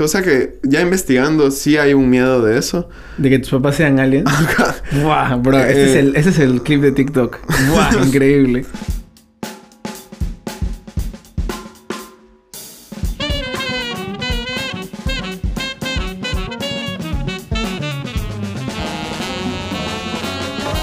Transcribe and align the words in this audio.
Cosa 0.00 0.22
que 0.22 0.58
ya 0.62 0.80
investigando 0.80 1.50
sí 1.50 1.76
hay 1.76 1.92
un 1.92 2.08
miedo 2.08 2.40
de 2.40 2.56
eso. 2.56 2.88
De 3.18 3.28
que 3.28 3.38
tus 3.38 3.50
papás 3.50 3.76
sean 3.76 4.00
aliens. 4.00 4.30
Buah, 5.02 5.36
bro, 5.36 5.58
este, 5.58 5.84
es 5.84 5.90
Eh. 5.90 5.98
el, 5.98 6.16
este 6.16 6.30
es 6.30 6.38
el 6.38 6.62
clip 6.62 6.80
de 6.80 6.92
TikTok. 6.92 7.36
Buah, 7.68 8.02
increíble. 8.06 8.64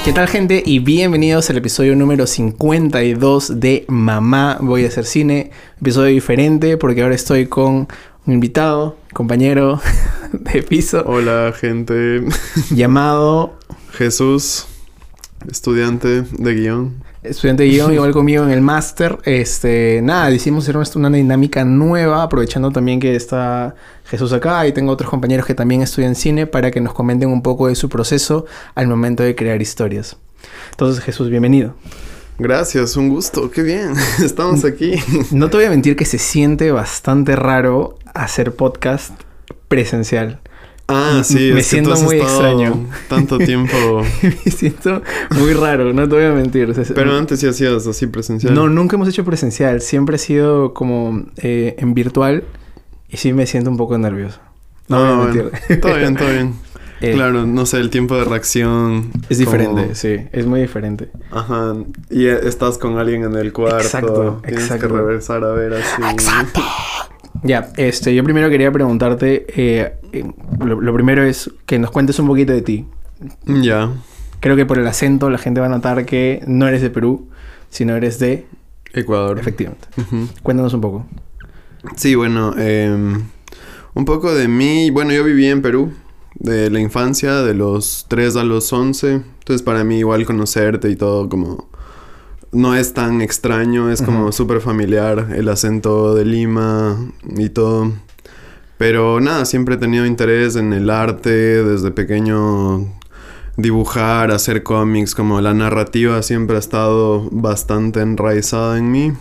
¿Qué 0.08 0.14
tal 0.14 0.30
gente? 0.30 0.64
Y 0.66 0.80
bienvenidos 0.80 1.50
al 1.50 1.58
episodio 1.58 1.94
número 1.94 2.28
52 2.28 3.60
de 3.60 3.84
Mamá 3.90 4.58
Voy 4.62 4.86
a 4.86 4.88
hacer 4.88 5.04
cine. 5.04 5.52
Episodio 5.82 6.14
diferente 6.14 6.78
porque 6.78 7.02
ahora 7.02 7.14
estoy 7.14 7.48
con 7.48 7.90
un 8.28 8.34
invitado, 8.34 8.98
compañero 9.14 9.80
de 10.32 10.62
piso, 10.62 11.02
Hola, 11.08 11.54
gente. 11.58 12.26
llamado 12.72 13.58
Jesús, 13.94 14.68
estudiante 15.50 16.24
de 16.24 16.54
guion. 16.54 17.04
estudiante 17.24 17.64
de 17.64 17.70
guion, 17.70 17.94
igual 17.94 18.12
conmigo 18.12 18.44
en 18.44 18.52
el 18.52 18.62
máster. 18.62 19.18
Este, 19.24 20.02
nada, 20.04 20.30
decidimos 20.30 20.66
hacer 20.66 20.76
una, 20.76 21.08
una 21.08 21.18
dinámica 21.18 21.64
nueva, 21.64 22.22
aprovechando 22.22 22.70
también 22.72 23.00
que 23.00 23.16
está 23.16 23.76
Jesús 24.06 24.34
acá 24.34 24.68
y 24.68 24.74
tengo 24.74 24.92
otros 24.92 25.10
compañeros 25.10 25.46
que 25.46 25.56
también 25.56 25.82
estudian 25.82 26.14
cine 26.14 26.48
para 26.48 26.70
que 26.70 26.82
nos 26.82 26.94
comenten 26.94 27.30
un 27.30 27.42
poco 27.42 27.68
de 27.68 27.76
su 27.76 27.88
proceso 27.88 28.46
al 28.76 28.88
momento 28.88 29.24
de 29.24 29.36
crear 29.36 29.62
historias. 29.62 30.18
Entonces, 30.72 31.02
Jesús, 31.02 31.30
bienvenido. 31.30 31.76
Gracias, 32.40 32.96
un 32.98 33.10
gusto. 33.10 33.50
Qué 33.50 33.64
bien. 33.64 33.94
Estamos 34.24 34.64
aquí. 34.64 34.94
No 35.32 35.50
te 35.50 35.58
voy 35.58 35.66
a 35.66 35.70
mentir 35.70 35.96
que 35.96 36.06
se 36.06 36.18
siente 36.20 36.72
bastante 36.72 37.36
raro 37.36 37.98
hacer 38.14 38.54
podcast 38.56 39.12
presencial. 39.68 40.40
Ah, 40.90 41.22
sí, 41.26 41.36
Me 41.36 41.50
es 41.50 41.56
que 41.56 41.64
siento 41.64 41.90
tú 41.90 41.96
has 41.96 42.04
muy 42.04 42.18
extraño. 42.18 42.86
Tanto 43.10 43.38
tiempo. 43.40 44.04
Me 44.24 44.52
siento 44.52 45.02
muy 45.38 45.54
raro, 45.54 45.92
no 45.94 46.08
te 46.08 46.16
voy 46.16 46.24
a 46.26 46.32
mentir. 46.32 46.70
O 46.70 46.74
sea, 46.74 46.86
Pero 46.96 47.18
antes 47.18 47.40
sí 47.42 47.48
hacías 47.48 47.86
así 47.88 48.08
presencial. 48.08 48.54
No, 48.54 48.70
nunca 48.70 48.96
hemos 48.96 49.10
hecho 49.10 49.26
presencial. 49.26 49.82
Siempre 49.82 50.16
ha 50.16 50.20
sido 50.20 50.74
como 50.74 51.26
eh, 51.38 51.76
en 51.80 51.94
virtual. 51.94 52.44
Y 53.10 53.18
sí 53.18 53.34
me 53.34 53.48
siento 53.48 53.70
un 53.70 53.78
poco 53.78 53.98
nervioso. 53.98 54.40
No, 54.88 54.98
voy 55.00 55.06
a 55.06 55.10
Ah, 55.10 55.16
bueno. 55.18 55.50
mentir. 55.52 55.80
Todo 55.82 55.96
bien, 55.96 56.16
todo 56.16 56.30
bien. 56.30 56.54
Eh, 57.02 57.14
Claro, 57.14 57.46
no 57.46 57.66
sé, 57.66 57.78
el 57.80 57.90
tiempo 57.90 58.16
de 58.18 58.24
reacción. 58.26 59.12
Es 59.30 59.38
diferente, 59.38 59.82
como- 59.84 59.96
sí. 59.96 60.18
Es 60.32 60.46
muy 60.46 60.62
diferente. 60.62 61.10
Ajá. 61.32 61.76
Y 62.10 62.26
eh, 62.26 62.40
estás 62.44 62.78
con 62.78 62.98
alguien 62.98 63.24
en 63.24 63.36
el 63.36 63.54
cuarto. 63.54 63.78
Exacto, 63.78 64.42
Tienes 64.44 64.64
exacto. 64.64 64.88
que 64.88 64.94
regresar 64.96 65.44
a 65.44 65.52
ver 65.52 65.74
así. 65.76 66.02
Ya, 67.44 67.70
este, 67.78 68.16
yo 68.16 68.24
primero 68.24 68.50
quería 68.50 68.72
preguntarte. 68.72 69.46
eh, 69.56 69.94
lo, 70.60 70.82
lo 70.82 70.94
primero 70.94 71.24
es 71.24 71.52
que 71.66 71.78
nos 71.78 71.92
cuentes 71.92 72.18
un 72.20 72.28
poquito 72.28 72.52
de 72.54 72.62
ti. 72.64 72.86
Ya. 73.46 73.92
Creo 74.40 74.56
que 74.56 74.66
por 74.66 74.80
el 74.80 74.88
acento 74.88 75.30
la 75.30 75.38
gente 75.38 75.60
va 75.60 75.68
a 75.68 75.70
notar 75.70 76.06
que 76.06 76.44
no 76.48 76.68
eres 76.68 76.82
de 76.82 76.90
Perú, 76.90 77.30
sino 77.70 77.96
eres 77.96 78.18
de. 78.20 78.46
Ecuador. 78.94 79.38
Efectivamente. 79.40 79.88
Cuéntanos 80.42 80.74
un 80.74 80.82
poco. 80.82 81.06
Sí, 81.96 82.16
bueno, 82.16 82.56
em, 82.58 83.22
un 83.94 84.06
poco 84.06 84.34
de 84.34 84.48
mí. 84.48 84.90
Bueno, 84.90 85.12
yo 85.14 85.24
viví 85.24 85.46
en 85.48 85.62
Perú 85.62 85.92
de 86.40 86.70
la 86.70 86.80
infancia, 86.80 87.42
de 87.42 87.54
los 87.54 88.06
3 88.08 88.36
a 88.36 88.44
los 88.44 88.72
11. 88.72 89.14
Entonces, 89.40 89.62
para 89.64 89.84
mí, 89.84 90.00
igual 90.00 90.26
conocerte 90.26 90.90
y 90.90 90.96
todo, 90.96 91.30
como. 91.30 91.70
No 92.54 92.76
es 92.76 92.94
tan 92.94 93.22
extraño, 93.22 93.92
es 93.92 94.02
como 94.02 94.24
Ujú. 94.24 94.32
súper 94.32 94.62
familiar 94.62 95.34
el 95.36 95.50
acento 95.50 96.16
de 96.16 96.24
Lima 96.24 96.98
y 97.36 97.50
todo. 97.50 97.92
Pero 98.78 99.20
nada, 99.20 99.44
siempre 99.46 99.76
he 99.76 99.78
tenido 99.78 100.06
interés 100.06 100.56
en 100.56 100.72
el 100.72 100.90
arte, 100.90 101.30
desde 101.30 101.92
pequeño 101.92 102.88
dibujar, 103.58 104.32
hacer 104.32 104.64
cómics, 104.64 105.14
como 105.14 105.42
la 105.42 105.54
narrativa 105.54 106.22
siempre 106.22 106.56
ha 106.56 106.60
estado 106.60 107.28
bastante 107.32 108.00
enraizada 108.02 108.78
en 108.78 108.92
mí. 108.92 109.14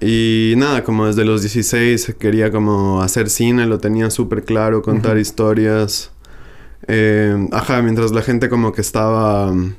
Y 0.00 0.54
nada, 0.56 0.82
como 0.82 1.06
desde 1.06 1.24
los 1.24 1.42
16 1.42 2.16
quería 2.18 2.50
como 2.50 3.02
hacer 3.02 3.28
cine, 3.28 3.66
lo 3.66 3.78
tenía 3.78 4.10
súper 4.10 4.44
claro, 4.44 4.80
contar 4.82 5.18
historias. 5.18 6.10
Eh, 6.92 7.48
ajá, 7.52 7.82
mientras 7.82 8.10
la 8.10 8.22
gente 8.22 8.48
como 8.48 8.72
que 8.72 8.80
estaba 8.80 9.52
mm, 9.52 9.74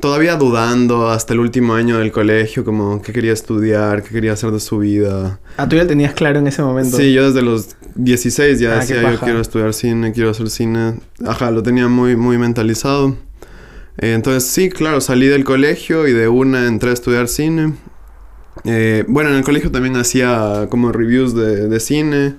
todavía 0.00 0.34
dudando 0.36 1.08
hasta 1.08 1.32
el 1.34 1.40
último 1.40 1.74
año 1.74 1.98
del 1.98 2.10
colegio, 2.10 2.64
como 2.64 3.00
qué 3.00 3.12
quería 3.12 3.32
estudiar, 3.32 4.02
qué 4.02 4.10
quería 4.10 4.32
hacer 4.32 4.50
de 4.50 4.58
su 4.58 4.78
vida. 4.78 5.38
Ah, 5.56 5.68
tú 5.68 5.76
ya 5.76 5.82
lo 5.82 5.88
tenías 5.88 6.14
claro 6.14 6.40
en 6.40 6.48
ese 6.48 6.62
momento. 6.62 6.96
Sí, 6.96 7.12
yo 7.12 7.26
desde 7.26 7.42
los 7.42 7.76
16 7.94 8.58
ya 8.58 8.74
Ah, 8.74 8.80
decía 8.80 9.02
yo 9.02 9.20
quiero 9.20 9.40
estudiar 9.40 9.72
cine, 9.72 10.12
quiero 10.12 10.30
hacer 10.30 10.50
cine. 10.50 10.94
Ajá, 11.24 11.50
lo 11.52 11.62
tenía 11.62 11.86
muy, 11.86 12.16
muy 12.16 12.38
mentalizado. 12.38 13.16
Eh, 13.98 14.14
entonces 14.14 14.44
sí, 14.50 14.68
claro, 14.68 15.00
salí 15.00 15.26
del 15.26 15.44
colegio 15.44 16.08
y 16.08 16.12
de 16.12 16.28
una 16.28 16.66
entré 16.66 16.90
a 16.90 16.92
estudiar 16.92 17.28
cine. 17.28 17.74
Eh, 18.64 19.04
bueno, 19.06 19.30
en 19.30 19.36
el 19.36 19.44
colegio 19.44 19.70
también 19.70 19.96
hacía 19.96 20.66
como 20.70 20.90
reviews 20.90 21.34
de, 21.34 21.68
de 21.68 21.80
cine. 21.80 22.34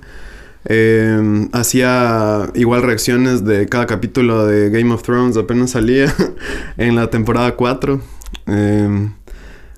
Eh, 0.65 1.47
hacía 1.53 2.49
igual 2.53 2.83
reacciones 2.83 3.45
de 3.45 3.67
cada 3.67 3.85
capítulo 3.85 4.45
de 4.45 4.69
Game 4.69 4.93
of 4.93 5.03
Thrones, 5.03 5.37
apenas 5.37 5.71
salía 5.71 6.13
en 6.77 6.95
la 6.95 7.09
temporada 7.09 7.55
4. 7.55 8.01
Eh, 8.47 9.09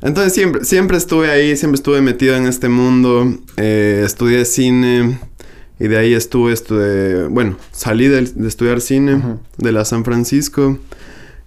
entonces 0.02 0.34
siempre, 0.34 0.66
siempre 0.66 0.98
estuve 0.98 1.30
ahí, 1.30 1.56
siempre 1.56 1.76
estuve 1.76 2.02
metido 2.02 2.36
en 2.36 2.48
este 2.48 2.70
mundo. 2.70 3.32
Eh, 3.58 4.02
estudié 4.06 4.46
cine 4.46 5.20
y 5.80 5.88
de 5.88 5.98
ahí 5.98 6.14
estuve, 6.14 6.54
estudié, 6.54 7.28
bueno, 7.28 7.58
salí 7.72 8.08
de, 8.08 8.20
estudiar 8.48 8.82
cine 8.82 9.22
de 9.58 9.72
la 9.72 9.86
San 9.86 10.04
Francisco 10.04 10.80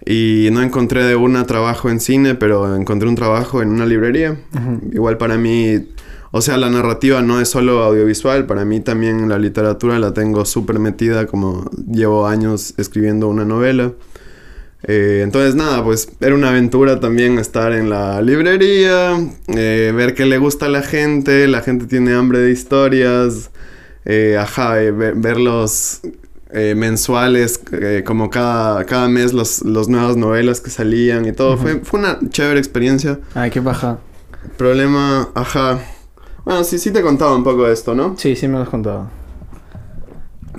y 0.05 0.49
no 0.51 0.61
encontré 0.61 1.03
de 1.03 1.15
una 1.15 1.45
trabajo 1.45 1.89
en 1.89 1.99
cine, 1.99 2.35
pero 2.35 2.75
encontré 2.75 3.09
un 3.09 3.15
trabajo 3.15 3.61
en 3.61 3.69
una 3.69 3.85
librería. 3.85 4.37
Igual 4.93 5.17
para 5.17 5.37
mí, 5.37 5.87
o 6.37 6.41
sea, 6.41 6.57
la 6.57 6.69
narrativa 6.69 7.21
no 7.21 7.39
es 7.39 7.47
solo 7.47 7.81
audiovisual, 7.81 8.45
para 8.45 8.65
mí 8.65 8.81
también 8.81 9.29
la 9.29 9.39
literatura 9.39 9.99
la 9.99 10.13
tengo 10.13 10.43
súper 10.43 10.79
metida, 10.79 11.27
como 11.27 11.71
llevo 11.89 12.27
años 12.27 12.73
escribiendo 12.75 13.29
una 13.29 13.45
novela. 13.45 13.93
Eh, 14.83 15.21
entonces 15.23 15.55
nada, 15.55 15.81
pues 15.81 16.09
era 16.19 16.35
una 16.35 16.49
aventura 16.49 16.99
también 16.99 17.39
estar 17.39 17.71
en 17.71 17.89
la 17.89 18.21
librería, 18.21 19.17
eh, 19.47 19.93
ver 19.95 20.13
qué 20.13 20.25
le 20.25 20.37
gusta 20.37 20.65
a 20.65 20.69
la 20.69 20.81
gente, 20.81 21.47
la 21.47 21.61
gente 21.61 21.85
tiene 21.85 22.13
hambre 22.13 22.39
de 22.39 22.51
historias, 22.51 23.51
eh, 24.03 24.35
ajá, 24.37 24.73
ver, 24.73 25.15
ver 25.15 25.39
los 25.39 26.01
mensuales, 26.51 27.61
como 28.05 28.29
cada, 28.29 28.83
cada 28.83 29.07
mes 29.07 29.31
los, 29.31 29.63
los 29.63 29.87
nuevas 29.87 30.17
novelas 30.17 30.59
que 30.59 30.69
salían 30.69 31.25
y 31.25 31.31
todo. 31.31 31.55
Fue, 31.55 31.79
fue 31.79 32.01
una 32.01 32.19
chévere 32.27 32.59
experiencia. 32.59 33.21
Ay, 33.33 33.51
qué 33.51 33.61
baja. 33.61 33.99
Problema, 34.57 35.29
ajá. 35.33 35.79
Bueno, 36.45 36.63
sí, 36.63 36.77
sí 36.77 36.91
te 36.91 37.01
contaba 37.01 37.35
un 37.35 37.43
poco 37.43 37.65
de 37.65 37.73
esto, 37.73 37.95
¿no? 37.95 38.15
Sí, 38.17 38.35
sí 38.35 38.47
me 38.47 38.53
lo 38.53 38.61
has 38.61 38.69
contado. 38.69 39.09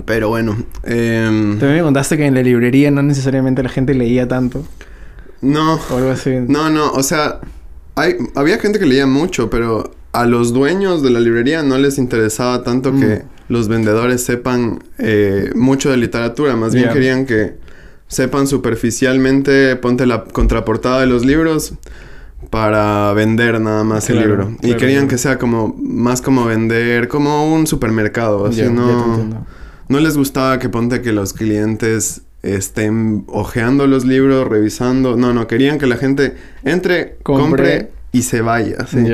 Pero 0.05 0.29
bueno, 0.29 0.55
em, 0.83 1.57
También 1.59 1.77
me 1.77 1.81
contaste 1.83 2.17
que 2.17 2.25
en 2.25 2.35
la 2.35 2.43
librería 2.43 2.91
no 2.91 3.01
necesariamente 3.01 3.63
la 3.63 3.69
gente 3.69 3.93
leía 3.93 4.27
tanto. 4.27 4.63
no, 5.41 5.75
O 5.91 5.97
algo 5.97 6.11
así. 6.11 6.31
no, 6.47 6.69
no, 6.69 6.91
o 6.91 7.03
sea, 7.03 7.39
hay, 7.95 8.15
había 8.35 8.59
gente 8.59 8.79
que 8.79 8.85
leía 8.85 9.07
mucho, 9.07 9.49
pero 9.49 9.91
a 10.13 10.25
los 10.25 10.53
dueños 10.53 11.03
de 11.03 11.09
la 11.09 11.19
librería 11.19 11.63
no 11.63 11.77
les 11.77 11.97
interesaba 11.97 12.63
tanto 12.63 12.91
Mm. 12.93 12.99
que 12.99 13.21
los 13.49 13.67
vendedores 13.67 14.23
sepan 14.23 14.83
eh, 14.99 15.51
mucho 15.55 15.89
de 15.89 15.97
literatura, 15.97 16.55
más 16.55 16.73
bien 16.75 16.89
querían 16.89 17.25
que 17.25 17.55
sepan 18.07 18.47
superficialmente, 18.47 19.75
ponte 19.77 20.05
la 20.05 20.23
contraportada 20.25 21.01
de 21.01 21.07
los 21.07 21.25
libros 21.25 21.73
para 22.49 23.11
vender 23.13 23.59
nada 23.59 23.83
más 23.83 24.09
el 24.09 24.17
Claro, 24.17 24.29
libro. 24.29 24.57
y 24.61 24.73
querían 24.75 25.01
claro. 25.01 25.07
que 25.09 25.17
sea 25.17 25.37
como 25.37 25.75
más 25.81 26.21
como 26.21 26.45
vender, 26.45 27.07
como 27.07 27.53
un 27.53 27.67
supermercado, 27.67 28.45
así 28.45 28.63
no... 28.63 29.45
les 29.99 30.17
gustaba 30.17 30.59
que 30.59 30.69
ponte 30.69 31.01
que 31.01 31.11
los 31.11 31.33
clientes 31.33 32.21
estén 32.43 33.25
ojeando 33.27 33.87
los 33.87 34.05
libros, 34.05 34.47
revisando. 34.47 35.17
No, 35.17 35.33
no, 35.33 35.47
querían 35.47 35.77
que 35.79 35.87
la 35.87 35.97
gente 35.97 36.35
entre, 36.63 37.17
Compre. 37.23 37.41
compre, 37.43 37.91
y 38.11 38.21
se 38.21 38.41
vaya. 38.41 38.85
Sí, 38.87 39.05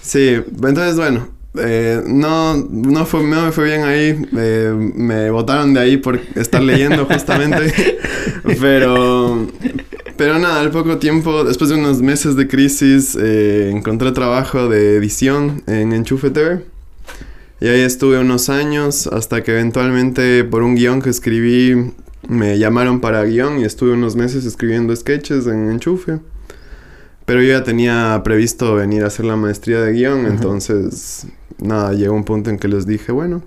sí 0.00 0.34
entonces 0.62 0.96
bueno, 0.96 1.28
eh, 1.58 2.02
no, 2.06 2.56
no, 2.56 3.04
fue, 3.06 3.24
no 3.24 3.46
me 3.46 3.52
fue 3.52 3.64
bien 3.64 3.82
ahí. 3.82 4.22
eh, 4.36 4.72
me 4.94 5.30
botaron 5.30 5.74
de 5.74 5.80
ahí 5.80 5.96
por 5.96 6.20
estar 6.36 6.62
leyendo 6.62 7.06
justamente. 7.10 7.72
pero, 8.60 9.46
pero 10.16 10.38
nada, 10.38 10.60
al 10.60 10.70
poco 10.70 10.98
tiempo, 10.98 11.44
después 11.44 11.70
de 11.70 11.76
unos 11.76 12.02
meses 12.02 12.36
de 12.36 12.48
crisis, 12.48 13.16
eh, 13.20 13.70
encontré 13.70 14.12
trabajo 14.12 14.68
de 14.68 14.96
edición 14.96 15.62
en 15.66 15.92
Enchufe 15.92 16.30
TV. 16.30 16.64
Y 17.60 17.68
ahí 17.68 17.80
estuve 17.80 18.18
unos 18.18 18.48
años 18.48 19.06
hasta 19.06 19.42
que 19.42 19.52
eventualmente 19.52 20.42
por 20.44 20.62
un 20.62 20.74
guion 20.74 21.00
que 21.00 21.10
escribí 21.10 21.92
me 22.28 22.58
llamaron 22.58 23.00
para 23.00 23.22
guion 23.24 23.60
y 23.60 23.64
estuve 23.64 23.92
unos 23.92 24.16
meses 24.16 24.44
escribiendo 24.44 24.94
sketches 24.96 25.46
en 25.46 25.70
Enchufe. 25.70 26.18
Pero 27.24 27.40
yo 27.40 27.50
ya 27.50 27.62
tenía 27.62 28.20
previsto 28.24 28.74
venir 28.74 29.04
a 29.04 29.06
hacer 29.06 29.26
la 29.26 29.36
maestría 29.36 29.80
de 29.80 29.92
guion, 29.92 30.26
entonces 30.26 31.26
nada, 31.58 31.92
llegó 31.92 32.14
un 32.14 32.24
punto 32.24 32.50
en 32.50 32.58
que 32.58 32.68
les 32.68 32.86
dije, 32.86 33.12
bueno, 33.12 33.42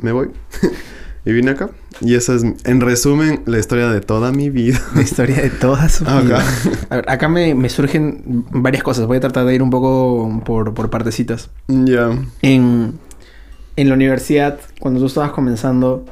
me 0.00 0.12
voy. 0.12 0.30
y 1.24 1.32
vine 1.32 1.50
acá. 1.52 1.70
Y 2.00 2.14
esa 2.14 2.34
es, 2.34 2.44
en 2.64 2.80
resumen, 2.80 3.42
la 3.46 3.58
historia 3.58 3.88
de 3.90 4.00
toda 4.00 4.32
mi 4.32 4.50
vida. 4.50 4.80
La 4.94 5.02
historia 5.02 5.36
de 5.36 5.50
toda 5.50 5.88
su 5.88 6.04
Acá. 6.04 6.22
vida. 6.22 6.44
A 6.90 6.96
ver, 6.96 7.10
acá 7.10 7.28
me, 7.28 7.54
me 7.54 7.68
surgen 7.68 8.44
varias 8.50 8.82
cosas. 8.82 9.06
Voy 9.06 9.16
a 9.16 9.20
tratar 9.20 9.44
de 9.44 9.54
ir 9.54 9.62
un 9.62 9.70
poco 9.70 10.42
por, 10.44 10.74
por 10.74 10.90
partecitas. 10.90 11.50
ya. 11.68 12.10
En, 12.42 12.98
en 13.76 13.88
la 13.88 13.94
universidad, 13.94 14.58
cuando 14.80 15.00
tú 15.00 15.06
estabas 15.06 15.32
comenzando, 15.32 16.04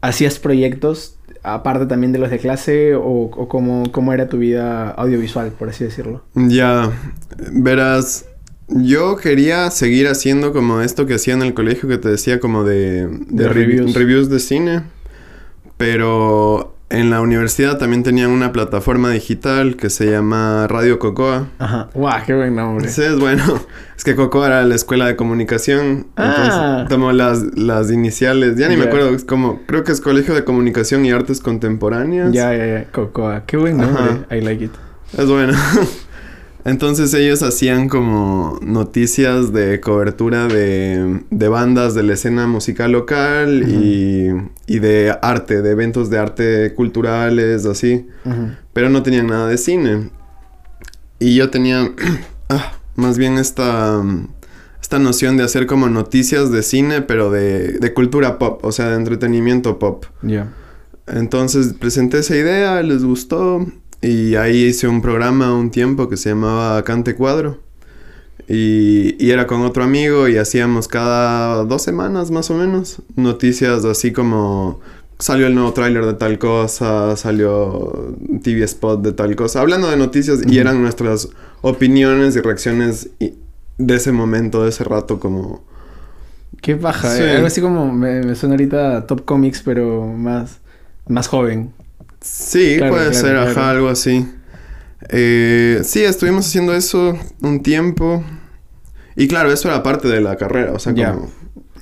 ¿hacías 0.00 0.38
proyectos 0.38 1.16
aparte 1.42 1.84
también 1.84 2.10
de 2.12 2.18
los 2.18 2.30
de 2.30 2.38
clase 2.38 2.94
o, 2.94 3.02
o 3.02 3.48
cómo, 3.48 3.84
cómo 3.92 4.14
era 4.14 4.28
tu 4.28 4.38
vida 4.38 4.90
audiovisual, 4.90 5.50
por 5.52 5.68
así 5.68 5.84
decirlo? 5.84 6.24
Ya, 6.34 6.90
verás, 7.52 8.24
yo 8.68 9.16
quería 9.16 9.70
seguir 9.70 10.08
haciendo 10.08 10.52
como 10.52 10.80
esto 10.80 11.06
que 11.06 11.14
hacía 11.14 11.34
en 11.34 11.42
el 11.42 11.54
colegio 11.54 11.88
que 11.88 11.98
te 11.98 12.08
decía 12.08 12.40
como 12.40 12.64
de, 12.64 13.06
De 13.08 13.48
revi- 13.48 13.52
reviews. 13.52 13.94
reviews 13.94 14.28
de 14.30 14.38
cine, 14.40 14.82
pero 15.76 16.74
en 16.90 17.10
la 17.10 17.20
universidad 17.20 17.78
también 17.78 18.02
tenían 18.04 18.30
una 18.30 18.52
plataforma 18.52 19.10
digital 19.10 19.76
que 19.76 19.90
se 19.90 20.10
llama 20.10 20.66
Radio 20.68 20.98
Cocoa. 20.98 21.48
Ajá. 21.58 21.88
¡Guau! 21.94 22.22
¡Qué 22.24 22.34
buen 22.34 22.54
nombre! 22.54 22.88
Sí, 22.88 23.02
es 23.02 23.18
bueno. 23.18 23.42
Es 23.96 24.02
que 24.02 24.16
Cocoa 24.16 24.46
era 24.48 24.64
la 24.64 24.74
escuela 24.74 25.06
de 25.06 25.14
comunicación. 25.14 26.08
Ah. 26.16 26.78
Entonces 26.80 26.88
tomó 26.88 27.12
las, 27.12 27.56
las 27.56 27.92
iniciales. 27.92 28.56
Ya 28.56 28.68
ni 28.68 28.74
me 28.76 28.82
Ya. 28.82 28.88
acuerdo. 28.88 29.10
Es 29.10 29.24
como, 29.24 29.60
creo 29.66 29.84
que 29.84 29.92
es 29.92 30.00
Colegio 30.00 30.34
de 30.34 30.42
Comunicación 30.42 31.06
y 31.06 31.12
Artes 31.12 31.40
Contemporáneas. 31.40 32.32
Ya, 32.32 32.52
ya, 32.56 32.66
ya. 32.66 32.84
Cocoa. 32.90 33.44
¡Qué 33.46 33.56
buen 33.56 33.76
nombre! 33.76 34.02
Ajá. 34.26 34.34
I 34.36 34.40
like 34.40 34.64
it. 34.64 34.72
Es 35.16 35.26
bueno. 35.28 35.52
Entonces 36.64 37.12
ellos 37.12 37.42
hacían 37.42 37.90
como 37.90 38.58
noticias 38.62 39.52
de 39.52 39.80
cobertura 39.80 40.46
de, 40.46 41.20
de 41.30 41.48
bandas 41.48 41.94
de 41.94 42.02
la 42.02 42.14
escena 42.14 42.46
musical 42.46 42.92
local 42.92 43.64
y, 43.68 44.30
y 44.66 44.78
de 44.78 45.14
arte, 45.20 45.60
de 45.60 45.70
eventos 45.72 46.08
de 46.08 46.18
arte 46.18 46.72
culturales, 46.74 47.66
así. 47.66 48.06
Pero 48.72 48.88
no 48.88 49.02
tenían 49.02 49.26
nada 49.26 49.48
de 49.48 49.58
cine. 49.58 50.10
Y 51.18 51.34
yo 51.34 51.50
tenía 51.50 51.92
ah, 52.48 52.72
más 52.96 53.18
bien 53.18 53.36
esta, 53.36 54.02
esta 54.80 54.98
noción 54.98 55.36
de 55.36 55.44
hacer 55.44 55.66
como 55.66 55.90
noticias 55.90 56.50
de 56.50 56.62
cine, 56.62 57.02
pero 57.02 57.30
de, 57.30 57.78
de 57.78 57.92
cultura 57.92 58.38
pop, 58.38 58.64
o 58.64 58.72
sea, 58.72 58.88
de 58.88 58.96
entretenimiento 58.96 59.78
pop. 59.78 60.06
Ya. 60.22 60.50
Entonces 61.06 61.74
presenté 61.74 62.20
esa 62.20 62.36
idea, 62.36 62.82
les 62.82 63.04
gustó 63.04 63.66
y 64.06 64.36
ahí 64.36 64.64
hice 64.64 64.86
un 64.88 65.00
programa 65.00 65.54
un 65.54 65.70
tiempo 65.70 66.08
que 66.08 66.16
se 66.16 66.30
llamaba 66.30 66.82
Cante 66.84 67.14
Cuadro 67.14 67.58
y, 68.48 69.16
y 69.24 69.30
era 69.30 69.46
con 69.46 69.62
otro 69.62 69.82
amigo 69.84 70.28
y 70.28 70.36
hacíamos 70.36 70.88
cada 70.88 71.64
dos 71.64 71.82
semanas 71.82 72.30
más 72.30 72.50
o 72.50 72.54
menos 72.54 73.00
noticias 73.16 73.84
así 73.84 74.12
como 74.12 74.80
salió 75.18 75.46
el 75.46 75.54
nuevo 75.54 75.72
tráiler 75.72 76.04
de 76.04 76.14
tal 76.14 76.38
cosa, 76.38 77.16
salió 77.16 78.14
TV 78.42 78.64
spot 78.64 79.00
de 79.00 79.12
tal 79.12 79.36
cosa, 79.36 79.60
hablando 79.60 79.88
de 79.88 79.96
noticias 79.96 80.40
y 80.46 80.58
eran 80.58 80.82
nuestras 80.82 81.28
opiniones 81.62 82.36
y 82.36 82.40
reacciones 82.40 83.10
y- 83.20 83.34
de 83.78 83.94
ese 83.96 84.12
momento, 84.12 84.62
de 84.64 84.68
ese 84.68 84.84
rato 84.84 85.18
como... 85.18 85.64
Qué 86.60 86.76
paja. 86.76 87.10
Sí. 87.16 87.22
eh. 87.22 87.30
Algo 87.36 87.46
así 87.46 87.60
como 87.60 87.92
me, 87.92 88.22
me 88.22 88.34
suena 88.34 88.54
ahorita 88.54 88.96
a 88.98 89.06
Top 89.06 89.24
Comics, 89.24 89.62
pero 89.64 90.04
más, 90.06 90.58
más 91.08 91.26
joven. 91.28 91.72
Sí, 92.24 92.76
Claro, 92.78 92.94
puede 92.94 93.10
claro, 93.10 93.20
ser, 93.26 93.34
claro. 93.36 93.50
ajá, 93.50 93.70
algo 93.70 93.88
así. 93.88 94.26
Eh, 95.10 95.80
sí, 95.84 96.02
estuvimos 96.02 96.46
haciendo 96.46 96.74
eso 96.74 97.18
un 97.42 97.62
tiempo. 97.62 98.24
Y 99.16 99.28
claro, 99.28 99.52
eso 99.52 99.68
era 99.68 99.82
parte 99.82 100.08
de 100.08 100.20
la 100.20 100.36
carrera, 100.36 100.72
o 100.72 100.78
sea, 100.78 100.94
como... 100.94 101.30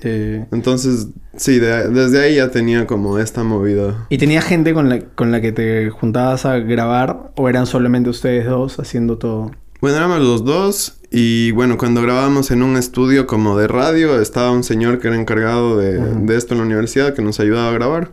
Eh, 0.05 0.45
Entonces, 0.51 1.07
sí, 1.37 1.61
de- 1.61 1.89
desde 1.89 2.21
ahí 2.21 2.35
ya 2.35 2.51
tenía 2.51 2.87
como 2.89 3.19
esta 3.21 3.45
movida. 3.45 4.07
¿Y 4.11 4.19
tenía 4.19 4.43
gente 4.43 4.75
con 4.75 4.89
la, 4.89 4.99
con 5.01 5.31
la 5.31 5.41
que 5.41 5.53
te 5.53 5.91
juntabas 5.91 6.45
a 6.45 6.59
grabar 6.59 7.31
o 7.37 7.49
eran 7.49 7.67
solamente 7.67 8.11
ustedes 8.11 8.45
dos 8.47 8.81
haciendo 8.81 9.17
todo? 9.19 9.53
Bueno, 9.81 9.97
éramos 9.97 10.19
los 10.21 10.45
dos 10.45 10.99
y 11.13 11.53
bueno, 11.53 11.79
cuando 11.79 12.03
grabábamos 12.03 12.51
en 12.51 12.63
un 12.65 12.77
estudio 12.77 13.27
como 13.29 13.57
de 13.57 13.69
radio, 13.69 14.21
estaba 14.21 14.51
un 14.51 14.65
señor 14.65 14.99
que 14.99 15.07
era 15.09 15.17
encargado 15.21 15.79
de, 15.79 15.99
de 16.01 16.37
esto 16.37 16.55
en 16.55 16.61
la 16.61 16.67
universidad 16.67 17.15
que 17.15 17.23
nos 17.23 17.39
ayudaba 17.41 17.69
a 17.71 17.73
grabar. 17.73 18.11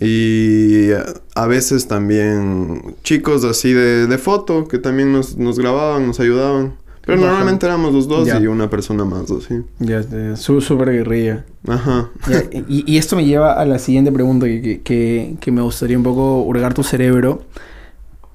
Y 0.00 0.90
a- 1.34 1.46
veces 1.46 1.88
también 1.88 2.96
chicos 3.02 3.44
así 3.44 3.72
de, 3.72 4.06
de 4.06 4.18
foto 4.18 4.66
que 4.68 4.78
también 4.78 5.12
nos, 5.12 5.36
nos 5.36 5.58
grababan, 5.58 6.06
nos 6.06 6.20
ayudaban. 6.20 6.74
Pero 7.04 7.18
Baja. 7.20 7.30
normalmente 7.30 7.66
éramos 7.66 7.94
los 7.94 8.08
dos 8.08 8.26
Ya. 8.26 8.40
y 8.40 8.46
una 8.48 8.68
persona 8.68 9.04
más, 9.04 9.30
así. 9.30 9.62
Ya, 9.78 10.02
su- 10.36 10.60
súper 10.60 10.90
guerrilla. 10.92 11.44
Ajá. 11.68 12.10
Ya, 12.28 12.42
y, 12.68 12.84
y 12.92 12.98
esto 12.98 13.14
me 13.16 13.24
lleva 13.24 13.52
a 13.52 13.64
la 13.64 13.78
siguiente 13.78 14.10
pregunta 14.10 14.46
que, 14.46 14.80
que- 14.82 15.36
que- 15.40 15.52
me 15.52 15.62
gustaría 15.62 15.96
un 15.96 16.02
poco 16.02 16.42
hurgar 16.42 16.74
tu 16.74 16.82
cerebro 16.82 17.42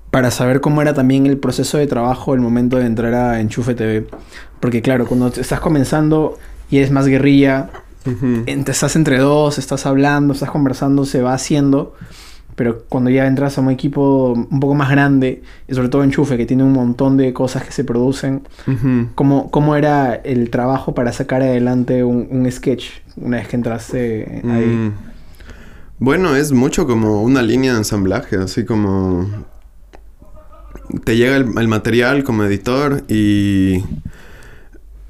para 0.09 0.31
saber 0.31 0.61
cómo 0.61 0.81
era 0.81 0.93
también 0.93 1.25
el 1.25 1.37
proceso 1.37 1.77
de 1.77 1.87
trabajo 1.87 2.33
el 2.33 2.39
momento 2.41 2.77
de 2.77 2.85
entrar 2.85 3.13
a 3.13 3.39
Enchufe 3.41 3.75
TV. 3.75 4.07
Porque 4.61 4.81
claro, 4.81 5.05
cuando 5.05 5.27
estás 5.27 5.59
comenzando 5.59 6.37
y 6.69 6.77
eres 6.77 6.91
más 6.91 7.07
guerrilla, 7.07 7.69
Ent- 8.05 8.69
estás 8.69 8.95
entre 8.95 9.19
dos, 9.19 9.57
estás 9.57 9.85
hablando, 9.85 10.33
estás 10.33 10.49
conversando, 10.51 11.05
se 11.05 11.21
va 11.21 11.33
haciendo. 11.33 11.95
Pero 12.55 12.83
cuando 12.89 13.09
ya 13.09 13.27
entras 13.27 13.57
a 13.57 13.61
un 13.61 13.71
equipo 13.71 14.33
un 14.33 14.59
poco 14.59 14.75
más 14.75 14.89
grande, 14.91 15.41
y 15.67 15.73
sobre 15.73 15.87
todo 15.89 16.03
Enchufe, 16.03 16.35
que 16.37 16.45
tiene 16.45 16.63
un 16.63 16.73
montón 16.73 17.15
de 17.15 17.31
cosas 17.33 17.63
que 17.63 17.71
se 17.71 17.83
producen, 17.85 18.43
Ujú. 18.67 19.07
¿cómo, 19.15 19.49
cómo 19.51 19.75
era 19.77 20.15
el 20.15 20.49
trabajo 20.49 20.93
para 20.93 21.13
sacar 21.13 21.41
adelante 21.41 22.03
un, 22.03 22.27
un 22.29 22.51
sketch 22.51 22.85
una 23.15 23.37
vez 23.37 23.47
que 23.47 23.55
entraste 23.55 24.41
ahí? 24.49 24.65
Mm. 24.65 24.93
Bueno, 25.99 26.35
es 26.35 26.51
mucho 26.51 26.85
como 26.85 27.23
una 27.23 27.41
línea 27.41 27.71
de 27.71 27.79
ensamblaje, 27.79 28.35
así 28.35 28.65
como 28.65 29.27
te 31.05 31.15
llega 31.15 31.37
el, 31.37 31.45
el 31.57 31.67
material 31.67 32.23
como 32.23 32.43
editor 32.43 33.03
y 33.07 33.83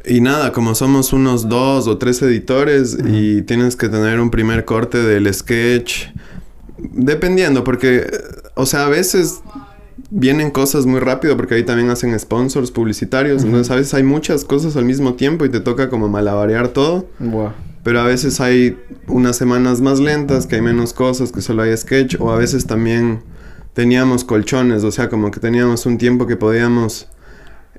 y 0.06 0.22
nada, 0.22 0.52
como 0.52 0.76
somos 0.76 1.14
unos 1.14 1.50
dos 1.50 1.88
o 1.88 1.98
tres 1.98 2.22
editores 2.22 2.98
y 3.06 3.42
tienes 3.44 3.76
que 3.76 3.90
tener 3.90 4.20
un 4.20 4.32
primer 4.32 4.66
corte 4.66 4.98
del 4.98 5.32
sketch, 5.34 6.08
dependiendo, 6.78 7.64
porque, 7.64 8.10
o 8.56 8.66
sea, 8.66 8.86
a 8.86 8.90
veces 8.90 9.42
vienen 10.10 10.52
cosas 10.52 10.86
muy 10.86 11.00
rápido 11.00 11.38
porque 11.38 11.56
ahí 11.56 11.64
también 11.64 11.90
hacen 11.90 12.18
sponsors 12.20 12.72
publicitarios, 12.72 13.44
entonces 13.44 13.72
a 13.72 13.76
veces 13.76 13.94
hay 13.94 14.04
muchas 14.04 14.44
cosas 14.44 14.76
al 14.76 14.86
mismo 14.86 15.14
tiempo 15.14 15.46
y 15.46 15.50
te 15.50 15.60
toca 15.60 15.90
como 15.90 16.08
malabarear 16.10 16.70
todo. 16.70 17.08
Buah. 17.20 17.54
Pero 17.84 18.00
a 18.00 18.04
veces 18.04 18.40
hay 18.40 18.78
unas 19.08 19.38
semanas 19.38 19.82
más 19.82 20.00
lentas, 20.00 20.46
que 20.46 20.56
hay 20.56 20.62
menos 20.62 20.94
cosas, 20.94 21.32
que 21.32 21.42
solo 21.42 21.64
hay 21.64 21.76
sketch. 21.76 22.16
O 22.20 22.32
a 22.32 22.38
veces 22.38 22.68
también 22.68 23.24
teníamos 23.74 24.24
colchones, 24.24 24.84
o 24.84 24.92
sea, 24.92 25.10
como 25.10 25.32
que 25.32 25.40
teníamos 25.40 25.86
un 25.86 25.98
tiempo 25.98 26.28
que 26.28 26.36
podíamos 26.36 27.08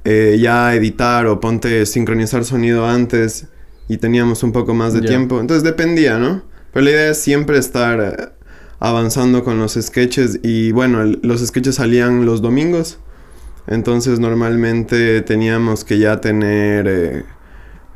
eh, 0.04 0.38
ya 0.40 0.75
editar 0.75 1.26
o 1.26 1.38
ponte 1.40 1.87
sincronizar 1.87 2.44
sonido 2.44 2.87
antes 2.87 3.47
y 3.88 3.99
teníamos 3.99 4.42
un 4.42 4.52
poco 4.52 4.75
más 4.75 4.92
de 4.94 5.00
tiempo. 5.09 5.40
Entonces 5.40 5.62
dependía, 5.64 6.18
¿no? 6.18 6.42
Pero 6.73 6.85
la 6.85 6.90
idea 6.90 7.11
es 7.11 7.18
siempre 7.18 7.59
estar 7.59 8.00
eh, 8.00 8.28
avanzando 8.80 9.44
con 9.44 9.59
los 9.59 9.75
sketches 9.75 10.40
y 10.42 10.73
bueno, 10.73 11.02
el- 11.02 11.21
los 11.23 11.40
sketches 11.47 11.76
salían 11.76 12.25
los 12.26 12.40
domingos. 12.42 12.99
Entonces 13.68 14.18
normalmente 14.18 15.23
teníamos 15.23 15.85
que 15.85 15.99
ya 15.99 16.21
tener 16.21 16.87
eh, 16.88 17.25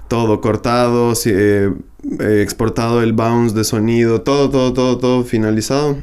todo 0.09 0.41
cortado, 0.41 1.15
si- 1.17 1.31
eh, 1.33 1.73
eh, 2.21 2.41
exportado 2.43 3.03
el 3.03 3.13
bounce 3.15 3.55
de 3.57 3.65
sonido, 3.65 4.21
todo, 4.21 4.49
todo, 4.51 4.73
todo, 4.73 4.99
todo 4.99 5.25
finalizado. 5.25 5.97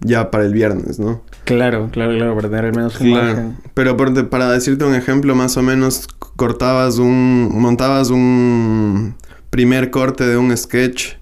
Ya 0.00 0.30
para 0.30 0.44
el 0.44 0.52
viernes, 0.52 0.98
¿no? 0.98 1.22
Claro, 1.44 1.88
claro, 1.92 2.12
claro, 2.16 2.34
para 2.36 2.48
tener 2.48 2.64
al 2.66 2.74
menos 2.74 3.00
un 3.00 3.06
Claro. 3.08 3.26
margen. 3.26 3.56
Pero 3.74 3.96
por- 3.96 4.28
para 4.28 4.50
decirte 4.50 4.84
un 4.84 4.94
ejemplo, 4.94 5.34
más 5.34 5.56
o 5.56 5.62
menos 5.62 6.06
cortabas 6.36 6.98
un. 6.98 7.50
montabas 7.52 8.10
un 8.10 9.14
primer 9.50 9.90
corte 9.90 10.26
de 10.26 10.36
un 10.36 10.54
sketch 10.56 11.14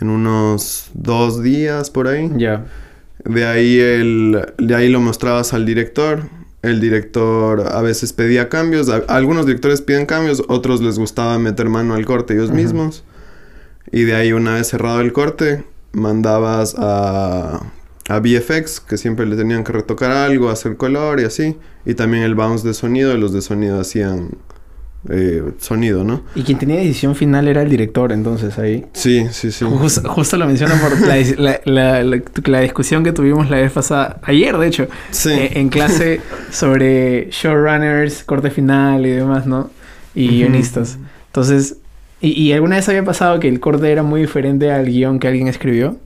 en 0.00 0.10
unos 0.10 0.90
dos 0.94 1.42
días 1.42 1.90
por 1.90 2.08
ahí. 2.08 2.30
Ya. 2.36 2.64
De 3.24 3.44
ahí 3.46 3.78
el, 3.78 4.46
de 4.58 4.74
ahí 4.74 4.88
lo 4.88 5.00
mostrabas 5.00 5.52
al 5.52 5.66
director. 5.66 6.22
El 6.62 6.80
director 6.80 7.68
a 7.72 7.82
veces 7.82 8.12
pedía 8.12 8.48
cambios. 8.48 8.88
A- 8.88 9.02
algunos 9.08 9.44
directores 9.46 9.82
piden 9.82 10.06
cambios, 10.06 10.42
otros 10.48 10.80
les 10.80 10.98
gustaba 10.98 11.38
meter 11.38 11.68
mano 11.68 11.94
al 11.94 12.04
corte 12.06 12.34
ellos 12.34 12.50
mismos. 12.52 13.04
Y 13.92 14.02
de 14.04 14.14
ahí 14.14 14.32
una 14.32 14.54
vez 14.54 14.68
cerrado 14.68 15.00
el 15.00 15.12
corte, 15.12 15.64
mandabas 15.92 16.74
a, 16.78 17.60
a 18.08 18.20
VFX, 18.20 18.80
que 18.80 18.96
siempre 18.96 19.26
le 19.26 19.36
tenían 19.36 19.62
que 19.64 19.72
retocar 19.72 20.10
algo, 20.10 20.48
hacer 20.50 20.76
color 20.76 21.20
y 21.20 21.24
así. 21.24 21.56
Y 21.84 21.94
también 21.94 22.22
el 22.24 22.34
bounce 22.34 22.66
de 22.66 22.74
sonido, 22.74 23.14
y 23.14 23.20
los 23.20 23.32
de 23.32 23.42
sonido 23.42 23.80
hacían 23.80 24.30
eh, 25.10 25.42
sonido, 25.58 26.02
¿no? 26.04 26.22
Y 26.34 26.42
quien 26.42 26.58
tenía 26.58 26.76
decisión 26.78 27.14
final 27.14 27.46
era 27.46 27.62
el 27.62 27.70
director, 27.70 28.10
entonces 28.12 28.58
ahí. 28.58 28.84
Sí, 28.94 29.26
sí, 29.30 29.52
sí. 29.52 29.64
Jus- 29.64 30.02
justo 30.08 30.36
lo 30.36 30.46
menciono 30.46 30.74
por 30.80 31.00
la, 31.06 31.16
dis- 31.18 31.36
la- 31.36 31.60
la- 31.64 32.02
la- 32.02 32.20
la 32.46 32.60
discusión 32.60 33.04
que 33.04 33.12
tuvimos 33.12 33.48
la 33.48 33.58
vez 33.58 33.70
pasada, 33.72 34.18
ayer 34.24 34.56
de 34.58 34.66
hecho, 34.66 34.88
Sí. 35.10 35.30
eh, 35.30 35.52
en 35.54 35.68
clase 35.68 36.20
sobre 36.50 37.28
showrunners, 37.30 38.24
corte 38.24 38.50
final 38.50 39.06
y 39.06 39.10
demás, 39.10 39.46
¿no? 39.46 39.70
Y 40.14 40.28
guionistas. 40.28 40.98
Entonces, 41.26 41.76
¿Y, 42.20 42.30
¿Y 42.32 42.52
alguna 42.52 42.74
vez 42.74 42.88
había 42.88 43.04
pasado 43.04 43.38
que 43.38 43.46
el 43.46 43.60
corte 43.60 43.92
era 43.92 44.02
muy 44.02 44.22
diferente 44.22 44.72
al 44.72 44.86
guion 44.86 45.20
que 45.20 45.28
alguien 45.28 45.46
escribió? 45.46 45.98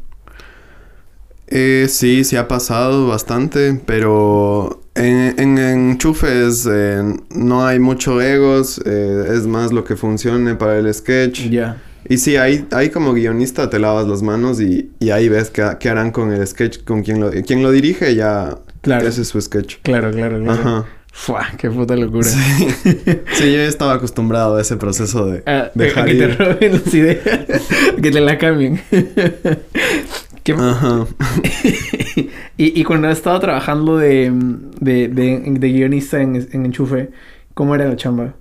Eh, 1.54 1.86
sí, 1.90 2.24
sí 2.24 2.36
ha 2.36 2.48
pasado 2.48 3.06
bastante, 3.08 3.78
pero 3.84 4.82
en, 4.94 5.34
en 5.38 5.58
enchufes 5.58 6.66
eh, 6.70 7.02
no 7.34 7.66
hay 7.66 7.78
mucho 7.78 8.22
egos, 8.22 8.80
eh, 8.86 9.24
es 9.34 9.46
más 9.46 9.70
lo 9.72 9.84
que 9.84 9.96
funcione 9.96 10.54
para 10.54 10.78
el 10.78 10.92
sketch. 10.94 11.50
Ya. 11.50 11.76
Y 12.08 12.16
sí, 12.18 12.36
ahí, 12.36 12.66
ahí 12.72 12.88
como 12.90 13.12
guionista 13.12 13.68
te 13.70 13.78
lavas 13.78 14.08
las 14.08 14.22
manos 14.22 14.60
y, 14.60 14.90
y 14.98 15.10
ahí 15.10 15.28
ves 15.28 15.50
qué, 15.50 15.88
harán 15.88 16.10
con 16.10 16.32
el 16.32 16.46
sketch, 16.46 16.84
con 16.84 17.02
quien 17.02 17.20
lo, 17.20 17.30
quien 17.30 17.62
lo 17.62 17.70
dirige 17.70 18.14
ya 18.14 18.56
Claro. 18.80 19.06
ese 19.06 19.22
es 19.22 19.28
su 19.28 19.40
sketch. 19.40 19.76
Claro, 19.82 20.10
claro, 20.10 20.42
claro. 20.42 20.52
Ajá. 20.60 20.86
Fua, 21.14 21.46
qué 21.58 21.70
puta 21.70 21.94
locura. 21.94 22.24
Sí. 22.24 22.66
Sí, 23.34 23.52
yo 23.52 23.60
estaba 23.60 23.92
acostumbrado 23.94 24.56
a 24.56 24.62
ese 24.62 24.76
proceso 24.76 25.26
de 25.26 25.42
Ah, 25.46 25.70
dejar 25.74 26.04
a 26.04 26.06
que 26.06 26.14
te 26.14 26.24
ir. 26.24 26.38
roben 26.38 26.72
las 26.72 26.94
ideas, 26.94 27.20
que 28.02 28.10
te 28.10 28.20
la 28.20 28.38
cambien. 28.38 28.80
¿Qué- 30.44 30.52
Ajá. 30.52 31.06
y, 32.56 32.80
y 32.80 32.84
cuando 32.84 33.08
estado 33.10 33.38
trabajando 33.40 33.96
de, 33.96 34.32
de, 34.80 35.08
de, 35.08 35.40
de 35.58 35.68
guionista 35.72 36.20
en, 36.20 36.36
en 36.52 36.66
Enchufe, 36.66 37.10
¿cómo 37.54 37.74
era 37.74 37.84
la 37.86 37.96
chamba? 37.96 38.34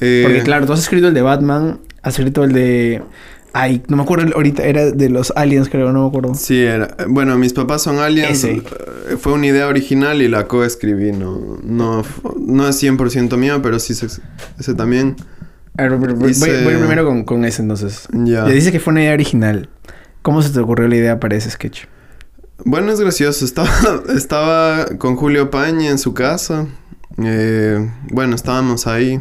Eh, 0.00 0.22
Porque 0.24 0.42
claro, 0.42 0.66
tú 0.66 0.72
has 0.72 0.80
escrito 0.80 1.08
el 1.08 1.14
de 1.14 1.22
Batman, 1.22 1.80
has 2.02 2.18
escrito 2.18 2.44
el 2.44 2.52
de... 2.52 3.02
Ay, 3.52 3.82
no 3.88 3.96
me 3.96 4.04
acuerdo 4.04 4.32
ahorita, 4.36 4.62
era 4.62 4.92
de 4.92 5.08
los 5.08 5.32
aliens 5.34 5.68
creo, 5.68 5.90
no 5.92 6.02
me 6.02 6.08
acuerdo. 6.08 6.34
Sí, 6.36 6.60
era. 6.62 6.94
Bueno, 7.08 7.36
mis 7.36 7.52
papás 7.52 7.82
son 7.82 7.98
aliens. 7.98 8.44
Ese. 8.44 8.52
eh, 8.58 9.16
Fue 9.18 9.32
una 9.32 9.48
idea 9.48 9.66
original 9.66 10.22
y 10.22 10.28
la 10.28 10.46
coescribí. 10.46 11.10
No, 11.10 11.58
no, 11.64 12.04
no 12.38 12.68
es 12.68 12.80
100% 12.80 13.36
mía, 13.36 13.58
pero 13.60 13.80
sí 13.80 13.94
se- 13.94 14.06
ese 14.60 14.74
también. 14.74 15.16
A 15.76 15.82
ver, 15.82 15.98
pero 16.00 16.14
voy, 16.14 16.30
Hice- 16.30 16.62
voy 16.62 16.76
primero 16.76 17.04
con, 17.04 17.24
con 17.24 17.44
ese 17.44 17.62
entonces. 17.62 18.06
Ya. 18.12 18.46
Ya 18.46 18.52
dice 18.52 18.70
que 18.70 18.78
fue 18.78 18.92
una 18.92 19.02
idea 19.02 19.14
original. 19.14 19.68
¿Cómo 20.22 20.42
se 20.42 20.50
te 20.50 20.60
ocurrió 20.60 20.88
la 20.88 20.96
idea 20.96 21.20
para 21.20 21.36
ese 21.36 21.50
sketch? 21.50 21.84
Bueno, 22.64 22.92
es 22.92 23.00
gracioso. 23.00 23.44
Estaba, 23.44 23.70
estaba 24.14 24.86
con 24.98 25.16
Julio 25.16 25.50
Paña 25.50 25.90
en 25.90 25.98
su 25.98 26.14
casa. 26.14 26.66
Eh, 27.18 27.90
bueno, 28.10 28.36
estábamos 28.36 28.86
ahí 28.86 29.20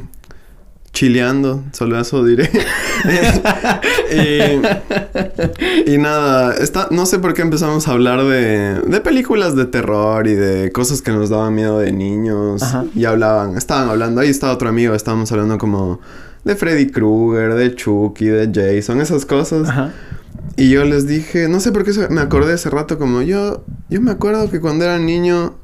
chileando, 0.92 1.64
solo 1.72 2.00
eso 2.00 2.24
diré. 2.26 2.50
y, 5.88 5.94
y 5.94 5.98
nada, 5.98 6.56
está, 6.56 6.88
no 6.92 7.06
sé 7.06 7.20
por 7.20 7.34
qué 7.34 7.42
empezamos 7.42 7.88
a 7.88 7.92
hablar 7.92 8.24
de, 8.24 8.82
de 8.82 9.02
películas 9.02 9.56
de 9.56 9.66
terror 9.66 10.28
y 10.28 10.34
de 10.34 10.72
cosas 10.72 11.02
que 11.02 11.12
nos 11.12 11.30
daban 11.30 11.56
miedo 11.56 11.80
de 11.80 11.92
niños. 11.92 12.64
Ajá. 12.64 12.86
Y 12.96 13.06
hablaban, 13.06 13.58
estaban 13.58 13.90
hablando, 13.90 14.22
ahí 14.22 14.30
estaba 14.30 14.54
otro 14.54 14.68
amigo, 14.70 14.94
estábamos 14.96 15.32
hablando 15.32 15.58
como 15.58 16.00
de 16.44 16.56
Freddy 16.56 16.90
Krueger, 16.92 17.54
de 17.54 17.76
Chucky, 17.76 18.26
de 18.26 18.50
Jason, 18.54 19.00
esas 19.02 19.26
cosas. 19.26 19.70
Ajá. 19.70 19.94
Y 20.58 20.70
yo 20.70 20.84
les 20.84 21.08
dije, 21.08 21.48
no 21.48 21.60
sé 21.60 21.72
por 21.72 21.84
qué 21.86 21.92
me 22.10 22.22
acordé 22.22 22.54
hace 22.54 22.70
rato 22.70 22.98
como 22.98 23.22
yo, 23.22 23.64
yo 23.90 24.02
me 24.02 24.12
acuerdo 24.12 24.50
que 24.52 24.60
cuando 24.60 24.84
era 24.86 25.00
niño 25.00 25.56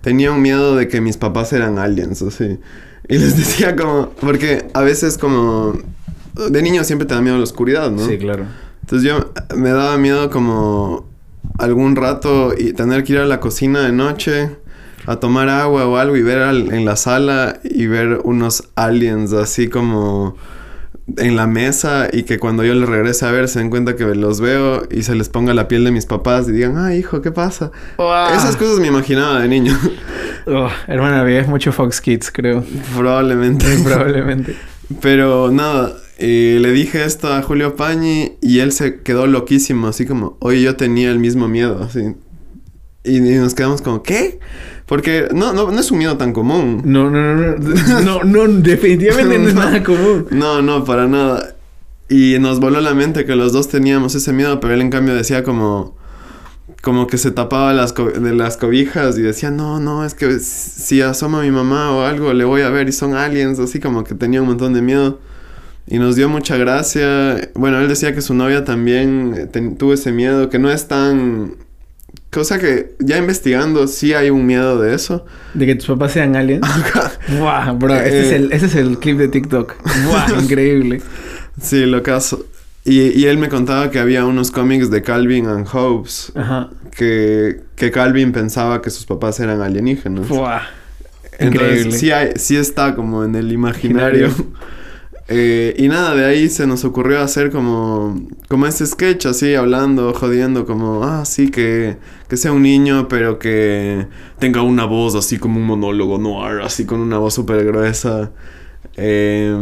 tenía 0.00 0.32
un 0.32 0.40
miedo 0.40 0.74
de 0.76 0.88
que 0.88 1.00
mis 1.00 1.16
papás 1.16 1.52
eran 1.52 1.78
aliens, 1.78 2.22
así. 2.22 2.58
Y 3.08 3.18
les 3.18 3.36
decía 3.36 3.76
como, 3.76 4.10
porque 4.20 4.66
a 4.74 4.80
veces 4.82 5.18
como, 5.18 5.78
de 6.50 6.62
niño 6.62 6.84
siempre 6.84 7.06
te 7.06 7.14
da 7.14 7.20
miedo 7.20 7.36
la 7.36 7.42
oscuridad, 7.44 7.90
¿no? 7.90 8.06
Sí, 8.06 8.16
claro. 8.18 8.44
Entonces 8.80 9.06
yo 9.08 9.32
me 9.56 9.70
daba 9.70 9.98
miedo 9.98 10.30
como 10.30 11.06
algún 11.58 11.94
rato 11.96 12.54
y 12.56 12.72
tener 12.72 13.04
que 13.04 13.14
ir 13.14 13.18
a 13.18 13.26
la 13.26 13.40
cocina 13.40 13.80
de 13.80 13.92
noche 13.92 14.56
a 15.06 15.16
tomar 15.16 15.48
agua 15.50 15.86
o 15.86 15.96
algo 15.96 16.16
y 16.16 16.22
ver 16.22 16.38
al- 16.38 16.72
en 16.72 16.84
la 16.84 16.96
sala 16.96 17.60
y 17.64 17.86
ver 17.86 18.20
unos 18.24 18.64
aliens 18.76 19.32
así 19.32 19.68
como 19.68 20.36
en 21.16 21.36
la 21.36 21.46
mesa 21.46 22.08
y 22.12 22.24
que 22.24 22.38
cuando 22.38 22.64
yo 22.64 22.74
les 22.74 22.88
regrese 22.88 23.24
a 23.24 23.30
ver 23.30 23.48
se 23.48 23.60
den 23.60 23.70
cuenta 23.70 23.96
que 23.96 24.04
los 24.04 24.40
veo 24.40 24.86
y 24.90 25.02
se 25.02 25.14
les 25.14 25.28
ponga 25.28 25.54
la 25.54 25.68
piel 25.68 25.84
de 25.84 25.90
mis 25.90 26.06
papás 26.06 26.48
y 26.48 26.52
digan, 26.52 26.76
ay 26.76 26.98
hijo, 26.98 27.22
¿qué 27.22 27.32
pasa? 27.32 27.70
Esas 28.34 28.56
cosas 28.56 28.78
me 28.78 28.88
imaginaba 28.88 29.40
de 29.40 29.48
niño. 29.48 29.78
Oh, 30.50 30.70
hermana, 30.86 31.22
veías 31.24 31.46
mucho 31.46 31.72
Fox 31.72 32.00
Kids, 32.00 32.30
creo. 32.32 32.64
Probablemente. 32.96 33.66
Probablemente. 33.84 34.56
Pero 35.02 35.50
nada, 35.50 35.92
eh, 36.16 36.56
le 36.58 36.72
dije 36.72 37.04
esto 37.04 37.30
a 37.30 37.42
Julio 37.42 37.76
Pañi 37.76 38.38
y 38.40 38.60
él 38.60 38.72
se 38.72 39.02
quedó 39.02 39.26
loquísimo, 39.26 39.88
así 39.88 40.06
como, 40.06 40.38
oye, 40.40 40.62
yo 40.62 40.74
tenía 40.74 41.10
el 41.10 41.18
mismo 41.18 41.48
miedo, 41.48 41.82
así. 41.82 42.14
Y, 43.04 43.18
y 43.18 43.34
nos 43.36 43.54
quedamos 43.54 43.82
como, 43.82 44.02
¿qué? 44.02 44.40
Porque 44.88 45.28
no, 45.34 45.52
no, 45.52 45.70
no 45.70 45.78
es 45.78 45.90
un 45.90 45.98
miedo 45.98 46.16
tan 46.16 46.32
común. 46.32 46.80
No, 46.84 47.10
no, 47.10 47.34
no, 47.36 47.56
no. 47.56 48.00
No, 48.04 48.24
no, 48.24 48.48
definitivamente 48.60 49.38
no 49.38 49.48
es 49.48 49.54
nada 49.64 49.82
común. 49.84 50.26
No, 50.30 50.62
no, 50.62 50.84
para 50.84 51.06
nada. 51.06 51.54
Y 52.08 52.38
nos 52.40 52.58
voló 52.58 52.80
la 52.80 52.94
mente 52.94 53.26
que 53.26 53.36
los 53.36 53.52
dos 53.52 53.68
teníamos 53.68 54.14
ese 54.14 54.32
miedo, 54.32 54.60
pero 54.60 54.72
él 54.74 54.80
en 54.80 54.90
cambio 54.90 55.14
decía 55.14 55.44
como... 55.44 55.96
Como 56.80 57.06
que 57.08 57.18
se 57.18 57.32
tapaba 57.32 57.72
las 57.72 57.92
co- 57.92 58.08
de 58.10 58.34
las 58.34 58.56
cobijas 58.56 59.18
y 59.18 59.22
decía, 59.22 59.50
no, 59.50 59.80
no, 59.80 60.04
es 60.04 60.14
que 60.14 60.38
si 60.38 61.02
asoma 61.02 61.42
mi 61.42 61.50
mamá 61.50 61.90
o 61.90 62.02
algo, 62.04 62.32
le 62.32 62.44
voy 62.44 62.60
a 62.62 62.70
ver 62.70 62.88
y 62.88 62.92
son 62.92 63.14
aliens, 63.14 63.58
así 63.58 63.80
como 63.80 64.04
que 64.04 64.14
tenía 64.14 64.40
un 64.42 64.48
montón 64.48 64.74
de 64.74 64.80
miedo. 64.80 65.18
Y 65.88 65.98
nos 65.98 66.14
dio 66.14 66.28
mucha 66.28 66.56
gracia. 66.56 67.50
Bueno, 67.54 67.80
él 67.80 67.88
decía 67.88 68.14
que 68.14 68.22
su 68.22 68.32
novia 68.32 68.64
también 68.64 69.34
eh, 69.36 69.74
tuvo 69.76 69.92
ese 69.92 70.12
miedo, 70.12 70.48
que 70.50 70.58
no 70.60 70.70
es 70.70 70.86
tan... 70.86 71.56
Cosa 72.30 72.58
que 72.58 72.94
ya 72.98 73.16
investigando, 73.16 73.86
sí 73.88 74.12
hay 74.12 74.28
un 74.28 74.44
miedo 74.44 74.80
de 74.80 74.94
eso. 74.94 75.24
De 75.54 75.64
que 75.64 75.74
tus 75.76 75.86
papás 75.86 76.12
sean 76.12 76.36
aliens. 76.36 76.66
Buah, 77.38 77.72
bro, 77.72 77.94
este, 77.94 78.20
es 78.20 78.26
Eh. 78.32 78.36
el, 78.36 78.52
ese 78.52 78.66
es 78.66 78.74
el 78.74 78.98
clip 78.98 79.16
de 79.16 79.28
TikTok. 79.28 79.74
Buah, 80.06 80.40
increíble. 80.42 81.00
Sí, 81.60 81.86
lo 81.86 82.02
caso. 82.02 82.44
Y, 82.84 83.00
y 83.18 83.26
él 83.26 83.38
me 83.38 83.48
contaba 83.48 83.90
que 83.90 83.98
había 83.98 84.24
unos 84.26 84.50
cómics 84.50 84.90
de 84.90 85.02
Calvin 85.02 85.46
and 85.46 85.66
Hobbes 85.66 86.32
Ajá. 86.34 86.70
que, 86.94 87.60
que 87.76 87.90
Calvin 87.90 88.32
pensaba 88.32 88.80
que 88.82 88.90
sus 88.90 89.04
papás 89.06 89.40
eran 89.40 89.60
alienígenas. 89.62 90.28
Buah. 90.28 90.60
Entonces, 91.38 91.46
Increíble. 91.86 91.92
sí, 91.98 92.10
hay, 92.10 92.32
sí 92.36 92.56
está 92.56 92.94
como 92.94 93.24
en 93.24 93.34
el 93.36 93.52
imaginario. 93.52 94.28
Eh, 95.30 95.74
y 95.76 95.88
nada, 95.88 96.14
de 96.14 96.24
ahí 96.24 96.48
se 96.48 96.66
nos 96.66 96.84
ocurrió 96.84 97.20
hacer 97.20 97.50
como, 97.50 98.28
como 98.48 98.66
este 98.66 98.86
sketch, 98.86 99.26
así, 99.26 99.54
hablando, 99.54 100.14
jodiendo, 100.14 100.64
como, 100.64 101.04
ah, 101.04 101.26
sí, 101.26 101.50
que, 101.50 101.98
que 102.28 102.38
sea 102.38 102.52
un 102.52 102.62
niño, 102.62 103.08
pero 103.08 103.38
que 103.38 104.06
tenga 104.38 104.62
una 104.62 104.86
voz 104.86 105.14
así 105.14 105.38
como 105.38 105.60
un 105.60 105.66
monólogo 105.66 106.16
noir, 106.16 106.62
así 106.62 106.86
con 106.86 107.00
una 107.00 107.18
voz 107.18 107.34
súper 107.34 107.62
gruesa. 107.66 108.30
Eh, 109.00 109.54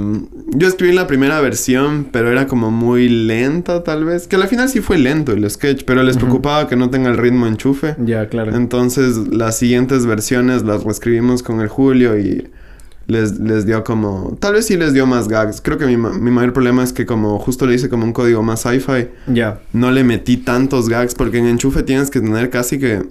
yo 0.54 0.68
escribí 0.68 0.94
la 0.94 1.06
primera 1.06 1.40
versión, 1.40 2.08
pero 2.11 2.30
era 2.30 2.46
como 2.46 2.70
muy 2.70 3.08
lenta, 3.08 3.82
tal 3.85 4.04
vez. 4.04 4.26
Que 4.26 4.37
al 4.37 4.49
final 4.49 4.68
sí 4.68 4.80
fue 4.80 4.99
lento 4.99 5.32
el 5.32 5.49
sketch, 5.50 5.85
pero 5.85 6.02
les 6.02 6.16
preocupaba 6.16 6.68
que 6.68 6.76
no 6.76 6.88
tenga 6.88 7.11
el 7.11 7.18
ritmo 7.18 7.46
enchufe. 7.46 7.96
Ya, 7.99 8.28
claro. 8.28 8.56
Entonces 8.56 9.16
las 9.28 9.58
siguientes 9.58 10.06
versiones 10.06 10.62
las 10.62 10.85
reescribimos 10.85 11.42
con 11.42 11.61
el 11.61 11.68
Julio 11.68 12.18
y 12.18 12.49
les, 13.06 13.38
les 13.38 13.66
dio 13.66 13.84
como... 13.84 14.36
Tal 14.40 14.54
vez 14.54 14.66
sí 14.66 14.76
les 14.76 14.92
dio 14.92 15.06
más 15.06 15.28
gags. 15.28 15.60
Creo 15.60 15.78
que 15.78 15.86
mi, 15.86 15.96
mi 15.96 16.30
mayor 16.30 16.52
problema 16.52 16.82
es 16.82 16.92
que 16.92 17.06
como 17.06 17.38
justo 17.38 17.66
le 17.66 17.75
hice 17.75 17.88
como 17.88 18.04
un 18.04 18.12
código 18.12 18.42
más 18.42 18.60
sci-fi, 18.62 19.08
Ya. 19.28 19.60
no 19.72 19.90
le 19.90 20.02
metí 20.04 20.36
tantos 20.38 20.88
gags 20.88 21.14
porque 21.14 21.38
en 21.38 21.46
enchufe 21.46 21.82
tienes 21.82 22.10
que 22.10 22.20
tener 22.20 22.50
casi 22.50 22.78
que 22.78 23.02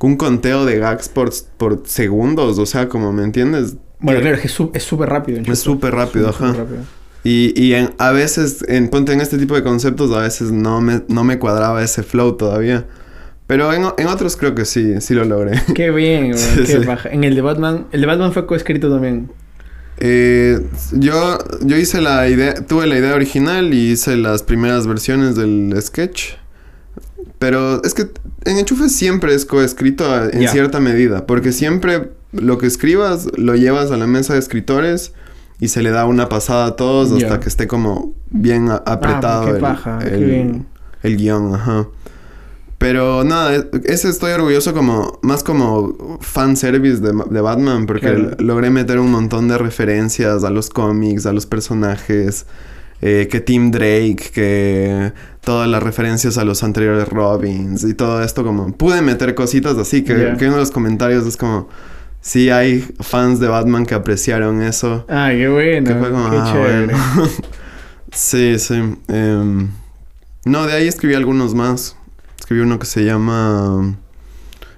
un 0.00 0.16
conteo 0.16 0.64
de 0.64 0.78
gags 0.78 1.08
por, 1.08 1.30
por 1.58 1.82
segundos. 1.86 2.58
O 2.58 2.64
sea, 2.66 2.88
como 2.88 3.12
me 3.12 3.22
entiendes. 3.24 3.76
Bueno, 4.00 4.20
claro, 4.20 4.36
es 4.36 4.40
que 4.42 4.48
es 4.78 4.82
súper 4.84 5.08
rápido. 5.10 5.42
Es 5.44 5.58
súper 5.58 5.94
rápido, 5.94 6.30
ajá. 6.30 6.52
rápido. 6.54 6.78
Y, 7.22 7.52
y 7.62 7.74
en- 7.74 7.90
a 7.98 8.12
veces, 8.12 8.64
en, 8.66 8.88
ponte 8.88 9.12
en 9.12 9.20
este 9.20 9.36
tipo 9.36 9.54
de 9.54 9.62
conceptos, 9.62 10.10
a 10.16 10.20
veces 10.20 10.50
no 10.52 10.80
me, 10.80 11.02
no 11.08 11.22
me 11.22 11.38
cuadraba 11.38 11.82
ese 11.82 12.02
flow 12.02 12.32
todavía. 12.38 12.86
Pero 13.50 13.72
en, 13.72 13.82
en 13.98 14.06
otros 14.06 14.36
creo 14.36 14.54
que 14.54 14.64
sí, 14.64 15.00
sí 15.00 15.12
lo 15.12 15.24
logré. 15.24 15.60
Qué 15.74 15.90
bien, 15.90 16.34
Sí, 16.38 16.60
qué 16.66 16.78
sí. 16.80 16.86
paja. 16.86 17.08
En 17.08 17.24
el 17.24 17.34
de 17.34 17.40
Batman, 17.40 17.86
el 17.90 18.00
de 18.00 18.06
Batman 18.06 18.32
fue 18.32 18.46
coescrito 18.46 18.88
también. 18.88 19.28
Eh, 19.98 20.60
yo, 20.92 21.36
yo 21.62 21.76
hice 21.76 22.00
la 22.00 22.28
idea, 22.28 22.54
tuve 22.54 22.86
la 22.86 22.96
idea 22.96 23.12
original 23.14 23.74
y 23.74 23.90
hice 23.90 24.16
las 24.16 24.44
primeras 24.44 24.86
versiones 24.86 25.34
del 25.34 25.74
sketch. 25.82 26.34
Pero 27.40 27.82
es 27.82 27.92
que 27.94 28.06
en 28.44 28.58
Enchufe 28.58 28.88
siempre 28.88 29.34
es 29.34 29.44
coescrito 29.44 30.28
en 30.30 30.46
cierta 30.48 30.78
medida, 30.78 31.26
porque 31.26 31.50
siempre 31.52 32.10
lo 32.32 32.56
que 32.58 32.66
escribas 32.68 33.26
lo 33.36 33.56
llevas 33.56 33.90
a 33.90 33.96
la 33.96 34.06
mesa 34.06 34.34
de 34.34 34.38
escritores 34.38 35.12
y 35.58 35.68
se 35.68 35.82
le 35.82 35.90
da 35.90 36.06
una 36.06 36.28
pasada 36.28 36.66
a 36.66 36.76
todos 36.76 37.10
hasta 37.12 37.40
que 37.40 37.48
esté 37.48 37.66
como 37.66 38.14
bien 38.30 38.68
a- 38.70 38.76
apretado 38.86 39.42
Ah, 39.42 39.46
qué 39.46 39.50
el, 39.52 39.58
paja, 39.60 39.98
qué 39.98 40.14
el- 40.14 40.24
bien. 40.24 40.66
el 41.02 41.16
guion, 41.16 41.54
ajá. 41.54 41.88
Pero 42.80 43.24
nada, 43.24 43.56
e- 43.56 43.68
ese 43.84 44.08
estoy 44.08 44.32
orgulloso 44.32 44.72
como, 44.72 45.18
más 45.20 45.44
como 45.44 46.18
fanservice 46.22 47.02
de, 47.02 47.12
de 47.28 47.40
Batman, 47.42 47.84
porque 47.84 48.06
Claro. 48.06 48.30
logré 48.38 48.70
meter 48.70 48.98
un 48.98 49.10
montón 49.10 49.48
de 49.48 49.58
referencias 49.58 50.44
a 50.44 50.50
los 50.50 50.70
cómics, 50.70 51.26
a 51.26 51.34
los 51.34 51.44
personajes, 51.44 52.46
eh, 53.02 53.28
que 53.30 53.40
Tim 53.40 53.70
Drake, 53.70 54.30
que 54.32 55.12
todas 55.42 55.68
las 55.68 55.82
referencias 55.82 56.38
a 56.38 56.44
los 56.44 56.62
anteriores 56.62 57.06
Robins 57.10 57.84
y 57.84 57.92
todo 57.92 58.22
esto 58.24 58.44
como, 58.44 58.72
pude 58.72 59.02
meter 59.02 59.34
cositas 59.34 59.76
así, 59.76 60.02
que, 60.02 60.18
Ya. 60.18 60.36
que 60.38 60.46
uno 60.46 60.54
de 60.54 60.60
los 60.60 60.70
comentarios 60.70 61.26
es 61.26 61.36
como, 61.36 61.68
sí 62.22 62.48
hay 62.48 62.80
fans 63.00 63.40
de 63.40 63.48
Batman 63.48 63.84
que 63.84 63.94
apreciaron 63.94 64.62
eso. 64.62 65.04
Ah, 65.10 65.28
qué 65.32 65.48
bueno. 65.50 65.86
que 65.86 65.94
fue 65.98 66.10
como, 66.10 66.30
qué 66.30 66.36
"Ah, 66.40 66.50
chévere. 66.50 66.86
bueno". 66.86 67.28
Sí, 68.12 68.58
sí. 68.58 68.74
Em, 69.08 69.68
no, 70.46 70.66
de 70.66 70.72
ahí 70.72 70.88
escribí 70.88 71.14
algunos 71.14 71.54
más. 71.54 71.94
Escribí 72.50 72.66
uno 72.66 72.80
que 72.80 72.86
se 72.86 73.04
llama 73.04 73.96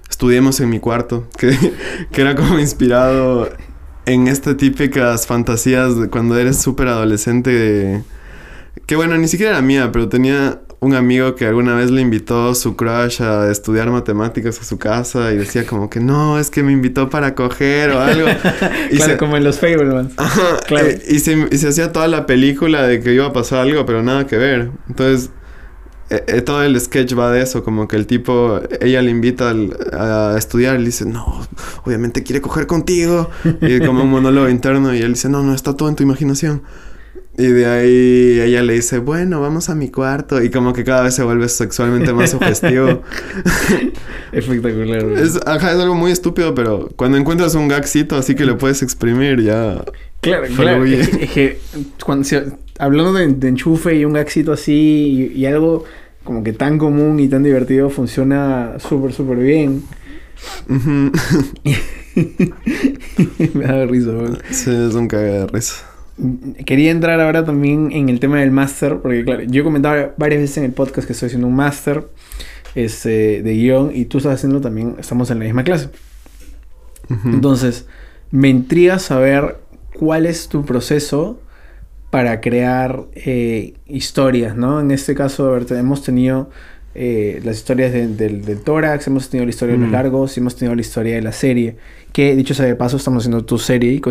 Estudiemos 0.07 0.59
en 0.59 0.69
mi 0.69 0.79
cuarto, 0.79 1.27
que, 1.39 1.57
que 2.11 2.21
era 2.21 2.35
como 2.35 2.59
inspirado 2.59 3.49
en 4.05 4.27
estas 4.27 4.57
típicas 4.57 5.25
fantasías 5.25 5.99
de 5.99 6.07
cuando 6.07 6.37
eres 6.37 6.61
súper 6.61 6.89
adolescente. 6.89 8.03
Que 8.85 8.95
bueno, 8.95 9.17
ni 9.17 9.27
siquiera 9.27 9.53
era 9.53 9.63
mía, 9.63 9.89
pero 9.91 10.07
tenía 10.07 10.61
un 10.81 10.93
amigo 10.93 11.33
que 11.33 11.47
alguna 11.47 11.73
vez 11.73 11.89
le 11.89 12.01
invitó 12.01 12.53
su 12.53 12.75
crush 12.75 13.23
a 13.23 13.49
estudiar 13.49 13.89
matemáticas 13.89 14.61
a 14.61 14.63
su 14.63 14.77
casa 14.77 15.33
y 15.33 15.37
decía 15.37 15.65
como 15.65 15.89
que 15.89 15.99
no, 15.99 16.37
es 16.37 16.51
que 16.51 16.61
me 16.61 16.73
invitó 16.73 17.09
para 17.09 17.33
coger 17.33 17.89
o 17.89 18.01
algo. 18.01 18.27
y 18.91 18.97
claro, 18.97 19.17
como 19.17 19.35
en 19.35 19.45
los 19.45 19.57
Fablemans. 19.57 20.13
Ajá, 20.17 20.59
claro. 20.67 20.89
Eh, 20.89 21.01
y, 21.09 21.17
se, 21.17 21.47
y 21.51 21.57
se 21.57 21.69
hacía 21.69 21.91
toda 21.91 22.07
la 22.07 22.27
película 22.27 22.83
de 22.83 22.99
que 22.99 23.15
iba 23.15 23.25
a 23.25 23.33
pasar 23.33 23.61
algo, 23.61 23.83
pero 23.87 24.03
nada 24.03 24.27
que 24.27 24.37
ver. 24.37 24.69
Entonces, 24.87 25.31
eh, 26.09 26.23
eh, 26.27 26.41
todo 26.41 26.63
el 26.63 26.79
sketch 26.79 27.17
va 27.17 27.31
de 27.31 27.41
eso, 27.41 27.63
como 27.63 27.87
que 27.87 27.95
el 27.95 28.07
tipo, 28.07 28.59
ella 28.81 29.01
le 29.01 29.11
invita 29.11 29.49
al, 29.49 29.75
a 29.93 30.35
estudiar 30.37 30.75
y 30.75 30.79
le 30.79 30.85
dice, 30.85 31.05
no, 31.05 31.45
obviamente 31.85 32.23
quiere 32.23 32.41
coger 32.41 32.67
contigo. 32.67 33.29
Y 33.61 33.79
como 33.79 34.03
un 34.03 34.11
monólogo 34.11 34.49
interno 34.49 34.93
y 34.93 35.01
él 35.01 35.13
dice, 35.13 35.29
no, 35.29 35.43
no, 35.43 35.53
está 35.53 35.75
todo 35.75 35.89
en 35.89 35.95
tu 35.95 36.03
imaginación. 36.03 36.63
Y 37.35 37.47
de 37.47 37.65
ahí 37.65 38.41
ella 38.41 38.61
le 38.61 38.73
dice, 38.73 38.99
bueno, 38.99 39.41
vamos 39.41 39.69
a 39.69 39.75
mi 39.75 39.89
cuarto. 39.89 40.43
Y 40.43 40.51
como 40.51 40.71
que 40.71 40.83
cada 40.83 41.01
vez 41.01 41.15
se 41.15 41.23
vuelve 41.23 41.49
sexualmente 41.49 42.13
más 42.13 42.29
sugestivo. 42.29 43.01
Espectacular. 44.31 45.03
Es, 45.17 45.39
ajá, 45.43 45.71
es 45.71 45.79
algo 45.79 45.95
muy 45.95 46.11
estúpido, 46.11 46.53
pero 46.53 46.89
cuando 46.95 47.17
encuentras 47.17 47.55
un 47.55 47.67
gagcito 47.67 48.17
así 48.17 48.35
que 48.35 48.45
lo 48.45 48.57
puedes 48.59 48.83
exprimir, 48.83 49.41
ya... 49.41 49.83
Claro, 50.21 50.47
claro. 50.55 50.85
Es, 50.85 51.09
que 51.09 51.59
cuando 52.05 52.23
hablando 52.79 53.13
de, 53.13 53.47
enchufe 53.47 53.95
y 53.95 54.05
un 54.05 54.13
gagcito 54.13 54.53
así 54.53 55.31
y, 55.35 55.45
algo 55.45 55.85
como 56.23 56.43
que 56.43 56.53
tan 56.53 56.77
común 56.77 57.19
y 57.19 57.27
tan 57.27 57.43
divertido 57.43 57.89
funciona 57.89 58.75
súper, 58.79 59.13
súper 59.13 59.37
bien. 59.37 59.83
Me 63.53 63.65
da 63.65 63.85
risa, 63.85 64.11
Sí, 64.51 64.71
es 64.71 64.93
un 64.93 65.07
caga 65.07 65.23
de 65.23 65.47
risa 65.47 65.93
quería 66.65 66.91
entrar 66.91 67.19
ahora 67.19 67.43
también 67.43 67.91
en 67.91 68.09
el 68.09 68.19
tema 68.19 68.39
del 68.39 68.51
máster, 68.51 68.99
porque 68.99 69.23
claro, 69.25 69.43
yo 69.43 69.61
he 69.61 69.63
comentado 69.63 70.13
varias 70.17 70.41
veces 70.41 70.57
en 70.57 70.65
el 70.65 70.71
podcast 70.71 71.07
que 71.07 71.13
estoy 71.13 71.27
haciendo 71.27 71.47
un 71.47 71.55
máster 71.55 72.07
este, 72.75 73.41
de 73.41 73.53
guion 73.53 73.91
y 73.93 74.05
tú 74.05 74.19
estás 74.19 74.35
haciendo 74.35 74.61
también, 74.61 74.95
estamos 74.99 75.31
en 75.31 75.39
la 75.39 75.45
misma 75.45 75.63
clase. 75.63 75.89
Entonces, 77.25 77.85
me 78.31 78.49
intriga 78.49 78.97
saber 78.97 79.57
cuál 79.99 80.25
es 80.25 80.47
tu 80.47 80.65
proceso 80.65 81.39
para 82.13 82.41
crear 82.41 83.05
eh, 83.15 83.73
historias, 83.87 84.55
¿no? 84.55 84.79
En 84.79 84.91
este 84.91 85.15
caso, 85.15 85.47
a 85.47 85.57
ver, 85.57 85.65
hemos 85.71 86.03
tenido 86.03 86.51
eh, 86.93 87.41
las 87.43 87.55
historias 87.55 87.91
del, 87.91 88.61
tórax, 88.63 89.07
hemos 89.07 89.31
tenido 89.31 89.47
la 89.47 89.49
historia 89.49 89.73
de 89.73 89.79
los 89.79 89.89
mm. 89.89 89.93
largos 89.93 90.37
hemos 90.37 90.55
tenido 90.55 90.75
la 90.75 90.81
historia 90.81 91.15
de 91.15 91.23
la 91.23 91.31
serie. 91.31 91.75
Que 92.11 92.35
dicho 92.35 92.53
sea 92.53 92.67
de 92.67 92.75
paso, 92.75 92.97
estamos 92.97 93.23
haciendo 93.23 93.43
tu 93.45 93.57
serie 93.57 93.93
y 93.93 94.01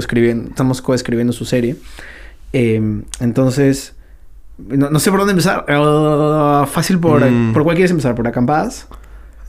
estamos 0.49 0.83
coescribiendo 0.83 1.33
su 1.33 1.45
serie. 1.45 1.77
Em, 2.53 3.05
entonces, 3.21 3.95
no, 4.59 4.99
sé 4.99 5.11
por 5.11 5.21
dónde 5.21 5.35
empezar. 5.35 5.65
Ah, 5.69 6.67
fácil 6.69 6.99
por, 6.99 7.25
mm. 7.25 7.53
por 7.53 7.63
cuál 7.63 7.77
quieres 7.77 7.93
empezar, 7.93 8.17
por 8.17 8.27
acampadas. 8.27 8.89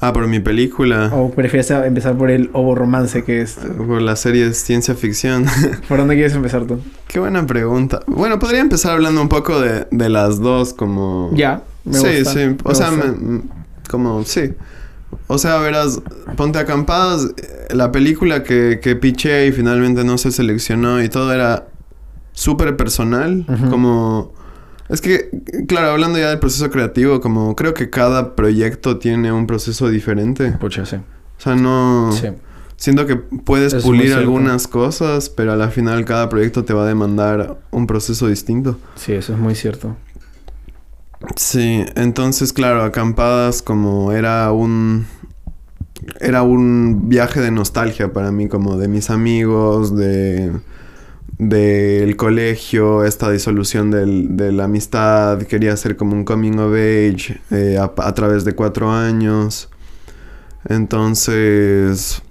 Ah, 0.04 0.14
por 0.14 0.28
mi 0.28 0.40
película. 0.40 1.10
¿O 1.14 1.32
prefieres 1.32 1.70
empezar 1.72 2.18
por 2.18 2.30
el 2.30 2.50
ovo 2.54 2.76
romance 2.76 3.24
que 3.24 3.42
es? 3.42 3.58
Por 3.78 4.02
la 4.02 4.16
serie 4.16 4.48
de 4.48 4.54
ciencia 4.54 4.96
ficción. 4.96 5.46
¿Por 5.88 5.98
dónde 5.98 6.16
quieres 6.16 6.34
empezar 6.34 6.66
tú? 6.66 6.80
Qué 7.08 7.20
buena 7.20 7.46
pregunta. 7.46 8.02
Bueno, 8.08 8.40
podría 8.40 8.62
empezar 8.62 8.94
hablando 8.94 9.22
un 9.22 9.30
poco 9.30 9.60
de, 9.62 9.88
de 9.92 10.10
las 10.10 10.40
dos, 10.40 10.74
como. 10.74 11.30
Ya 11.34 11.62
sí, 11.92 12.26
sí. 12.26 12.56
O 12.64 12.76
sea, 12.76 12.92
como, 13.90 14.24
sí. 14.24 14.54
O 15.28 15.38
sea, 15.38 15.58
verás, 15.58 16.02
Ponte 16.36 16.60
Acampadas, 16.60 17.28
eh, 17.38 17.68
la 17.74 17.92
película 17.92 18.44
que, 18.44 18.80
que 18.82 18.96
piché 18.96 19.48
y 19.48 19.52
finalmente 19.52 20.04
no 20.04 20.18
se 20.18 20.32
seleccionó 20.32 21.04
y 21.04 21.10
todo 21.10 21.34
era 21.34 21.68
súper 22.32 22.76
personal. 22.76 23.46
Como. 23.70 24.34
Es 24.90 25.02
que, 25.02 25.30
claro, 25.68 25.92
hablando 25.92 26.20
ya 26.20 26.30
del 26.30 26.40
proceso 26.40 26.70
creativo, 26.70 27.22
como 27.22 27.56
creo 27.56 27.74
que 27.74 27.90
cada 27.90 28.36
proyecto 28.36 28.98
tiene 28.98 29.32
un 29.32 29.48
proceso 29.48 29.90
diferente. 29.90 30.52
Pucha, 30.54 30.86
sí. 30.86 30.98
O 30.98 31.42
sea, 31.42 31.56
no. 31.56 32.12
Sí. 32.12 32.28
Siento 32.76 33.06
que 33.06 33.16
puedes 33.16 33.76
pulir 33.76 34.14
algunas 34.14 34.68
cosas, 34.68 35.30
pero 35.30 35.54
al 35.54 35.72
final 35.72 36.04
cada 36.04 36.28
proyecto 36.28 36.66
te 36.66 36.74
va 36.74 36.84
a 36.84 36.88
demandar 36.88 37.58
un 37.72 37.88
proceso 37.88 38.28
distinto. 38.28 38.78
Sí, 38.96 39.14
eso 39.14 39.34
es 39.34 39.40
muy 39.40 39.56
cierto. 39.56 39.96
Sí, 41.38 41.86
entonces 41.96 42.52
claro, 42.52 42.84
acampadas 42.84 43.62
como 43.62 44.12
era 44.12 44.52
un 44.52 45.06
era 46.20 46.44
un 46.44 47.08
viaje 47.08 47.40
de 47.40 47.52
nostalgia 47.52 48.12
para 48.12 48.32
mí, 48.32 48.50
como 48.50 48.78
de 48.78 48.90
mis 48.90 49.10
amigos, 49.10 49.96
de 49.96 50.52
del 51.38 52.16
colegio, 52.16 53.04
esta 53.04 53.30
disolución 53.32 53.92
del, 53.92 54.38
de 54.38 54.52
la 54.52 54.66
amistad, 54.66 55.42
quería 55.44 55.74
hacer 55.74 55.96
como 55.96 56.14
un 56.14 56.24
coming 56.26 56.58
of 56.60 56.74
age 56.74 57.42
eh, 57.52 57.78
a, 57.78 57.92
a, 57.98 58.14
través 58.14 58.46
de 58.46 58.54
cuatro 58.54 58.92
años. 58.92 59.70
Entonces, 60.70 62.22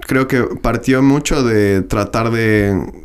creo 0.00 0.28
que 0.28 0.42
partió 0.60 1.02
mucho 1.02 1.42
de 1.42 1.82
tratar 1.82 2.30
de 2.30 3.02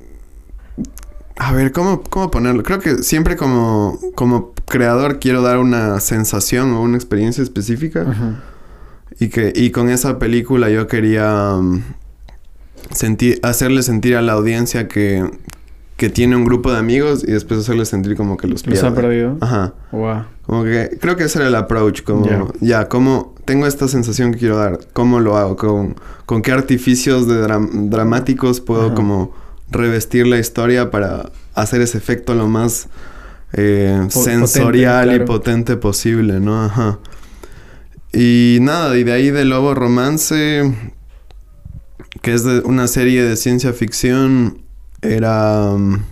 a 1.39 1.53
ver, 1.53 1.71
¿cómo, 1.71 2.01
¿cómo 2.03 2.31
ponerlo? 2.31 2.63
Creo 2.63 2.79
que 2.79 3.03
siempre 3.03 3.35
como, 3.35 3.99
como 4.15 4.53
creador 4.65 5.19
quiero 5.19 5.41
dar 5.41 5.59
una 5.59 5.99
sensación 5.99 6.71
o 6.73 6.81
una 6.81 6.97
experiencia 6.97 7.43
específica. 7.43 8.41
Y 9.19 9.29
que 9.29 9.53
y 9.55 9.71
con 9.71 9.89
esa 9.89 10.19
película 10.19 10.69
yo 10.69 10.87
quería 10.87 11.55
um, 11.55 11.81
sentir, 12.91 13.39
hacerle 13.43 13.83
sentir 13.83 14.15
a 14.15 14.21
la 14.21 14.33
audiencia 14.33 14.87
que, 14.87 15.29
que 15.97 16.09
tiene 16.09 16.35
un 16.35 16.45
grupo 16.45 16.71
de 16.71 16.77
amigos 16.77 17.23
y 17.27 17.31
después 17.31 17.59
hacerle 17.59 17.85
sentir 17.85 18.15
como 18.15 18.37
que 18.37 18.47
los 18.47 18.63
pierde. 18.63 18.81
¿Los 18.81 18.91
ha 18.91 18.95
perdido? 18.95 19.37
Ajá. 19.41 19.73
Wow. 19.91 20.23
Como 20.45 20.63
que 20.63 20.97
creo 21.01 21.15
que 21.17 21.25
ese 21.25 21.39
era 21.39 21.47
el 21.47 21.55
approach, 21.55 22.03
como 22.03 22.53
ya, 22.61 22.87
como 22.87 23.35
tengo 23.45 23.67
esta 23.67 23.87
sensación 23.87 24.31
que 24.31 24.39
quiero 24.39 24.57
dar, 24.57 24.79
¿cómo 24.93 25.19
lo 25.19 25.37
hago? 25.37 25.55
¿Con, 25.55 25.95
con 26.25 26.41
qué 26.41 26.51
artificios 26.51 27.27
de 27.27 27.41
dramáticos 27.89 28.61
puedo 28.61 28.93
como 28.93 29.33
revestir 29.69 30.27
la 30.27 30.39
historia 30.39 30.91
para 30.91 31.31
hacer 31.53 31.81
ese 31.81 31.97
efecto 31.97 32.33
lo 32.35 32.47
más 32.47 32.87
eh, 33.53 34.07
sensorial 34.09 35.15
y 35.15 35.19
potente 35.25 35.77
posible, 35.77 36.39
¿no? 36.39 36.63
Ajá. 36.63 36.99
Y 38.13 38.59
nada, 38.61 38.97
y 38.97 39.03
de 39.03 39.11
ahí 39.11 39.31
de 39.31 39.45
Lobo 39.45 39.73
Romance, 39.73 40.73
que 42.27 42.33
es 42.33 42.43
de 42.43 42.59
una 42.59 42.87
serie 42.87 43.23
de 43.23 43.37
ciencia 43.37 43.71
ficción, 43.71 44.57
era... 45.01 45.71
Mm, 45.77 46.03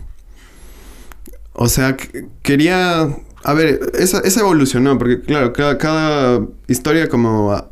o 1.52 1.68
sea, 1.68 1.98
quería... 2.42 3.10
A 3.44 3.54
ver, 3.54 3.82
esa, 4.00 4.20
esa 4.20 4.40
evolucionó, 4.40 4.98
porque 4.98 5.20
claro, 5.20 5.52
cada, 5.52 5.78
cada 5.78 6.40
historia 6.70 7.10
como 7.10 7.70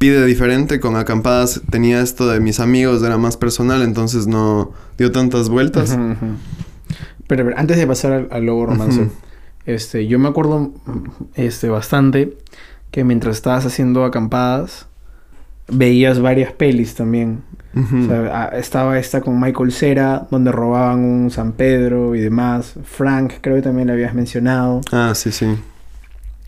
pide 0.00 0.26
diferente. 0.26 0.80
Con 0.80 0.96
acampadas 0.96 1.62
tenía 1.70 2.00
esto 2.00 2.26
de 2.26 2.40
mis 2.40 2.58
amigos, 2.58 3.00
era 3.04 3.16
más 3.16 3.36
personal, 3.36 3.82
entonces 3.82 4.26
no 4.26 4.72
dio 4.96 5.12
tantas 5.12 5.48
vueltas. 5.48 5.96
pero, 7.28 7.48
antes 7.56 7.76
de 7.76 7.86
pasar 7.86 8.26
al, 8.28 8.44
logo 8.44 8.66
romance, 8.66 9.08
este, 9.66 10.08
yo 10.08 10.18
me 10.18 10.26
acuerdo 10.26 10.72
este, 11.36 11.68
bastante 11.68 12.36
que 12.90 13.04
mientras 13.04 13.36
estabas 13.36 13.66
haciendo 13.66 14.04
acampadas, 14.04 14.88
veías 15.68 16.20
varias 16.20 16.52
pelis 16.52 16.94
también. 16.94 17.42
estaba 18.54 18.98
esta 18.98 19.20
con 19.20 19.38
Michael 19.40 19.72
Cera, 19.72 20.26
donde 20.30 20.50
robaban 20.50 21.00
un 21.00 21.30
San 21.30 21.52
Pedro 21.52 22.14
y 22.14 22.20
demás. 22.20 22.74
Frank, 22.84 23.34
creo 23.40 23.56
que 23.56 23.62
también 23.62 23.86
le 23.86 23.92
habías 23.92 24.14
mencionado. 24.14 24.80
Ah, 24.90 25.12
sí, 25.14 25.30
sí. 25.30 25.46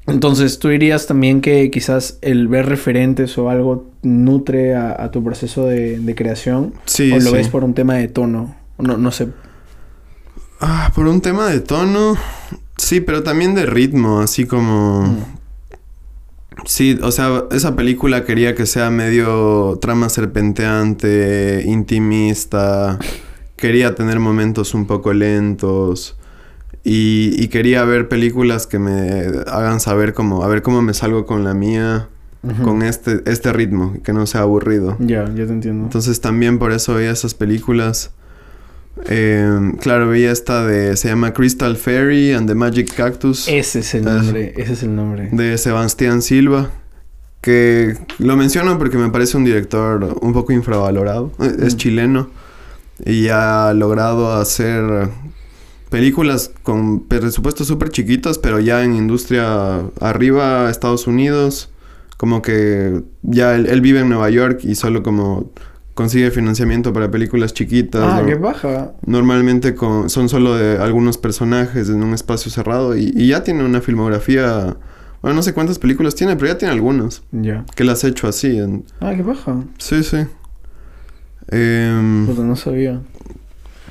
Entonces, 0.06 0.58
¿tú 0.58 0.68
dirías 0.68 1.06
también 1.06 1.40
que 1.40 1.70
quizás 1.70 2.18
el 2.22 2.48
ver 2.48 2.66
referentes 2.66 3.38
o 3.38 3.48
algo 3.48 3.90
nutre 4.02 4.74
a, 4.74 5.10
tu 5.10 5.22
proceso 5.22 5.66
de, 5.66 6.14
creación? 6.16 6.74
Sí. 6.84 7.12
¿O 7.12 7.20
lo 7.20 7.32
ves 7.32 7.48
por 7.48 7.62
un 7.62 7.74
tema 7.74 7.94
de 7.94 8.08
tono? 8.08 8.56
No, 8.78 8.96
no 8.96 9.12
sé. 9.12 9.28
Ah, 10.60 10.90
por 10.94 11.06
un 11.06 11.20
tema 11.20 11.46
de 11.48 11.60
tono. 11.60 12.16
Sí, 12.76 13.00
pero 13.00 13.22
también 13.22 13.54
de 13.54 13.66
ritmo, 13.66 14.20
así 14.20 14.46
como. 14.46 15.02
Mm. 15.02 15.39
Sí, 16.64 16.98
o 17.02 17.10
sea, 17.10 17.44
esa 17.50 17.76
película 17.76 18.24
quería 18.24 18.54
que 18.54 18.66
sea 18.66 18.90
medio 18.90 19.78
trama 19.80 20.08
serpenteante, 20.08 21.62
intimista. 21.66 22.98
Quería 23.56 23.94
tener 23.94 24.20
momentos 24.20 24.74
un 24.74 24.86
poco 24.86 25.12
lentos. 25.12 26.16
Y, 26.82 27.48
quería 27.48 27.84
ver 27.84 28.08
películas 28.08 28.66
que 28.66 28.78
me 28.78 29.24
hagan 29.46 29.80
saber 29.80 30.14
cómo, 30.14 30.44
a 30.44 30.48
ver 30.48 30.62
cómo 30.62 30.80
me 30.80 30.94
salgo 30.94 31.26
con 31.26 31.44
la 31.44 31.52
mía, 31.52 32.08
con 32.64 32.82
este, 32.82 33.20
este 33.26 33.52
ritmo, 33.52 33.96
que 34.02 34.14
no 34.14 34.26
sea 34.26 34.42
aburrido. 34.42 34.96
Ya, 34.98 35.26
ya 35.26 35.46
te 35.46 35.52
entiendo. 35.52 35.84
Entonces 35.84 36.22
también 36.22 36.58
por 36.58 36.72
eso 36.72 36.94
veía 36.94 37.10
esas 37.10 37.34
películas. 37.34 38.12
Eh, 39.08 39.72
claro, 39.80 40.08
veía 40.08 40.30
esta 40.30 40.66
de... 40.66 40.96
Se 40.96 41.08
llama 41.08 41.32
Crystal 41.32 41.76
Fairy 41.76 42.32
and 42.32 42.48
the 42.48 42.54
Magic 42.54 42.94
Cactus. 42.94 43.48
Ese 43.48 43.80
es 43.80 43.94
el 43.94 44.02
Eso. 44.02 44.10
nombre, 44.12 44.52
ese 44.56 44.72
es 44.74 44.82
el 44.82 44.94
nombre. 44.94 45.28
de 45.32 45.58
Sebastián 45.58 46.22
Silva, 46.22 46.70
que 47.40 47.96
lo 48.18 48.36
menciono 48.36 48.78
porque 48.78 48.98
me 48.98 49.08
parece 49.10 49.36
un 49.36 49.44
director 49.44 50.18
un 50.20 50.32
poco 50.32 50.52
infravalorado. 50.52 51.32
Eh, 51.40 51.56
Es 51.66 51.74
Mm. 51.74 51.78
chileno 51.78 52.30
y 53.04 53.28
ha 53.28 53.72
logrado 53.74 54.32
hacer 54.34 55.08
películas 55.88 56.52
con 56.62 57.00
presupuestos 57.08 57.66
súper 57.66 57.88
chiquitos, 57.90 58.38
pero 58.38 58.60
ya 58.60 58.84
en 58.84 58.94
industria 58.94 59.80
arriba, 60.00 60.70
Estados 60.70 61.06
Unidos, 61.06 61.70
como 62.16 62.42
que 62.42 63.00
ya 63.22 63.54
él, 63.56 63.66
él 63.66 63.80
vive 63.80 64.00
en 64.00 64.08
Nueva 64.10 64.28
York 64.30 64.60
y 64.62 64.74
solo 64.74 65.02
como 65.02 65.50
consigue 66.00 66.30
financiamiento 66.30 66.94
para 66.94 67.10
películas 67.10 67.52
chiquitas. 67.52 68.02
Ah, 68.02 68.20
¿no? 68.22 68.26
qué 68.26 68.34
baja. 68.36 68.92
Normalmente 69.04 69.74
con- 69.74 70.08
son 70.08 70.30
solo 70.30 70.54
de 70.56 70.78
algunos 70.78 71.18
personajes 71.18 71.90
en 71.90 72.02
un 72.02 72.14
espacio 72.14 72.50
cerrado 72.50 72.96
y, 72.96 73.12
y 73.14 73.28
ya 73.28 73.42
tiene 73.44 73.62
una 73.64 73.82
filmografía. 73.82 74.76
Bueno, 75.20 75.36
no 75.36 75.42
sé 75.42 75.52
cuántas 75.52 75.78
películas 75.78 76.14
tiene, 76.14 76.36
pero 76.36 76.46
ya 76.52 76.56
tiene 76.56 76.72
algunas. 76.72 77.22
Ya. 77.32 77.66
Que 77.76 77.84
las 77.84 78.02
ha 78.04 78.08
hecho 78.08 78.26
así. 78.28 78.58
en- 78.58 78.84
Ah, 79.00 79.12
qué 79.14 79.22
baja. 79.22 79.62
Sí, 79.76 80.02
sí. 80.02 80.16
Puta, 82.26 82.42
no 82.42 82.56
sabía. 82.56 83.00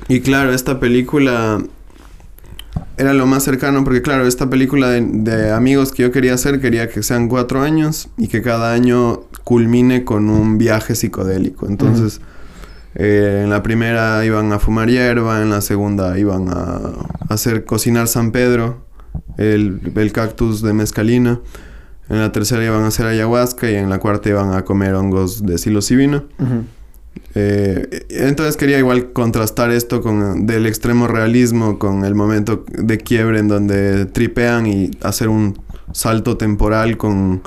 y 0.08 0.20
claro, 0.20 0.52
esta 0.52 0.80
película 0.80 1.62
era 3.00 3.14
lo 3.14 3.24
más 3.24 3.44
cercano 3.44 3.82
porque 3.82 4.02
claro, 4.02 4.26
esta 4.26 4.50
película 4.50 4.90
de, 4.90 5.52
amigos 5.52 5.90
que 5.90 6.02
yo 6.02 6.12
quería 6.12 6.34
hacer 6.34 6.60
quería 6.60 6.90
que 6.90 7.02
sean 7.02 7.28
cuatro 7.28 7.62
años 7.62 8.10
y 8.18 8.28
que 8.28 8.42
cada 8.42 8.74
año 8.74 9.22
culmine 9.42 10.04
con 10.04 10.28
un 10.28 10.58
viaje 10.58 10.94
psicodélico. 10.94 11.66
Entonces, 11.66 12.20
eh, 12.94 13.40
en 13.44 13.48
la 13.48 13.62
primera 13.62 14.22
iban 14.26 14.52
a 14.52 14.58
fumar 14.58 14.90
hierba, 14.90 15.40
en 15.40 15.48
la 15.48 15.62
segunda 15.62 16.18
iban 16.18 16.48
a 16.50 16.92
hacer 17.30 17.64
cocinar 17.64 18.06
San 18.06 18.32
Pedro, 18.32 18.84
el, 19.38 19.80
el 19.96 20.12
cactus 20.12 20.60
de 20.60 20.74
mezcalina. 20.74 21.40
En 22.10 22.20
la 22.20 22.32
tercera 22.32 22.62
iban 22.62 22.82
a 22.82 22.88
hacer 22.88 23.06
ayahuasca 23.06 23.70
y 23.70 23.76
en 23.76 23.88
la 23.88 23.98
cuarta 23.98 24.28
iban 24.28 24.52
a 24.52 24.62
comer 24.66 24.94
hongos 24.94 25.46
de 25.46 25.56
psilocibina. 25.56 26.24
Ujú. 26.38 26.64
Eh, 27.34 28.06
entonces 28.10 28.56
quería 28.56 28.78
igual 28.78 29.12
contrastar 29.12 29.70
esto 29.70 30.00
con 30.00 30.46
del 30.46 30.66
extremo 30.66 31.06
realismo 31.06 31.78
con 31.78 32.04
el 32.04 32.14
momento 32.14 32.64
de 32.76 32.98
quiebre 32.98 33.38
en 33.38 33.46
donde 33.48 34.06
tripean 34.06 34.66
y 34.66 34.90
hacer 35.02 35.28
un 35.28 35.58
salto 35.92 36.36
temporal 36.36 36.96
con, 36.96 37.42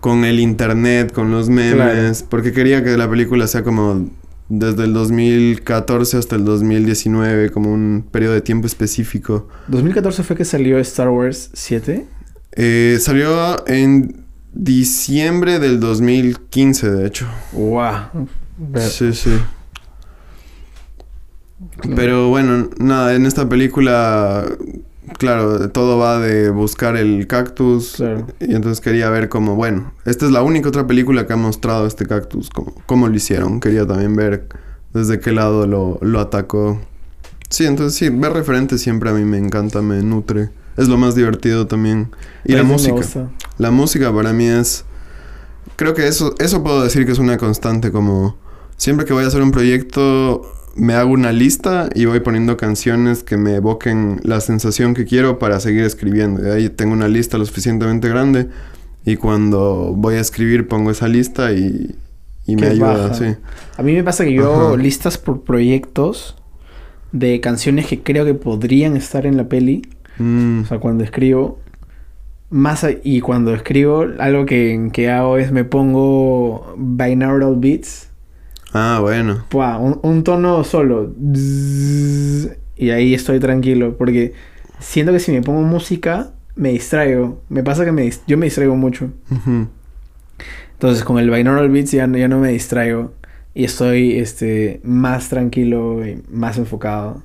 con 0.00 0.24
el 0.24 0.38
internet, 0.38 1.12
con 1.12 1.30
los 1.32 1.48
memes, 1.48 1.74
Claro. 1.74 2.12
porque 2.30 2.52
quería 2.52 2.84
que 2.84 2.96
la 2.96 3.08
película 3.10 3.46
sea 3.48 3.64
como 3.64 4.08
desde 4.48 4.84
el 4.84 4.92
2014 4.94 6.16
hasta 6.16 6.36
el 6.36 6.44
2019, 6.44 7.50
como 7.50 7.72
un 7.72 8.04
periodo 8.10 8.34
de 8.34 8.40
tiempo 8.40 8.66
específico. 8.66 9.48
2014 9.68 10.22
fue 10.22 10.36
que 10.36 10.44
salió 10.44 10.78
Star 10.78 11.08
Wars 11.10 11.50
7. 11.54 12.06
Eh, 12.52 12.98
salió 13.00 13.66
en 13.68 14.24
diciembre 14.54 15.58
del 15.58 15.80
2015, 15.80 16.90
de 16.90 17.06
hecho. 17.06 17.26
Wow. 17.52 18.28
Sí, 18.90 19.12
sí. 19.12 19.38
Pero 21.94 22.28
bueno, 22.28 22.70
nada, 22.78 23.14
en 23.14 23.26
esta 23.26 23.48
película, 23.48 24.44
claro, 25.18 25.70
todo 25.70 25.98
va 25.98 26.18
de 26.18 26.50
buscar 26.50 26.96
el 26.96 27.26
cactus. 27.26 27.94
Claro. 27.96 28.26
Y 28.40 28.54
entonces 28.54 28.80
quería 28.80 29.10
ver 29.10 29.28
cómo, 29.28 29.54
bueno, 29.54 29.92
esta 30.04 30.26
es 30.26 30.32
la 30.32 30.42
única 30.42 30.68
otra 30.68 30.86
película 30.86 31.26
que 31.26 31.32
ha 31.32 31.36
mostrado 31.36 31.86
este 31.86 32.06
cactus, 32.06 32.50
cómo, 32.50 32.74
cómo 32.86 33.08
lo 33.08 33.14
hicieron. 33.14 33.60
Quería 33.60 33.86
también 33.86 34.16
ver 34.16 34.48
desde 34.92 35.20
qué 35.20 35.32
lado 35.32 35.66
lo, 35.66 35.98
lo 36.00 36.20
atacó. 36.20 36.80
Sí, 37.48 37.64
entonces 37.64 37.98
sí, 37.98 38.08
ver 38.10 38.32
referentes 38.32 38.80
siempre 38.80 39.10
a 39.10 39.12
mí 39.12 39.24
me 39.24 39.38
encanta, 39.38 39.82
me 39.82 40.02
nutre. 40.02 40.50
Es 40.76 40.88
lo 40.88 40.96
más 40.96 41.14
divertido 41.14 41.66
también. 41.66 42.10
Y 42.44 42.52
la 42.52 42.62
música. 42.62 43.02
La 43.56 43.70
música 43.70 44.12
para 44.12 44.32
mí 44.32 44.46
es... 44.46 44.84
Creo 45.74 45.94
que 45.94 46.06
eso, 46.06 46.34
eso 46.38 46.62
puedo 46.62 46.82
decir 46.82 47.06
que 47.06 47.12
es 47.12 47.18
una 47.18 47.36
constante, 47.36 47.90
como 47.90 48.36
siempre 48.78 49.04
que 49.04 49.12
voy 49.12 49.24
a 49.24 49.26
hacer 49.26 49.42
un 49.42 49.50
proyecto 49.50 50.50
me 50.74 50.94
hago 50.94 51.10
una 51.12 51.32
lista 51.32 51.90
y 51.94 52.04
voy 52.06 52.20
poniendo 52.20 52.56
canciones 52.56 53.24
que 53.24 53.36
me 53.36 53.56
evoquen 53.56 54.20
la 54.22 54.40
sensación 54.40 54.94
que 54.94 55.04
quiero 55.04 55.38
para 55.38 55.60
seguir 55.60 55.82
escribiendo. 55.82 56.40
De 56.40 56.54
ahí 56.54 56.68
tengo 56.70 56.92
una 56.94 57.08
lista 57.08 57.36
lo 57.36 57.44
suficientemente 57.44 58.08
grande 58.08 58.48
y 59.04 59.16
cuando 59.16 59.92
voy 59.96 60.14
a 60.14 60.20
escribir 60.20 60.68
pongo 60.68 60.90
esa 60.92 61.08
lista 61.08 61.52
y, 61.52 61.96
y 62.46 62.54
me 62.56 62.68
ayuda, 62.68 63.12
sí. 63.12 63.24
A 63.76 63.82
mí 63.82 63.92
me 63.92 64.04
pasa 64.04 64.24
que 64.24 64.32
yo 64.34 64.68
Ajá. 64.68 64.76
listas 64.76 65.18
por 65.18 65.42
proyectos 65.42 66.36
de 67.10 67.40
canciones 67.40 67.86
que 67.86 68.00
creo 68.02 68.24
que 68.24 68.34
podrían 68.34 68.96
estar 68.96 69.26
en 69.26 69.36
la 69.36 69.48
peli. 69.48 69.82
Mm, 70.18 70.62
O 70.62 70.66
sea, 70.66 70.78
cuando 70.78 71.02
escribo. 71.04 71.58
Más 72.50 72.86
y 73.04 73.20
cuando 73.20 73.52
escribo, 73.54 74.06
algo 74.18 74.46
que, 74.46 74.88
que 74.92 75.10
hago 75.10 75.36
es 75.36 75.52
me 75.52 75.64
pongo 75.64 76.74
binaural 76.78 77.56
beats. 77.56 78.07
Ah, 78.72 78.98
bueno. 79.00 79.44
Pua, 79.48 79.78
un, 79.78 79.98
un 80.02 80.22
tono 80.24 80.62
solo. 80.64 81.14
Y 82.76 82.90
ahí 82.90 83.14
estoy 83.14 83.40
tranquilo. 83.40 83.96
Porque 83.96 84.34
siento 84.78 85.12
que 85.12 85.20
si 85.20 85.32
me 85.32 85.42
pongo 85.42 85.62
música, 85.62 86.32
me 86.54 86.70
distraigo. 86.70 87.42
Me 87.48 87.62
pasa 87.62 87.84
que 87.84 87.92
me, 87.92 88.10
yo 88.26 88.36
me 88.38 88.46
distraigo 88.46 88.76
mucho. 88.76 89.10
Entonces 90.72 91.02
con 91.04 91.18
el 91.18 91.30
binaural 91.30 91.70
beats 91.70 91.92
ya, 91.92 92.06
no- 92.06 92.18
ya 92.18 92.28
no 92.28 92.38
me 92.38 92.48
distraigo. 92.52 93.12
Y 93.54 93.64
estoy 93.64 94.18
este, 94.18 94.80
más 94.84 95.28
tranquilo 95.28 96.06
y 96.06 96.22
más 96.30 96.58
enfocado. 96.58 97.22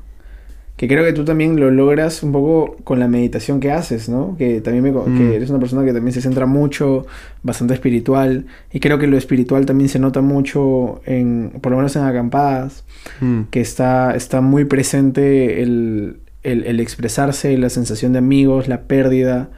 Que 0.76 0.88
creo 0.88 1.04
que 1.06 1.14
tú 1.14 1.24
también 1.24 1.60
lo 1.60 1.70
logras 1.70 2.24
un 2.24 2.32
poco 2.32 2.78
con 2.84 3.00
la 3.00 3.08
meditación 3.08 3.60
que 3.60 3.72
haces, 3.72 4.10
¿no? 4.10 4.36
Que 4.38 4.60
también 4.60 4.84
me, 4.84 4.92
Mm. 4.92 5.18
que 5.18 5.36
eres 5.36 5.50
una 5.52 5.60
persona 5.60 5.86
que 5.86 5.94
también 5.94 6.14
se 6.14 6.22
centra 6.22 6.48
mucho, 6.48 7.06
bastante 7.44 7.76
espiritual. 7.76 8.48
Y 8.72 8.80
creo 8.80 8.98
que 8.98 9.06
lo 9.06 9.16
espiritual 9.18 9.66
también 9.68 9.88
se 9.90 10.00
nota 10.00 10.22
mucho 10.22 11.02
en, 11.06 11.54
por 11.62 11.72
lo 11.72 11.78
menos 11.78 11.96
en 11.96 12.04
acampadas, 12.04 12.84
Mm. 13.22 13.42
que 13.52 13.62
está, 13.62 14.16
está 14.16 14.42
muy 14.42 14.66
presente 14.66 15.62
el, 15.62 16.18
el, 16.42 16.64
el 16.66 16.80
expresarse, 16.80 17.56
la 17.58 17.70
sensación 17.70 18.12
de 18.14 18.20
amigos, 18.20 18.68
la 18.68 18.82
pérdida 18.82 19.50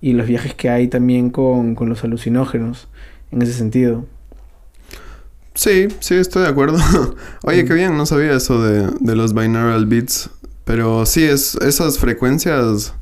y 0.00 0.14
los 0.14 0.26
viajes 0.26 0.54
que 0.54 0.70
hay 0.70 0.88
también 0.88 1.28
con, 1.30 1.74
con 1.74 1.88
los 1.90 2.02
alucinógenos, 2.02 2.88
en 3.30 3.42
ese 3.42 3.52
sentido. 3.52 4.06
Sí, 5.54 5.88
sí, 6.00 6.14
estoy 6.16 6.42
de 6.42 6.48
acuerdo. 6.48 6.76
Oye, 7.44 7.64
Mm. 7.64 7.66
qué 7.68 7.74
bien, 7.74 7.96
no 7.96 8.04
sabía 8.04 8.32
eso 8.34 8.62
de, 8.62 8.88
de 9.00 9.16
los 9.16 9.32
binaural 9.34 9.86
beats. 9.86 10.28
Pero 10.66 11.06
sí, 11.06 11.22
es, 11.22 11.54
esas 11.62 11.98
frecuencias 12.00 12.92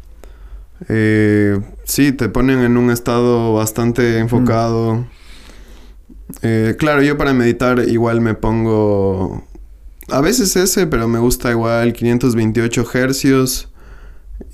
eh, 0.89 1.59
sí 1.85 2.13
te 2.13 2.29
ponen 2.29 2.59
en 2.61 2.77
un 2.77 2.91
estado 2.91 3.55
bastante 3.55 4.19
enfocado. 4.19 5.07
Eh, 6.43 6.77
claro, 6.79 7.01
yo 7.03 7.17
para 7.17 7.33
meditar 7.33 7.81
igual 7.89 8.21
me 8.21 8.35
pongo 8.35 9.43
a 10.11 10.21
veces 10.21 10.57
ese, 10.57 10.87
pero 10.87 11.09
me 11.09 11.19
gusta 11.19 11.51
igual 11.51 11.95
528 11.95 12.85
hercios 12.93 13.73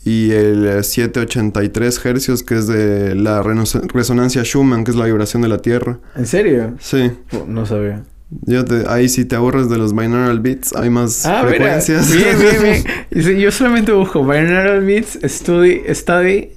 y 0.05 0.31
el 0.31 0.65
eh, 0.67 0.83
783 0.85 2.07
hercios 2.07 2.43
que 2.45 2.59
es 2.59 2.69
de 2.69 3.17
la 3.17 3.43
resonancia 3.43 4.45
Schumann, 4.45 4.85
que 4.85 4.93
es 4.93 4.97
la 4.97 5.07
vibración 5.07 5.43
de 5.43 5.49
la 5.49 5.59
Tierra. 5.59 5.99
¿En 6.15 6.29
serio? 6.29 6.77
Sí. 6.79 7.11
No 7.49 7.67
sabía. 7.67 8.05
Yo 8.43 8.65
te, 8.65 8.85
ahí 8.89 9.09
si 9.09 9.25
te 9.25 9.35
aburres 9.37 9.69
de 9.69 9.77
los 9.79 9.93
binaural 9.95 10.39
beats, 10.41 10.75
hay 10.75 10.89
más 10.91 11.27
Ah, 11.27 11.43
mira. 11.45 11.49
frecuencias. 11.49 12.13
Bien, 12.13 12.37
bien, 12.39 12.85
bien. 13.11 13.39
Yo 13.41 13.51
solamente 13.51 13.93
busco 13.93 14.23
binaural 14.25 14.85
beats, 14.85 15.19
study, 15.25 15.83
study 15.93 16.51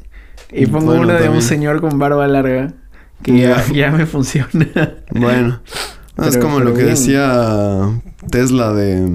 y 0.51 0.65
pongo 0.67 0.87
Bueno, 0.87 1.01
uno 1.03 1.13
de 1.13 1.29
un 1.29 1.41
señor 1.41 1.81
con 1.81 1.97
barba 1.97 2.27
larga 2.27 2.73
que 3.23 3.39
ya, 3.73 3.91
me 3.91 4.05
funciona. 4.05 4.67
bueno, 5.11 5.61
no, 6.17 6.25
es 6.25 6.37
como 6.37 6.59
lo 6.59 6.73
que 6.73 6.83
bien. 6.83 6.89
decía 6.95 7.89
Tesla 8.29 8.73
de 8.73 9.09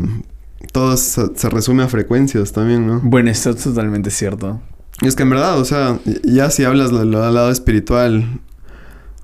todo 0.73 0.97
se, 0.97 1.37
se 1.37 1.49
resume 1.49 1.85
a 1.85 1.89
frecuencias 1.89 2.53
también, 2.53 2.87
¿no? 2.87 3.01
bueno, 3.05 3.31
esto 3.31 3.51
es 3.51 3.63
totalmente 3.63 4.11
cierto. 4.11 4.61
Y 5.01 5.07
es 5.07 5.15
que 5.15 5.23
en 5.23 5.31
verdad, 5.31 5.59
o 5.61 5.65
sea, 5.65 5.99
ya 6.25 6.51
si 6.51 6.65
hablas 6.65 6.91
del 6.91 7.13
lado 7.13 7.51
espiritual, 7.53 8.41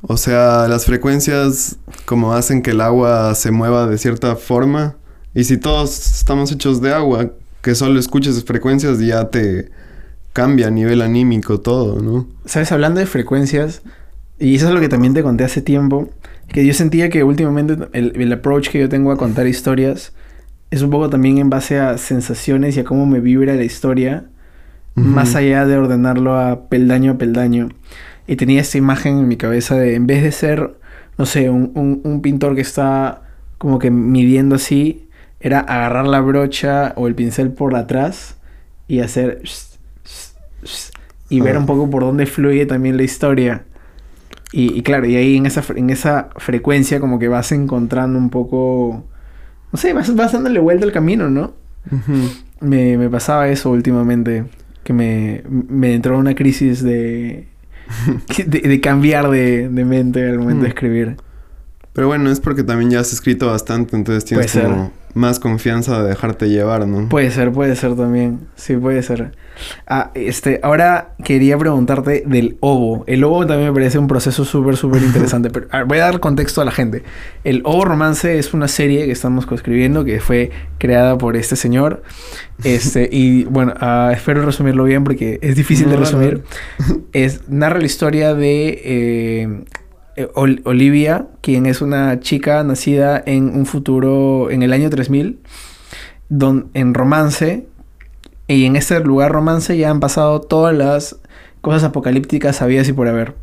o 0.06 0.16
sea, 0.16 0.68
las 0.68 0.84
frecuencias 0.84 1.76
como 2.04 2.34
hacen 2.34 2.62
que 2.62 2.72
el 2.72 2.80
agua 2.80 3.34
se 3.34 3.50
mueva 3.50 3.86
de 3.86 3.98
cierta 3.98 4.36
forma. 4.36 4.96
Y 5.34 5.44
si 5.44 5.56
todos 5.56 6.18
estamos 6.18 6.52
hechos 6.52 6.80
de 6.80 6.92
agua, 6.92 7.30
que 7.62 7.74
solo 7.74 7.98
escuches 7.98 8.44
frecuencias 8.44 8.98
ya 9.00 9.30
te 9.30 9.70
cambia 10.32 10.68
a 10.68 10.70
nivel 10.70 11.00
anímico 11.00 11.60
todo, 11.60 12.00
¿no? 12.02 12.28
¿Sabes? 12.44 12.70
Hablando 12.72 13.00
de 13.00 13.06
frecuencias, 13.06 13.82
y 14.38 14.56
eso 14.56 14.68
es 14.68 14.74
lo 14.74 14.80
que 14.80 14.88
también 14.88 15.14
te 15.14 15.22
conté 15.22 15.44
hace 15.44 15.62
tiempo, 15.62 16.10
que 16.48 16.66
yo 16.66 16.74
sentía 16.74 17.08
que 17.08 17.24
últimamente 17.24 17.76
el, 17.92 18.20
el 18.20 18.32
approach 18.32 18.68
que 18.68 18.80
yo 18.80 18.88
tengo 18.88 19.10
a 19.12 19.16
contar 19.16 19.46
historias 19.46 20.12
es 20.70 20.82
un 20.82 20.90
poco 20.90 21.08
también 21.08 21.38
en 21.38 21.50
base 21.50 21.78
a 21.78 21.98
sensaciones 21.98 22.76
y 22.76 22.80
a 22.80 22.84
cómo 22.84 23.06
me 23.06 23.20
vibra 23.20 23.54
la 23.54 23.64
historia, 23.64 24.24
más 24.96 25.34
allá 25.34 25.66
de 25.66 25.76
ordenarlo 25.76 26.38
a 26.38 26.68
peldaño 26.68 27.12
a 27.12 27.18
peldaño. 27.18 27.68
Y 28.26 28.36
tenía 28.36 28.60
esta 28.60 28.78
imagen 28.78 29.18
en 29.18 29.28
mi 29.28 29.36
cabeza 29.36 29.76
de, 29.76 29.94
en 29.94 30.06
vez 30.06 30.22
de 30.22 30.32
ser, 30.32 30.74
no 31.18 31.26
sé, 31.26 31.50
un, 31.50 31.72
un- 31.74 32.00
un 32.04 32.22
pintor 32.22 32.54
que 32.54 32.62
está 32.62 33.22
como 33.58 33.78
que 33.78 33.90
midiendo 33.90 34.56
así, 34.56 35.08
era 35.40 35.60
agarrar 35.60 36.06
la 36.06 36.20
brocha 36.20 36.92
o 36.96 37.06
el 37.06 37.14
pincel 37.14 37.52
por 37.52 37.76
atrás 37.76 38.36
y 38.88 39.00
hacer... 39.00 39.42
Y 41.28 41.40
ver 41.40 41.56
un 41.56 41.66
poco 41.66 41.88
por 41.90 42.02
dónde 42.02 42.26
fluye 42.26 42.66
también 42.66 42.96
la 42.96 43.02
historia. 43.02 43.64
Y, 44.52 44.72
y 44.78 44.82
claro, 44.82 45.06
y 45.06 45.16
ahí 45.16 45.36
en 45.36 45.46
esa, 45.46 45.64
en 45.74 45.90
esa 45.90 46.28
frecuencia 46.36 47.00
como 47.00 47.18
que 47.18 47.28
vas 47.28 47.50
encontrando 47.52 48.18
un 48.18 48.30
poco... 48.30 49.04
No 49.72 49.78
sé, 49.78 49.92
vas, 49.92 50.14
vas 50.14 50.32
dándole 50.32 50.60
vuelta 50.60 50.84
al 50.84 50.92
camino, 50.92 51.28
¿no? 51.30 51.54
Me, 52.60 52.96
me 52.96 53.10
pasaba 53.10 53.48
eso 53.48 53.70
últimamente. 53.70 54.44
Que 54.84 54.92
me, 54.92 55.42
me 55.48 55.94
entró 55.94 56.18
una 56.18 56.34
crisis 56.34 56.82
de, 56.82 57.48
de, 58.46 58.60
de 58.60 58.80
cambiar 58.80 59.30
de, 59.30 59.68
de 59.68 59.84
mente 59.84 60.28
al 60.28 60.38
momento 60.38 60.62
de 60.62 60.68
Mm. 60.68 60.72
escribir. 60.72 61.16
Pero 61.92 62.08
bueno, 62.08 62.30
es 62.30 62.40
porque 62.40 62.64
también 62.64 62.90
ya 62.90 63.00
has 63.00 63.12
escrito 63.12 63.46
bastante, 63.46 63.94
entonces 63.96 64.24
tienes 64.24 64.50
Puede 64.52 64.64
como 64.66 64.92
más 65.14 65.38
confianza 65.38 66.02
de 66.02 66.08
dejarte 66.08 66.48
llevar, 66.48 66.86
¿no? 66.86 67.08
Puede 67.08 67.30
ser, 67.30 67.52
puede 67.52 67.76
ser 67.76 67.96
también. 67.96 68.40
Sí, 68.56 68.76
puede 68.76 69.02
ser. 69.02 69.32
Ah, 69.86 70.10
este, 70.14 70.60
ahora 70.62 71.14
quería 71.22 71.56
preguntarte 71.56 72.24
del 72.26 72.56
ovo. 72.60 73.04
El 73.06 73.22
ovo 73.22 73.46
también 73.46 73.68
me 73.68 73.74
parece 73.74 73.98
un 73.98 74.08
proceso 74.08 74.44
súper, 74.44 74.76
súper 74.76 75.02
interesante. 75.04 75.50
Pero 75.50 75.66
a 75.70 75.78
ver, 75.78 75.86
voy 75.86 75.98
a 75.98 76.02
dar 76.02 76.20
contexto 76.20 76.60
a 76.60 76.64
la 76.64 76.72
gente. 76.72 77.04
El 77.44 77.62
ovo 77.64 77.84
romance 77.84 78.38
es 78.38 78.52
una 78.54 78.68
serie 78.68 79.06
que 79.06 79.12
estamos 79.12 79.46
coescribiendo 79.46 80.04
que 80.04 80.20
fue 80.20 80.50
creada 80.78 81.16
por 81.16 81.36
este 81.36 81.56
señor. 81.56 82.02
Este, 82.64 83.08
y 83.12 83.44
bueno, 83.44 83.74
ah, 83.80 84.10
espero 84.12 84.44
resumirlo 84.44 84.84
bien 84.84 85.04
porque 85.04 85.38
es 85.42 85.56
difícil 85.56 85.88
de 85.88 85.94
No, 85.94 86.00
resumir. 86.00 86.42
Es, 87.12 87.48
narra 87.48 87.78
la 87.78 87.86
historia 87.86 88.34
de 88.34 88.80
eh, 88.84 89.64
eh, 90.16 90.28
Ol- 90.34 90.62
Olivia, 90.64 91.26
quien 91.40 91.66
es 91.66 91.80
una 91.82 92.20
chica 92.20 92.62
nacida 92.64 93.22
en 93.24 93.48
un 93.56 93.66
futuro, 93.66 94.50
en 94.50 94.62
el 94.62 94.72
año 94.72 94.90
3000, 94.90 95.38
don, 96.28 96.70
en 96.74 96.94
romance. 96.94 97.66
Y 98.46 98.66
en 98.66 98.76
este 98.76 99.00
lugar 99.00 99.32
romance 99.32 99.76
ya 99.76 99.90
han 99.90 100.00
pasado 100.00 100.40
todas 100.40 100.74
las 100.76 101.16
cosas 101.62 101.84
apocalípticas 101.84 102.60
habidas 102.60 102.88
y 102.88 102.92
por 102.92 103.08
haber. 103.08 103.34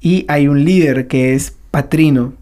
Y 0.00 0.24
hay 0.28 0.48
un 0.48 0.64
líder 0.64 1.06
que 1.06 1.34
es 1.34 1.54
Patrino. 1.70 2.32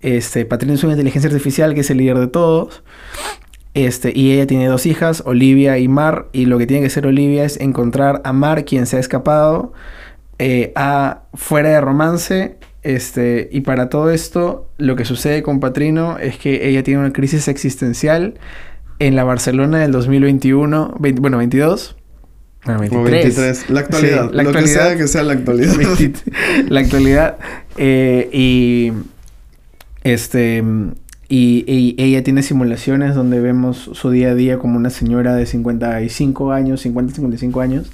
Este, 0.00 0.44
Patrino 0.44 0.74
es 0.74 0.82
una 0.82 0.94
inteligencia 0.94 1.28
artificial 1.30 1.74
que 1.74 1.80
es 1.80 1.90
el 1.90 1.98
líder 1.98 2.18
de 2.18 2.26
todos. 2.26 2.82
Este, 3.74 4.12
y 4.12 4.32
ella 4.32 4.48
tiene 4.48 4.66
dos 4.66 4.86
hijas, 4.86 5.22
Olivia 5.24 5.78
y 5.78 5.86
Mar. 5.86 6.26
Y 6.32 6.46
lo 6.46 6.58
que 6.58 6.66
tiene 6.66 6.80
que 6.80 6.88
hacer 6.88 7.06
Olivia 7.06 7.44
es 7.44 7.60
encontrar 7.60 8.20
a 8.24 8.32
Mar, 8.32 8.64
quien 8.64 8.86
se 8.86 8.96
ha 8.96 9.00
escapado, 9.00 9.72
eh, 10.38 10.72
a 10.74 11.22
fuera 11.34 11.68
de 11.70 11.80
romance. 11.80 12.56
Este, 12.82 13.48
y 13.52 13.60
para 13.60 13.88
todo 13.88 14.10
esto, 14.10 14.70
lo 14.78 14.96
que 14.96 15.04
sucede 15.04 15.42
con 15.42 15.60
Patrino 15.60 16.18
es 16.18 16.38
que 16.38 16.68
ella 16.68 16.82
tiene 16.82 17.00
una 17.00 17.12
crisis 17.12 17.48
existencial 17.48 18.34
en 18.98 19.16
la 19.16 19.24
Barcelona 19.24 19.78
del 19.78 19.92
2021, 19.92 20.96
20 20.98 21.20
bueno, 21.20 21.38
22. 21.38 21.96
Bueno, 22.64 22.78
O 22.78 23.02
23. 23.02 23.24
23. 23.36 23.70
La 23.70 23.80
actualidad. 23.80 24.30
Sí, 24.30 24.36
la 24.36 24.42
Lo 24.42 24.52
que 24.52 24.66
sea 24.66 24.96
que 24.96 25.08
sea 25.08 25.22
la 25.22 25.32
actualidad. 25.32 25.76
20 25.76 26.20
la 26.68 26.80
actualidad. 26.80 27.38
eh, 27.76 28.28
y 28.32 28.92
este 30.02 30.62
y, 31.28 31.64
y 31.68 31.94
ella 32.02 32.24
tiene 32.24 32.42
simulaciones 32.42 33.14
donde 33.14 33.40
vemos 33.40 33.90
su 33.92 34.10
día 34.10 34.30
a 34.30 34.34
día 34.34 34.58
como 34.58 34.76
una 34.76 34.90
señora 34.90 35.36
de 35.36 35.46
55 35.46 36.52
años, 36.52 36.80
50, 36.80 37.14
55 37.14 37.60
años, 37.60 37.90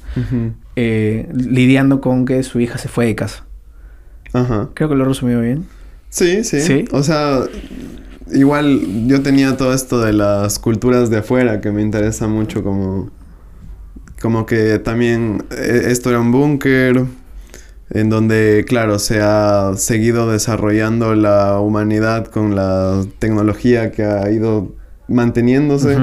eh, 0.74 1.28
lidiando 1.34 2.00
con 2.00 2.24
que 2.24 2.42
su 2.42 2.60
hija 2.60 2.78
se 2.78 2.88
fue 2.88 3.04
de 3.04 3.14
casa. 3.14 3.45
Ajá. 4.36 4.68
Creo 4.74 4.88
que 4.88 4.94
lo 4.94 5.04
he 5.04 5.08
resumido 5.08 5.40
bien. 5.40 5.66
Sí, 6.10 6.44
sí, 6.44 6.60
¿Sí? 6.60 6.84
O 6.92 7.02
sea, 7.02 7.40
igual 8.32 9.06
yo 9.06 9.22
tenía 9.22 9.56
todo 9.56 9.72
esto 9.72 10.00
de 10.00 10.12
las 10.12 10.58
culturas 10.58 11.10
de 11.10 11.18
afuera 11.18 11.60
que 11.60 11.70
me 11.72 11.82
interesa 11.82 12.26
mucho 12.28 12.62
como... 12.62 13.10
Como 14.20 14.46
que 14.46 14.78
también 14.78 15.44
eh, 15.50 15.82
esto 15.88 16.08
era 16.08 16.20
un 16.20 16.32
búnker 16.32 17.04
en 17.90 18.10
donde, 18.10 18.64
claro, 18.66 18.98
se 18.98 19.20
ha 19.20 19.72
seguido 19.76 20.30
desarrollando 20.30 21.14
la 21.14 21.60
humanidad 21.60 22.26
con 22.26 22.56
la 22.56 23.04
tecnología 23.18 23.92
que 23.92 24.04
ha 24.04 24.30
ido 24.30 24.74
manteniéndose. 25.06 25.98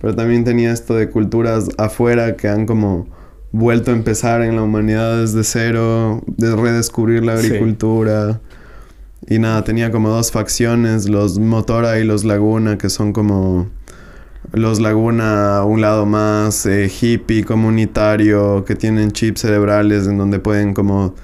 Pero 0.00 0.14
también 0.14 0.44
tenía 0.44 0.72
esto 0.72 0.94
de 0.94 1.08
culturas 1.08 1.70
afuera 1.78 2.36
que 2.36 2.48
han 2.48 2.66
como 2.66 3.08
vuelto 3.56 3.90
a 3.90 3.94
empezar 3.94 4.42
en 4.42 4.56
la 4.56 4.62
humanidad 4.62 5.18
desde 5.20 5.44
cero, 5.44 6.22
de 6.26 6.54
redescubrir 6.54 7.24
la 7.24 7.36
Sí. 7.38 7.46
agricultura. 7.46 8.40
Y 9.28 9.38
nada, 9.38 9.64
tenía 9.64 9.90
como 9.90 10.08
dos 10.10 10.30
facciones, 10.30 11.08
los 11.08 11.38
Motora 11.38 11.98
y 11.98 12.04
los 12.04 12.24
Laguna, 12.24 12.78
que 12.78 12.88
son 12.88 13.12
como 13.12 13.68
los 14.52 14.78
Laguna, 14.80 15.64
un 15.64 15.80
lado 15.80 16.06
más 16.06 16.64
eh, 16.66 16.88
hippie, 17.00 17.44
comunitario, 17.44 18.64
que 18.64 18.76
tienen 18.76 19.10
chips 19.10 19.40
cerebrales 19.40 20.06
en 20.06 20.18
donde 20.18 20.38
pueden 20.38 20.74
como 20.74 21.14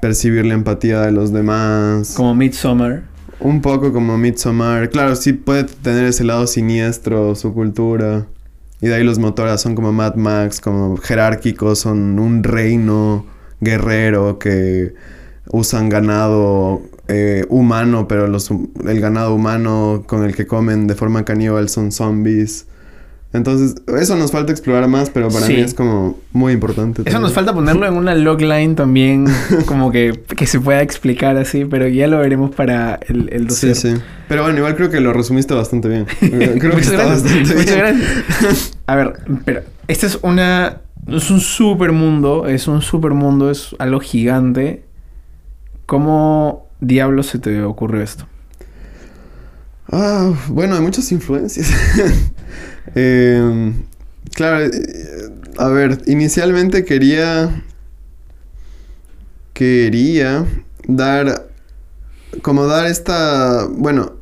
percibir 0.00 0.44
la 0.46 0.54
empatía 0.54 1.00
de 1.02 1.12
los 1.12 1.32
demás. 1.32 2.14
Como 2.16 2.34
Midsommar. 2.34 3.02
Un 3.40 3.60
poco 3.60 3.92
como 3.92 4.16
Midsommar. 4.18 4.88
Claro, 4.90 5.14
sí 5.14 5.32
puede 5.34 5.64
tener 5.64 6.04
ese 6.06 6.24
lado 6.24 6.46
siniestro, 6.46 7.34
su 7.34 7.52
cultura. 7.52 8.26
Y 8.84 8.88
de 8.88 8.96
ahí 8.96 9.02
los 9.02 9.18
motoras 9.18 9.62
son 9.62 9.74
como 9.74 9.94
Mad 9.94 10.16
Max, 10.16 10.60
como 10.60 10.98
jerárquicos, 10.98 11.78
son 11.78 12.18
un 12.18 12.42
reino 12.42 13.24
guerrero 13.58 14.38
que 14.38 14.92
usan 15.50 15.88
ganado 15.88 16.82
eh, 17.08 17.46
humano, 17.48 18.06
pero 18.08 18.26
los, 18.26 18.50
el 18.50 19.00
ganado 19.00 19.34
humano 19.34 20.04
con 20.06 20.22
el 20.22 20.36
que 20.36 20.46
comen 20.46 20.86
de 20.86 20.94
forma 20.96 21.24
caníbal 21.24 21.70
son 21.70 21.92
zombies. 21.92 22.66
Entonces, 23.34 23.74
eso 24.00 24.16
nos 24.16 24.30
falta 24.30 24.52
explorar 24.52 24.88
más, 24.88 25.10
pero 25.10 25.28
para 25.28 25.44
Sí. 25.46 25.54
mí 25.54 25.60
es 25.60 25.74
como 25.74 26.18
muy 26.32 26.52
importante. 26.52 27.02
Eso 27.02 27.04
también. 27.04 27.22
nos 27.22 27.32
falta 27.32 27.52
ponerlo 27.52 27.86
en 27.86 27.94
una 27.94 28.14
logline 28.14 28.74
también, 28.76 29.26
como 29.66 29.90
que, 29.90 30.22
que 30.36 30.46
se 30.46 30.60
pueda 30.60 30.80
explicar 30.82 31.36
así, 31.36 31.64
pero 31.66 31.86
ya 31.88 32.06
lo 32.06 32.18
veremos 32.18 32.54
para 32.54 32.98
el, 33.08 33.28
el 33.32 33.50
Sí, 33.50 33.66
dossier. 33.68 33.96
sí. 33.96 34.02
Pero 34.28 34.42
bueno, 34.44 34.58
igual 34.58 34.76
creo 34.76 34.88
que 34.88 35.00
lo 35.00 35.12
resumiste 35.12 35.52
bastante 35.52 35.88
bien. 35.88 36.06
Creo 36.20 36.74
que 36.76 36.80
está 36.80 37.04
bastante 37.04 37.54
Muchas 37.54 37.66
bien. 37.66 37.78
gracias. 37.78 38.78
A 38.86 38.94
ver, 38.96 39.14
pero 39.44 39.62
este 39.88 40.06
es 40.06 40.18
una 40.22 40.80
es 41.06 41.30
un 41.30 41.40
super 41.40 41.92
mundo, 41.92 42.46
es 42.46 42.66
un 42.68 42.80
super 42.80 43.10
mundo, 43.12 43.50
es 43.50 43.74
algo 43.78 44.00
gigante. 44.00 44.84
¿Cómo 45.86 46.68
diablos 46.80 47.26
se 47.26 47.38
te 47.38 47.62
ocurrió 47.62 48.00
esto? 48.02 48.26
Ah, 49.96 50.34
bueno, 50.48 50.74
hay 50.74 50.80
muchas 50.80 51.10
influencias. 51.12 51.70
Em, 52.96 53.74
claro, 54.34 54.66
eh, 54.66 55.30
a 55.56 55.68
ver, 55.68 56.02
inicialmente 56.06 56.84
quería. 56.84 57.64
Quería 59.52 60.44
dar. 60.88 61.46
Como 62.42 62.66
dar 62.66 62.86
esta. 62.86 63.66
Bueno, 63.70 64.14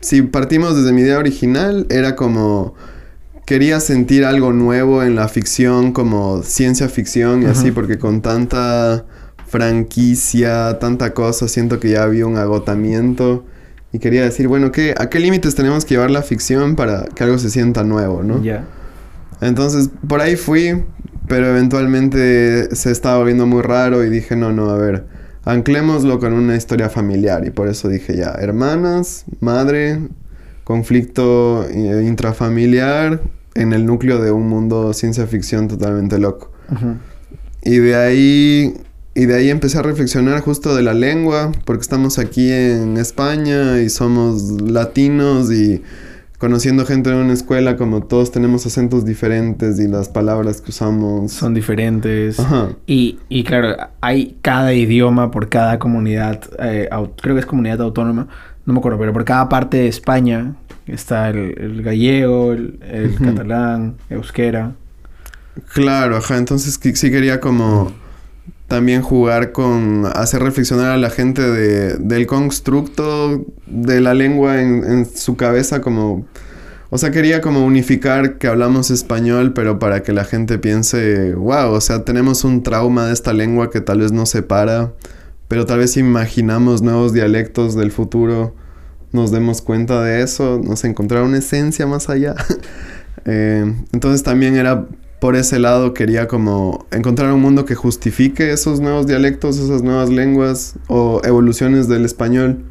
si 0.00 0.22
partimos 0.22 0.76
desde 0.76 0.92
mi 0.92 1.02
idea 1.02 1.18
original, 1.18 1.86
era 1.88 2.16
como. 2.16 2.74
Quería 3.46 3.78
sentir 3.78 4.24
algo 4.24 4.52
nuevo 4.52 5.04
en 5.04 5.14
la 5.14 5.28
ficción, 5.28 5.92
como 5.92 6.42
ciencia 6.42 6.88
ficción 6.88 7.44
y 7.44 7.46
así, 7.46 7.70
porque 7.70 7.98
con 7.98 8.22
tanta 8.22 9.04
franquicia, 9.46 10.78
tanta 10.80 11.14
cosa, 11.14 11.46
siento 11.46 11.78
que 11.78 11.90
ya 11.90 12.02
había 12.02 12.26
un 12.26 12.36
agotamiento. 12.38 13.44
Y 13.92 13.98
quería 13.98 14.22
decir, 14.22 14.48
bueno, 14.48 14.72
¿qué, 14.72 14.94
¿a 14.98 15.10
qué 15.10 15.20
límites 15.20 15.54
tenemos 15.54 15.84
que 15.84 15.94
llevar 15.94 16.10
la 16.10 16.22
ficción 16.22 16.76
para 16.76 17.04
que 17.14 17.24
algo 17.24 17.38
se 17.38 17.50
sienta 17.50 17.84
nuevo, 17.84 18.22
no? 18.22 18.42
Ya. 18.42 18.64
Entonces, 19.42 19.90
por 20.08 20.20
ahí 20.20 20.36
fui, 20.36 20.82
pero 21.28 21.48
eventualmente 21.48 22.74
se 22.74 22.90
estaba 22.90 23.18
volviendo 23.18 23.46
muy 23.46 23.62
raro 23.62 24.04
y 24.04 24.08
dije, 24.08 24.34
no, 24.34 24.52
no, 24.52 24.70
a 24.70 24.78
ver, 24.78 25.04
anclémoslo 25.44 26.18
con 26.18 26.32
una 26.32 26.56
historia 26.56 26.88
familiar. 26.88 27.46
Y 27.46 27.50
por 27.50 27.68
eso 27.68 27.88
dije, 27.88 28.16
ya, 28.16 28.30
hermanas, 28.38 29.24
madre, 29.40 30.00
conflicto 30.64 31.66
eh, 31.68 32.04
intrafamiliar 32.06 33.20
en 33.54 33.72
el 33.72 33.84
núcleo 33.84 34.22
de 34.22 34.30
un 34.30 34.48
mundo 34.48 34.94
ciencia 34.94 35.26
ficción 35.26 35.68
totalmente 35.68 36.18
loco. 36.18 36.50
Ujú. 36.70 36.96
Y 37.64 37.78
de 37.78 37.96
ahí 37.96 38.74
y 39.14 39.26
de 39.26 39.34
ahí 39.34 39.50
empecé 39.50 39.78
a 39.78 39.82
reflexionar 39.82 40.40
justo 40.40 40.74
de 40.74 40.82
la 40.82 40.94
lengua, 40.94 41.52
porque 41.64 41.82
estamos 41.82 42.18
aquí 42.18 42.50
en 42.50 42.96
España 42.96 43.80
y 43.80 43.90
somos 43.90 44.62
latinos 44.62 45.52
y 45.52 45.82
conociendo 46.38 46.86
gente 46.86 47.10
en 47.10 47.16
una 47.16 47.34
escuela 47.34 47.76
como 47.76 48.02
todos 48.02 48.32
tenemos 48.32 48.66
acentos 48.66 49.04
diferentes 49.04 49.78
y 49.78 49.86
las 49.86 50.08
palabras 50.08 50.60
que 50.60 50.70
usamos 50.70 51.30
Son 51.30 51.54
diferentes. 51.54 52.40
Ajá. 52.40 52.70
Y, 52.86 53.18
y 53.28 53.44
claro, 53.44 53.76
hay 54.00 54.36
cada 54.40 54.72
idioma 54.72 55.30
por 55.30 55.48
cada 55.48 55.78
comunidad, 55.78 56.40
eh, 56.58 56.88
creo 57.20 57.34
que 57.34 57.40
es 57.40 57.46
comunidad 57.46 57.82
autónoma, 57.82 58.28
no 58.64 58.72
me 58.72 58.78
acuerdo, 58.78 58.98
pero 58.98 59.12
por 59.12 59.24
cada 59.24 59.48
parte 59.48 59.76
de 59.76 59.88
España 59.88 60.54
está 60.86 61.28
el, 61.28 61.54
el 61.58 61.82
gallego, 61.82 62.54
el, 62.54 62.78
catalán, 63.22 63.96
euskera. 64.08 64.72
Claro, 65.74 66.16
ajá, 66.16 66.38
entonces 66.38 66.80
sí 66.82 67.10
quería 67.10 67.40
como 67.40 67.92
también 68.72 69.02
jugar 69.02 69.52
con 69.52 70.06
hacer 70.14 70.42
reflexionar 70.42 70.92
a 70.92 70.96
la 70.96 71.10
gente 71.10 71.42
de, 71.42 71.98
del 71.98 72.26
constructo 72.26 73.44
de 73.66 74.00
la 74.00 74.14
lengua 74.14 74.62
en, 74.62 74.82
en 74.82 75.04
su 75.04 75.36
cabeza 75.36 75.82
como 75.82 76.24
O 76.88 76.96
sea, 76.96 77.10
quería 77.10 77.42
como 77.42 77.66
unificar 77.66 78.38
que 78.38 78.46
hablamos 78.46 78.90
español, 78.90 79.52
pero 79.52 79.78
para 79.78 80.02
que 80.02 80.14
la 80.14 80.24
gente 80.24 80.58
piense, 80.58 81.34
wow, 81.34 81.70
o 81.70 81.82
sea, 81.82 82.04
tenemos 82.04 82.44
un 82.44 82.62
trauma 82.62 83.04
de 83.08 83.12
esta 83.12 83.34
lengua 83.34 83.68
que 83.68 83.82
tal 83.82 83.98
vez 84.00 84.10
nos 84.10 84.30
separa, 84.30 84.94
pero 85.48 85.66
tal 85.66 85.80
vez 85.80 85.98
imaginamos 85.98 86.80
nuevos 86.80 87.12
dialectos 87.12 87.74
del 87.74 87.92
futuro, 87.92 88.54
nos 89.12 89.32
demos 89.32 89.60
cuenta 89.60 90.02
de 90.02 90.22
eso, 90.22 90.58
nos 90.64 90.82
encontrar 90.84 91.24
una 91.24 91.38
esencia 91.38 91.86
más 91.86 92.08
allá. 92.08 92.36
Eh, 93.24 93.72
entonces 93.92 94.24
también 94.24 94.56
era 94.56 94.86
por 95.22 95.36
ese 95.36 95.60
lado, 95.60 95.94
quería 95.94 96.26
como 96.26 96.84
encontrar 96.90 97.32
un 97.32 97.40
mundo 97.40 97.64
que 97.64 97.76
justifique 97.76 98.50
esos 98.50 98.80
nuevos 98.80 99.06
dialectos, 99.06 99.56
esas 99.56 99.80
nuevas 99.80 100.10
lenguas 100.10 100.74
o 100.88 101.20
evoluciones 101.22 101.86
del 101.86 102.04
español. 102.04 102.64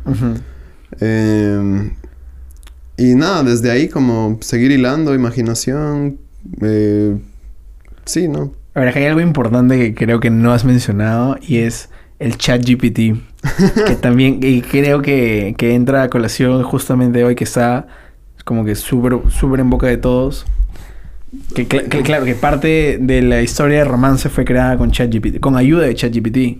Y 2.97 3.15
nada, 3.15 3.43
desde 3.43 3.71
ahí 3.71 3.87
como 3.87 4.37
seguir 4.41 4.71
hilando, 4.71 5.15
imaginación. 5.15 6.17
Eh, 6.61 7.17
sí, 8.03 8.27
¿no? 8.27 8.51
A 8.75 8.81
ver, 8.81 8.97
hay 8.97 9.05
algo 9.05 9.21
importante 9.21 9.77
que 9.77 9.95
creo 9.95 10.19
que 10.19 10.29
no 10.29 10.51
has 10.51 10.65
mencionado 10.65 11.37
y 11.41 11.59
es 11.59 11.89
el 12.19 12.35
chat 12.35 12.65
GPT. 12.65 13.17
que 13.87 13.95
también 13.95 14.41
y 14.43 14.61
creo 14.61 15.01
que, 15.01 15.55
que, 15.57 15.73
entra 15.73 16.03
a 16.03 16.09
colación 16.09 16.61
justamente 16.63 17.23
hoy 17.23 17.35
que 17.35 17.45
está 17.45 17.87
como 18.43 18.65
que 18.65 18.75
súper 18.75 19.19
super 19.31 19.61
en 19.61 19.69
boca 19.69 19.87
de 19.87 19.95
todos. 19.95 20.45
Que, 21.55 21.65
claro, 21.65 22.25
que 22.25 22.35
parte 22.35 22.97
de 22.99 23.21
la 23.21 23.41
historia 23.41 23.79
de 23.79 23.85
romance 23.85 24.27
fue 24.29 24.43
creada 24.43 24.77
con 24.77 24.91
ChatGPT, 24.91 25.39
con 25.39 25.55
ayuda 25.55 25.85
de 25.85 25.95
ChatGPT. 25.95 26.57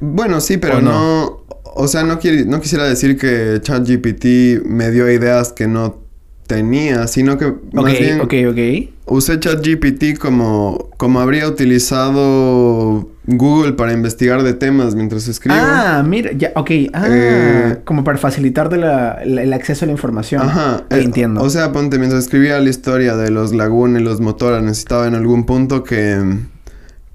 Bueno, 0.00 0.40
sí, 0.40 0.58
pero 0.58 0.82
no? 0.82 1.44
O 1.76 1.88
sea, 1.88 2.02
no, 2.04 2.18
no 2.46 2.60
quisiera 2.60 2.84
decir 2.84 3.16
que 3.16 3.60
ChatGPT 3.62 4.64
me 4.66 4.90
dio 4.90 5.10
ideas 5.10 5.52
que 5.52 5.66
no 5.66 6.04
tenía, 6.46 7.06
sino 7.06 7.38
que 7.38 7.54
más 7.72 7.98
bien 7.98 8.20
ok, 8.20 8.34
ok. 8.50 8.90
usé 9.06 9.40
ChatGPT 9.40 10.18
como, 10.18 10.90
como 10.98 11.20
habría 11.20 11.48
utilizado 11.48 13.08
Google 13.26 13.72
para 13.72 13.92
investigar 13.92 14.42
de 14.42 14.52
temas 14.52 14.94
mientras 14.94 15.28
escribo. 15.28 15.56
Ah, 15.58 16.04
mira, 16.06 16.32
ya, 16.32 16.52
ok. 16.54 16.70
Ah, 16.92 17.06
eh, 17.08 17.80
como 17.84 18.04
para 18.04 18.18
facilitarte 18.18 18.76
el 18.76 19.52
acceso 19.52 19.84
a 19.84 19.86
la 19.86 19.92
información. 19.92 20.42
Ajá. 20.42 20.84
Eh, 20.90 21.00
entiendo. 21.02 21.42
O 21.42 21.48
sea, 21.48 21.72
ponte, 21.72 21.98
mientras 21.98 22.24
escribía 22.24 22.58
la 22.60 22.68
historia 22.68 23.16
de 23.16 23.30
los 23.30 23.54
lagunes 23.54 24.02
y 24.02 24.04
los 24.04 24.20
motoras, 24.20 24.62
necesitaba 24.62 25.06
en 25.06 25.14
algún 25.14 25.46
punto 25.46 25.84
que 25.84 26.18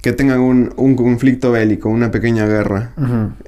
que 0.01 0.13
tengan 0.13 0.39
un, 0.39 0.73
un, 0.77 0.95
conflicto 0.95 1.51
bélico, 1.51 1.89
una 1.89 2.09
pequeña 2.09 2.45
guerra. 2.45 2.93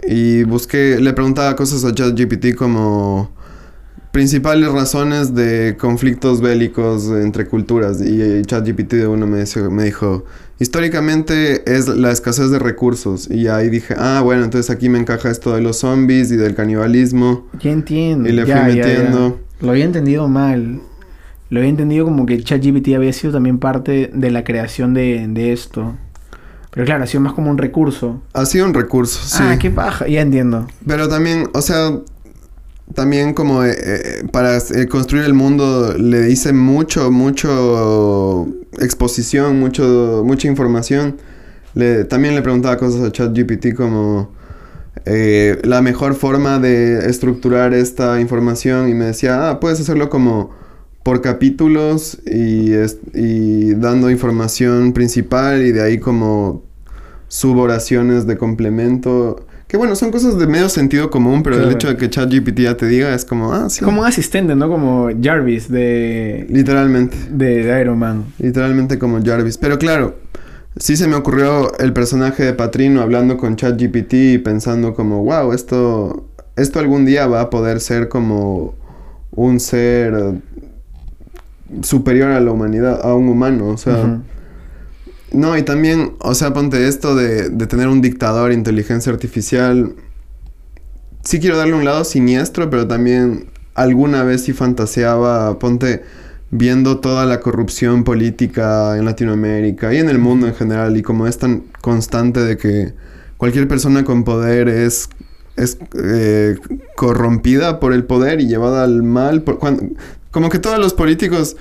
Y 0.06 0.44
busqué, 0.44 1.00
le 1.00 1.14
preguntaba 1.14 1.56
cosas 1.56 1.86
a 1.86 1.94
ChatGPT 1.94 2.56
como 2.56 3.32
principales 4.12 4.70
razones 4.70 5.34
de 5.34 5.78
conflictos 5.80 6.42
bélicos 6.42 7.08
entre 7.08 7.46
culturas. 7.46 8.02
Y 8.02 8.42
ChatGPT 8.42 8.94
de 8.96 9.08
uno 9.08 9.28
me, 9.28 9.46
me 9.70 9.84
dijo, 9.86 10.26
históricamente 10.62 11.64
es 11.76 11.88
la 11.88 12.12
escasez 12.12 12.52
de 12.52 12.60
recursos. 12.60 13.28
Y 13.30 13.48
ahí 13.48 13.70
dije, 13.70 13.96
ah, 13.98 14.22
bueno, 14.24 14.44
entonces 14.44 14.70
aquí 14.70 14.90
me 14.90 15.00
encaja 15.00 15.32
esto 15.32 15.56
de 15.56 15.62
los 15.62 15.78
zombies 15.78 16.32
y 16.32 16.38
del 16.38 16.54
canibalismo. 16.54 17.48
Ya 17.60 17.72
entiendo. 17.72 18.30
Y 18.30 18.32
le 18.32 18.46
fui 18.46 18.54
metiendo. 18.54 19.40
Lo 19.60 19.72
había 19.72 19.86
entendido 19.86 20.28
mal. 20.28 20.80
Lo 21.50 21.60
había 21.60 21.70
entendido 21.70 22.06
como 22.06 22.28
que 22.28 22.42
ChatGPT 22.42 22.90
había 22.96 23.12
sido 23.12 23.34
también 23.34 23.58
parte 23.58 24.12
de 24.14 24.32
la 24.32 24.44
creación 24.44 24.94
de, 24.94 25.26
de 25.28 25.52
esto. 25.52 25.96
Pero 26.70 26.86
claro, 26.86 27.04
ha 27.04 27.08
sido 27.08 27.22
más 27.22 27.34
como 27.34 27.50
un 27.50 27.58
recurso. 27.58 28.22
Ha 28.34 28.46
sido 28.46 28.66
un 28.66 28.74
recurso, 28.76 29.20
sí. 29.26 29.44
Ah, 29.46 29.58
qué 29.60 29.72
paja, 29.72 30.08
ya 30.08 30.22
entiendo. 30.22 30.68
Pero 30.86 31.10
también, 31.10 31.50
o 31.54 31.62
sea, 31.62 31.92
también 32.94 33.34
como 33.34 33.64
eh, 33.64 33.76
eh, 33.78 34.24
para 34.32 34.58
eh, 34.58 34.88
construir 34.88 35.26
el 35.26 35.34
mundo 35.34 35.96
le 35.98 36.24
dice 36.24 36.54
mucho, 36.54 37.12
mucho 37.12 38.48
exposición, 38.80 39.60
mucho, 39.60 40.24
mucha 40.26 40.48
información. 40.48 41.18
También 42.10 42.36
le 42.36 42.42
preguntaba 42.42 42.78
cosas 42.78 43.02
a 43.02 43.12
ChatGPT 43.12 43.74
como 43.76 44.34
la 45.06 45.82
mejor 45.82 46.16
forma 46.16 46.60
de 46.60 47.10
estructurar 47.10 47.74
esta 47.74 48.20
información 48.20 48.90
y 48.90 48.94
me 48.94 49.06
decía, 49.06 49.50
ah, 49.50 49.60
puedes 49.62 49.80
hacerlo 49.80 50.10
como 50.10 50.52
por 51.04 51.22
capítulos 51.22 52.20
y, 52.26 52.74
y 53.14 53.74
dando 53.76 54.10
información 54.10 54.92
principal 54.92 55.62
y 55.62 55.72
de 55.72 55.82
ahí 55.82 55.98
como 55.98 56.64
suboraciones 57.30 58.28
de 58.28 58.38
complemento. 58.38 59.46
Que 59.72 59.78
bueno, 59.78 59.96
son 59.96 60.12
cosas 60.12 60.38
de 60.38 60.48
medio 60.48 60.68
sentido 60.68 61.10
común, 61.10 61.44
pero 61.44 61.56
el 61.56 61.72
hecho 61.72 61.88
de 61.88 61.96
que 61.96 62.10
ChatGPT 62.10 62.60
ya 62.60 62.76
te 62.76 62.88
diga 62.88 63.16
es 63.16 63.24
como, 63.24 63.54
ah, 63.54 63.70
sí. 63.70 63.86
Como 63.86 64.02
un 64.02 64.06
asistente, 64.06 64.54
¿no? 64.54 64.68
Como 64.68 65.10
Jarvis 65.24 65.72
de... 65.72 66.46
Literalmente. 66.50 67.16
De, 67.30 67.64
de 67.64 67.80
Iron 67.80 67.98
Man. 67.98 68.26
Literalmente 68.38 69.00
como 69.00 69.24
Jarvis. 69.24 69.58
Pero 69.58 69.80
claro, 69.80 70.18
sí 70.76 70.98
se 70.98 71.08
me 71.08 71.16
ocurrió 71.16 71.74
el 71.80 71.94
personaje 71.94 72.44
de 72.44 72.52
Patrino 72.52 73.00
hablando 73.00 73.38
con 73.38 73.56
ChatGPT 73.56 74.14
y 74.14 74.38
pensando 74.40 74.94
como, 74.94 75.24
wow, 75.24 75.54
esto, 75.54 76.28
esto 76.58 76.80
algún 76.80 77.06
día 77.06 77.28
va 77.28 77.40
a 77.40 77.50
poder 77.50 77.80
ser 77.80 78.10
como 78.10 78.76
un 79.32 79.62
ser 79.62 80.34
superior 81.82 82.32
a 82.32 82.42
la 82.42 82.52
humanidad, 82.52 83.00
a 83.02 83.16
un 83.16 83.30
humano, 83.30 83.70
o 83.70 83.78
sea... 83.78 84.20
No, 85.32 85.58
y 85.58 85.64
también, 85.64 86.14
o 86.20 86.36
sea, 86.36 86.54
ponte 86.54 86.88
esto 86.88 87.16
de, 87.16 87.50
de 87.50 87.68
tener 87.68 87.88
un 87.88 88.02
dictador, 88.02 88.52
inteligencia 88.52 89.12
artificial. 89.12 89.96
Sí 91.24 91.40
quiero 91.40 91.58
darle 91.58 91.74
un 91.74 91.86
lado 91.86 92.04
siniestro, 92.04 92.70
pero 92.70 92.88
también 92.88 93.48
alguna 93.74 94.24
vez 94.24 94.44
sí 94.44 94.54
fantaseaba, 94.54 95.58
ponte 95.58 96.04
viendo 96.50 97.00
toda 97.00 97.26
la 97.26 97.40
corrupción 97.40 98.04
política 98.04 98.98
en 98.98 99.06
Latinoamérica 99.06 99.94
y 99.94 99.98
en 99.98 100.10
el 100.10 100.20
mundo 100.20 100.48
en 100.48 100.54
general, 100.54 100.98
y 100.98 101.02
como 101.02 101.26
es 101.26 101.38
tan 101.38 101.64
constante 101.80 102.42
de 102.42 102.58
que 102.58 102.94
cualquier 103.38 103.70
persona 103.70 104.04
con 104.04 104.26
poder 104.26 104.68
es, 104.68 105.10
es 105.56 105.78
eh, 106.04 106.58
corrompida 106.98 107.80
por 107.80 107.94
el 107.94 108.04
poder 108.04 108.42
y 108.42 108.48
llevada 108.48 108.84
al 108.84 109.02
mal. 109.02 109.44
Por, 109.44 109.60
como 110.32 110.50
que 110.50 110.60
todos 110.60 110.80
los 110.80 110.94
políticos 110.94 111.56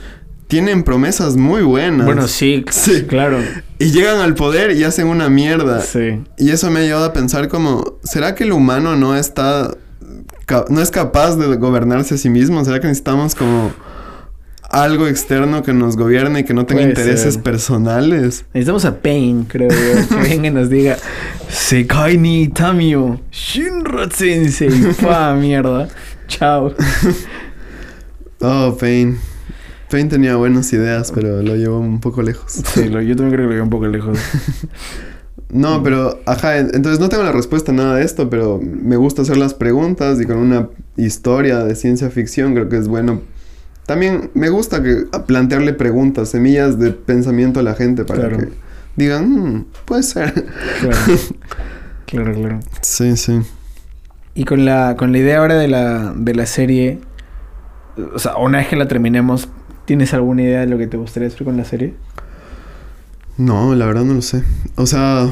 tienen 0.51 0.83
promesas 0.83 1.37
muy 1.37 1.63
buenas. 1.63 2.05
Bueno, 2.05 2.27
sí, 2.27 2.65
sí, 2.71 3.05
claro. 3.05 3.39
Y 3.79 3.93
llegan 3.93 4.19
al 4.21 4.35
poder 4.35 4.73
y 4.73 4.83
hacen 4.83 5.07
una 5.07 5.31
mierda. 5.31 5.81
Sí. 5.81 6.23
Y 6.37 6.51
eso 6.51 6.71
me 6.73 6.81
ha 6.81 6.83
llevado 6.83 7.05
a 7.07 7.13
pensar 7.13 7.49
como, 7.49 7.99
¿será 8.03 8.35
que 8.35 8.43
el 8.43 8.53
humano 8.53 8.97
no 8.97 9.17
está, 9.17 9.71
no 10.69 10.83
es 10.83 10.91
capaz 10.91 11.37
de 11.37 11.57
gobernarse 11.57 12.17
a 12.17 12.19
sí 12.19 12.29
mismo? 12.29 12.65
¿Será 12.65 12.81
que 12.81 12.89
necesitamos 12.89 13.37
como 13.37 13.73
algo 14.71 15.07
externo 15.07 15.63
que 15.63 15.73
nos 15.73 15.97
gobierne 15.97 16.41
y 16.41 16.45
que 16.45 16.53
no 16.53 16.67
tenga 16.67 16.83
intereses 16.83 17.39
personales? 17.39 18.45
Necesitamos 18.53 18.85
a 18.85 19.01
Pain, 19.01 19.45
creo 19.45 19.71
yo. 19.71 20.09
que 20.09 20.17
venga 20.29 20.49
y 20.49 20.51
nos 20.51 20.69
diga, 20.69 20.97
Sekai 21.49 22.19
ni 22.19 22.49
Tamio, 22.49 23.21
Shinra 23.31 24.11
Sensei. 24.11 24.69
Pa, 25.01 25.33
mierda. 25.35 25.89
Chao. 26.27 26.75
Oh, 28.43 28.75
Pain. 28.81 29.19
Pain 29.91 30.09
tenía 30.09 30.37
buenas 30.37 30.73
ideas, 30.73 31.13
pero 31.13 31.43
lo 31.43 31.57
llevó 31.57 31.81
un 31.81 32.01
poco 32.01 32.23
lejos. 32.23 32.53
Sí, 32.75 32.89
yo 32.89 33.17
también 33.17 33.31
creo 33.31 33.31
que 33.31 33.43
lo 33.43 33.51
llevó 33.51 33.65
un 33.65 33.71
poco 33.71 33.87
lejos. 33.89 34.19
no, 35.51 35.83
pero, 35.83 36.21
ajá, 36.27 36.59
entonces 36.59 37.01
no 37.01 37.09
tengo 37.09 37.25
la 37.25 37.33
respuesta 37.33 37.73
a 37.73 37.75
nada 37.75 37.97
de 37.97 38.05
esto, 38.05 38.31
pero 38.31 38.61
me 38.63 38.97
gusta 38.97 39.23
hacer 39.23 39.37
las 39.37 39.55
preguntas 39.55 40.21
y 40.21 40.27
con 40.27 40.37
una 40.37 40.69
historia 40.97 41.65
de 41.65 41.75
ciencia 41.75 42.09
ficción 42.11 42.55
creo 42.55 42.69
que 42.69 42.77
es 42.77 42.89
bueno. 42.89 43.21
También 43.87 44.31
me 44.35 44.49
gusta 44.51 44.83
que 44.83 45.07
plantearle 45.27 45.73
preguntas, 45.73 46.29
semillas 46.29 46.79
de 46.79 46.93
pensamiento 46.93 47.59
a 47.59 47.65
la 47.65 47.75
gente 47.75 48.05
para 48.05 48.29
que 48.29 48.49
digan, 48.95 49.29
mm, 49.29 49.67
puede 49.85 50.05
ser. 50.05 50.33
Claro. 50.81 50.97
claro, 52.07 52.35
claro. 52.35 52.61
Sí, 52.83 53.17
sí. 53.17 53.41
Y 54.35 54.45
con 54.45 54.65
la, 54.65 54.95
con 54.97 55.11
la 55.11 55.19
idea 55.19 55.39
ahora 55.39 55.57
de 55.57 55.67
la, 55.67 56.13
de 56.15 56.35
la 56.35 56.47
serie, 56.47 57.01
o 58.15 58.19
sea, 58.19 58.37
una 58.37 58.59
vez 58.59 58.69
que 58.69 58.77
la 58.77 58.87
terminemos, 58.87 59.49
¿tienes 59.91 60.15
alguna 60.15 60.43
idea 60.43 60.61
de 60.61 60.69
lo 60.69 60.79
que 60.79 60.87
te 60.87 60.97
gustaría 60.97 61.27
hacer 61.27 61.43
con 61.43 61.57
la 61.57 61.65
serie? 61.65 61.95
No, 63.37 63.75
la 63.75 63.87
verdad 63.87 64.05
no 64.05 64.15
lo 64.15 64.23
sé. 64.23 64.45
O 64.77 64.87
sea, 64.87 65.29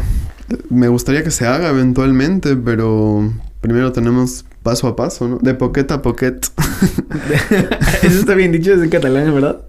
me 0.68 0.88
gustaría 0.88 1.22
que 1.22 1.30
se 1.30 1.46
haga 1.46 1.68
eventualmente, 1.68 2.56
pero 2.56 3.32
primero 3.60 3.92
tenemos 3.92 4.44
paso 4.64 4.88
a 4.88 4.96
paso, 4.96 5.28
¿no? 5.28 5.38
De 5.38 5.54
poquet 5.54 5.88
a 5.92 6.02
poquet. 6.02 6.44
Eso 8.02 8.18
está 8.18 8.34
bien 8.34 8.50
dicho 8.50 8.76
desde 8.76 8.90
catalán, 8.90 9.32
¿verdad? 9.32 9.60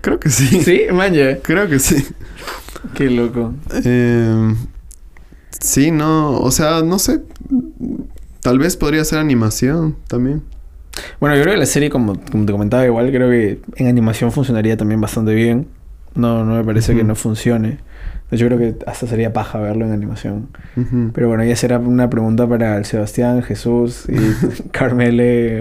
Creo 0.00 0.18
que 0.18 0.28
sí. 0.28 0.60
¿Sí? 0.60 0.86
Manja. 0.92 1.38
Creo 1.40 1.68
que 1.68 1.78
sí. 1.78 2.04
Qué 2.94 3.10
loco. 3.10 3.54
Eh, 3.84 4.56
sí, 5.60 5.92
no, 5.92 6.40
o 6.40 6.50
sea, 6.50 6.82
no 6.82 6.98
sé. 6.98 7.20
Tal 8.40 8.58
vez 8.58 8.76
podría 8.76 9.04
ser 9.04 9.20
animación 9.20 9.94
también. 10.08 10.42
Bueno, 11.20 11.36
yo 11.36 11.42
creo 11.42 11.54
que 11.54 11.60
la 11.60 11.66
serie, 11.66 11.90
como, 11.90 12.14
como 12.30 12.44
te 12.44 12.52
comentaba, 12.52 12.84
igual 12.84 13.10
creo 13.10 13.30
que 13.30 13.60
en 13.76 13.86
animación 13.86 14.32
funcionaría 14.32 14.76
también 14.76 15.00
bastante 15.00 15.34
bien. 15.34 15.66
No, 16.14 16.44
no 16.44 16.54
me 16.56 16.64
parece 16.64 16.94
que 16.94 17.04
no 17.04 17.14
funcione. 17.14 17.78
Yo 18.30 18.46
creo 18.46 18.58
que 18.58 18.74
hasta 18.86 19.06
sería 19.06 19.32
paja 19.34 19.58
verlo 19.60 19.84
en 19.84 19.92
animación. 19.92 20.48
Pero 21.12 21.28
bueno, 21.28 21.44
ya 21.44 21.54
será 21.54 21.78
una 21.78 22.08
pregunta 22.08 22.46
para 22.46 22.76
el 22.78 22.84
Sebastián, 22.86 23.42
Jesús 23.42 24.06
y 24.08 24.68
Carmele, 24.70 25.60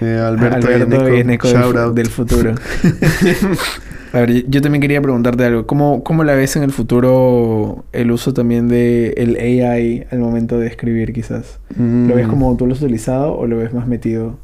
Eh, 0.00 0.18
Alberto, 0.24 0.56
Alberto 0.56 1.14
y 1.14 1.20
Eneco, 1.20 1.48
del, 1.48 1.94
del 1.94 2.06
futuro. 2.08 2.54
A 4.12 4.18
ver, 4.20 4.48
yo 4.48 4.60
también 4.62 4.80
quería 4.80 5.02
preguntarte 5.02 5.44
algo. 5.44 5.66
¿Cómo, 5.66 6.04
¿Cómo 6.04 6.22
la 6.22 6.34
ves 6.34 6.54
en 6.54 6.62
el 6.62 6.70
futuro 6.70 7.84
el 7.92 8.12
uso 8.12 8.32
también 8.32 8.68
de 8.68 9.08
el 9.16 9.36
AI 9.36 10.06
al 10.12 10.20
momento 10.20 10.56
de 10.58 10.68
escribir 10.68 11.12
quizás? 11.12 11.58
¿Lo 11.76 12.14
ves 12.14 12.26
Mm. 12.28 12.30
como 12.30 12.56
tú 12.56 12.66
lo 12.68 12.74
has 12.74 12.80
utilizado 12.82 13.36
o 13.36 13.46
lo 13.48 13.56
ves 13.58 13.72
más 13.74 13.88
metido? 13.88 14.38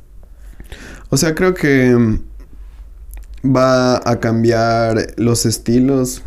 O 1.11 1.17
sea, 1.17 1.35
creo 1.35 1.55
que 1.55 1.95
mm, 1.95 2.21
va 3.57 3.97
a 4.09 4.21
cambiar 4.21 5.15
los 5.17 5.47
estilos, 5.47 6.23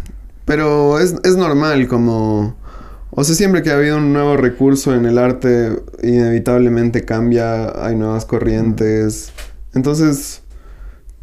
pero 0.46 1.00
es, 1.00 1.16
es 1.24 1.38
normal 1.38 1.88
como... 1.88 2.56
O 3.16 3.24
sea, 3.24 3.36
siempre 3.36 3.62
que 3.62 3.70
ha 3.70 3.76
habido 3.76 3.98
un 3.98 4.12
nuevo 4.12 4.38
recurso 4.38 4.96
en 4.96 5.06
el 5.06 5.20
arte, 5.20 5.84
inevitablemente 6.02 7.06
cambia, 7.06 7.86
hay 7.86 7.96
nuevas 7.96 8.26
corrientes. 8.26 9.32
Entonces, 9.76 10.41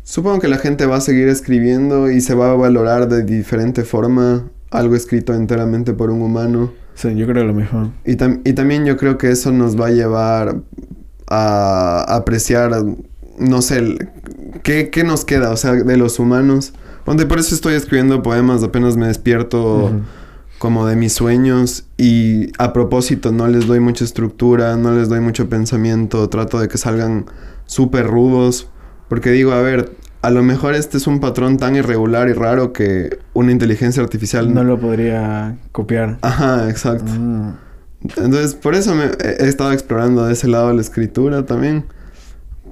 supongo 0.04 0.38
que 0.38 0.46
la 0.46 0.58
gente 0.58 0.86
va 0.86 0.96
a 0.96 1.00
seguir 1.00 1.28
escribiendo 1.28 2.08
y 2.08 2.20
se 2.20 2.34
va 2.34 2.52
a 2.52 2.54
valorar 2.54 3.08
de 3.08 3.24
diferente 3.24 3.82
forma 3.82 4.48
algo 4.70 4.94
escrito 4.94 5.34
enteramente 5.34 5.92
por 5.92 6.10
un 6.10 6.22
humano. 6.22 6.72
Sí, 6.94 7.12
yo 7.16 7.26
creo 7.26 7.42
lo 7.42 7.54
mismo. 7.54 7.92
Y, 8.04 8.12
tam- 8.12 8.40
y 8.44 8.52
también 8.52 8.84
yo 8.84 8.96
creo 8.96 9.18
que 9.18 9.30
eso 9.32 9.50
nos 9.50 9.78
va 9.78 9.88
a 9.88 9.90
llevar 9.90 10.60
a 11.28 12.04
apreciar, 12.14 12.72
no 13.40 13.62
sé, 13.62 13.96
¿qué, 14.62 14.90
qué 14.90 15.02
nos 15.02 15.24
queda, 15.24 15.50
o 15.50 15.56
sea, 15.56 15.72
de 15.72 15.96
los 15.96 16.18
humanos. 16.18 16.72
Donde 17.06 17.26
por 17.26 17.38
eso 17.38 17.54
estoy 17.54 17.74
escribiendo 17.74 18.22
poemas, 18.22 18.62
apenas 18.62 18.96
me 18.96 19.06
despierto 19.06 19.90
como 20.58 20.86
de 20.86 20.94
mis 20.94 21.14
sueños 21.14 21.86
y 21.96 22.52
a 22.58 22.74
propósito 22.74 23.32
no 23.32 23.48
les 23.48 23.66
doy 23.66 23.80
mucha 23.80 24.04
estructura, 24.04 24.76
no 24.76 24.92
les 24.92 25.08
doy 25.08 25.20
mucho 25.20 25.48
pensamiento, 25.48 26.28
trato 26.28 26.60
de 26.60 26.68
que 26.68 26.76
salgan 26.76 27.24
súper 27.64 28.06
rudos, 28.06 28.68
porque 29.08 29.30
digo, 29.30 29.52
a 29.52 29.62
ver, 29.62 29.90
a 30.20 30.28
lo 30.28 30.42
mejor 30.42 30.74
este 30.74 30.98
es 30.98 31.06
un 31.06 31.18
patrón 31.18 31.56
tan 31.56 31.76
irregular 31.76 32.28
y 32.28 32.34
raro 32.34 32.74
que 32.74 33.18
una 33.32 33.52
inteligencia 33.52 34.02
artificial... 34.02 34.52
No 34.52 34.62
lo 34.62 34.78
podría 34.78 35.56
copiar. 35.72 36.18
Ajá, 36.20 36.68
exacto. 36.68 37.10
Mm. 37.10 37.54
Entonces, 38.18 38.54
por 38.54 38.74
eso 38.74 38.94
me 38.94 39.04
he 39.04 39.44
he 39.44 39.48
estado 39.48 39.72
explorando 39.72 40.26
de 40.26 40.34
ese 40.34 40.46
lado 40.46 40.72
la 40.72 40.80
escritura 40.80 41.46
también. 41.46 41.86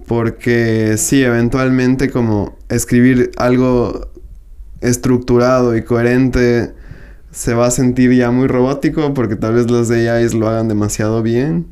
Porque 0.08 0.96
sí, 0.96 1.22
eventualmente 1.22 2.10
como 2.10 2.56
escribir 2.68 3.30
algo 3.36 4.10
estructurado 4.80 5.76
y 5.76 5.82
coherente 5.82 6.72
se 7.30 7.54
va 7.54 7.66
a 7.66 7.70
sentir 7.70 8.12
ya 8.12 8.30
muy 8.30 8.48
robótico 8.48 9.12
porque 9.14 9.36
tal 9.36 9.54
vez 9.54 9.70
los 9.70 9.90
AIs 9.90 10.34
lo 10.34 10.48
hagan 10.48 10.68
demasiado 10.68 11.22
bien. 11.22 11.66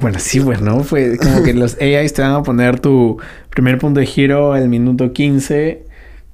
Bueno, 0.00 0.18
sí, 0.20 0.38
pues, 0.40 0.60
¿no? 0.60 0.84
Fue 0.84 1.16
como 1.16 1.42
que 1.42 1.54
los 1.54 1.76
AIs 1.80 2.12
te 2.12 2.22
van 2.22 2.32
a 2.32 2.42
poner 2.42 2.78
tu 2.78 3.18
primer 3.50 3.78
punto 3.78 3.98
de 3.98 4.06
giro 4.06 4.52
al 4.52 4.68
minuto 4.68 5.12
15. 5.12 5.84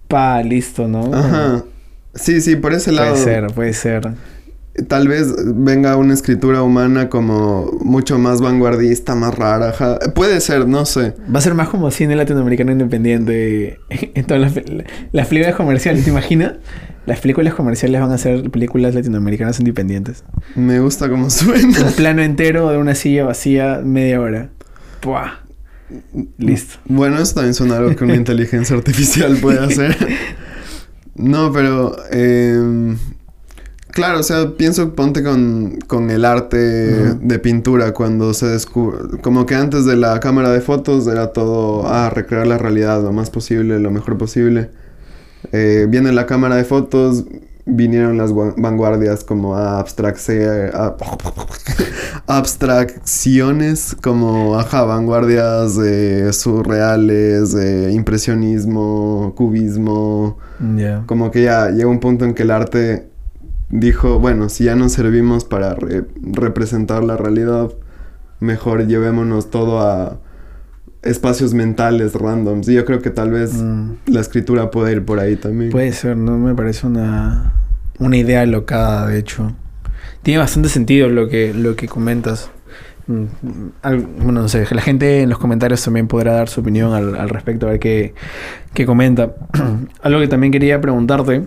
Pa, 0.08 0.42
listo, 0.42 0.86
¿no? 0.86 1.14
Ajá. 1.14 1.64
Sí, 2.14 2.40
sí, 2.40 2.56
por 2.56 2.74
ese 2.74 2.92
lado. 2.92 3.12
Puede 3.12 3.24
ser, 3.24 3.46
puede 3.54 3.72
ser. 3.72 4.10
Tal 4.88 5.06
vez 5.06 5.32
venga 5.54 5.96
una 5.96 6.14
escritura 6.14 6.62
humana 6.62 7.08
como 7.08 7.70
mucho 7.80 8.18
más 8.18 8.40
vanguardista, 8.40 9.14
más 9.14 9.32
rara. 9.34 9.72
Puede 10.14 10.40
ser, 10.40 10.66
no 10.66 10.84
sé. 10.84 11.14
Va 11.32 11.38
a 11.38 11.42
ser 11.42 11.54
más 11.54 11.68
como 11.68 11.90
cine 11.92 12.16
latinoamericano 12.16 12.72
independiente 12.72 13.78
en 13.88 14.24
todas 14.24 14.42
las, 14.42 14.64
las 15.12 15.26
películas 15.28 15.54
comerciales, 15.54 16.04
¿te 16.04 16.10
imaginas? 16.10 16.54
Las 17.06 17.20
películas 17.20 17.54
comerciales 17.54 18.00
van 18.00 18.10
a 18.12 18.18
ser 18.18 18.50
películas 18.50 18.94
latinoamericanas 18.94 19.60
independientes. 19.60 20.24
Me 20.56 20.80
gusta 20.80 21.08
cómo 21.08 21.30
suena. 21.30 21.80
Un 21.86 21.92
plano 21.92 22.22
entero 22.22 22.70
de 22.70 22.78
una 22.78 22.94
silla 22.94 23.24
vacía, 23.24 23.80
media 23.84 24.20
hora. 24.20 24.50
¡Puah! 25.00 25.40
Listo. 26.38 26.76
Bueno, 26.86 27.18
eso 27.18 27.34
también 27.34 27.54
suena 27.54 27.76
algo 27.76 27.94
que 27.94 28.04
una 28.04 28.16
inteligencia 28.16 28.74
artificial 28.76 29.36
puede 29.36 29.60
hacer. 29.60 29.96
No, 31.16 31.52
pero... 31.52 31.94
em, 32.10 32.96
claro, 33.94 34.20
o 34.20 34.22
sea, 34.22 34.50
pienso, 34.56 34.94
ponte 34.94 35.22
con, 35.22 35.78
con 35.86 36.10
el 36.10 36.24
arte 36.24 36.56
de 36.56 37.38
pintura. 37.38 37.92
Cuando 37.92 38.34
se 38.34 38.46
descubre... 38.46 38.98
Como 39.22 39.46
que 39.46 39.54
antes 39.54 39.84
de 39.86 39.96
la 39.96 40.20
cámara 40.20 40.50
de 40.50 40.60
fotos 40.60 41.06
era 41.06 41.28
todo, 41.32 41.86
ah, 41.86 42.10
recrear 42.10 42.46
la 42.46 42.58
realidad 42.58 43.02
lo 43.02 43.12
más 43.12 43.30
posible, 43.30 43.78
lo 43.78 43.90
mejor 43.90 44.18
posible. 44.18 44.70
Eh, 45.52 45.86
viene 45.88 46.12
la 46.12 46.26
cámara 46.26 46.56
de 46.56 46.64
fotos, 46.64 47.24
vinieron 47.66 48.18
las 48.18 48.32
gua- 48.32 48.54
vanguardias 48.56 49.24
como 49.24 49.56
a 49.56 49.80
abstracciones, 52.26 53.96
como, 54.02 54.58
ajá, 54.58 54.84
vanguardias 54.84 55.78
eh, 55.82 56.32
surreales, 56.32 57.54
eh, 57.54 57.90
impresionismo, 57.92 59.32
cubismo, 59.36 60.38
como 61.06 61.30
que 61.30 61.42
ya 61.42 61.70
llega 61.70 61.88
un 61.88 62.00
punto 62.00 62.24
en 62.24 62.34
que 62.34 62.42
el 62.44 62.50
arte 62.50 63.08
dijo, 63.78 64.20
bueno, 64.20 64.48
si 64.48 64.64
ya 64.64 64.76
nos 64.76 64.92
servimos 64.92 65.44
para 65.44 65.74
re- 65.74 66.04
representar 66.22 67.02
la 67.02 67.16
realidad, 67.16 67.70
mejor 68.40 68.86
llevémonos 68.86 69.50
todo 69.50 69.80
a 69.80 70.18
espacios 71.02 71.54
mentales 71.54 72.14
randoms. 72.14 72.68
Y 72.68 72.74
yo 72.74 72.84
creo 72.84 73.00
que 73.02 73.10
tal 73.10 73.30
vez 73.32 73.54
Mm. 73.54 73.90
la 74.06 74.20
escritura 74.20 74.70
puede 74.70 74.92
ir 74.92 75.04
por 75.04 75.18
ahí 75.18 75.36
también. 75.36 75.70
Puede 75.70 75.92
ser, 75.92 76.16
no 76.16 76.38
me 76.38 76.54
parece 76.54 76.86
una, 76.86 77.52
una 77.98 78.16
idea 78.16 78.46
locada, 78.46 79.08
de 79.08 79.18
hecho. 79.18 79.52
Tiene 80.22 80.38
bastante 80.38 80.68
sentido 80.68 81.08
lo 81.08 81.28
que, 81.28 81.52
lo 81.52 81.74
que 81.76 81.88
comentas. 81.88 82.50
Mm, 83.06 83.24
al- 83.82 83.98
bueno, 84.22 84.40
no 84.42 84.48
sé, 84.48 84.66
la 84.70 84.80
gente 84.82 85.22
en 85.22 85.28
los 85.30 85.38
comentarios 85.38 85.82
también 85.84 86.06
podrá 86.06 86.34
dar 86.34 86.48
su 86.48 86.60
opinión 86.60 86.94
al, 86.94 87.16
al 87.16 87.28
respecto, 87.28 87.66
a 87.66 87.70
ver 87.72 87.80
qué, 87.80 88.14
qué 88.72 88.86
comenta. 88.86 89.34
Algo 90.02 90.20
que 90.20 90.28
también 90.28 90.52
quería 90.52 90.80
preguntarte 90.80 91.42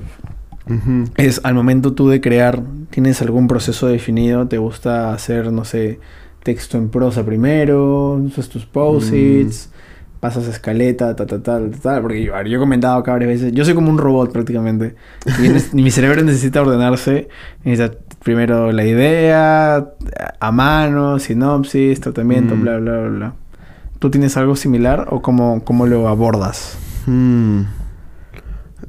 Ujú. 0.69 1.05
es, 1.17 1.41
al 1.43 1.53
momento 1.53 1.93
tú 1.93 2.09
de 2.09 2.21
crear, 2.21 2.61
¿tienes 2.89 3.21
algún 3.21 3.47
proceso 3.47 3.87
definido? 3.87 4.47
¿Te 4.47 4.57
gusta 4.57 5.13
hacer, 5.13 5.51
no 5.51 5.65
sé, 5.65 5.99
texto 6.43 6.77
en 6.77 6.89
prosa 6.89 7.23
primero? 7.25 8.13
¿Usas 8.13 8.49
tus 8.49 8.65
posits? 8.65 9.69
Pasas 10.19 10.47
a 10.47 10.49
escaleta, 10.51 11.15
ta, 11.15 11.27
ta, 11.27 11.43
tal, 11.43 11.69
ta, 11.71 11.77
tal. 11.79 12.01
Porque 12.01 12.23
yo, 12.23 12.33
yo 12.43 12.57
he 12.57 12.59
comentado 12.59 12.97
acá 12.97 13.11
varias 13.11 13.29
veces. 13.29 13.53
Yo 13.53 13.63
soy 13.63 13.75
como 13.75 13.89
un 13.91 13.99
robot 13.99 14.31
prácticamente. 14.31 14.95
Y, 15.73 15.75
mi 15.81 15.91
cerebro 15.91 16.23
necesita 16.23 16.61
ordenarse. 16.61 17.27
Necesita 17.63 17.95
primero 18.23 18.71
la 18.71 18.83
idea, 18.83 19.85
a 20.39 20.51
mano, 20.51 21.19
sinopsis, 21.19 22.01
tratamiento, 22.01 22.55
Mm. 22.55 22.61
bla, 22.61 22.77
bla, 22.79 22.97
bla, 22.99 23.09
bla. 23.09 23.33
¿Tú 23.99 24.09
tienes 24.09 24.35
algo 24.37 24.55
similar 24.55 25.07
o 25.11 25.21
cómo, 25.21 25.63
cómo 25.63 25.85
lo 25.85 26.07
abordas? 26.07 26.77
Hmm. 27.05 27.61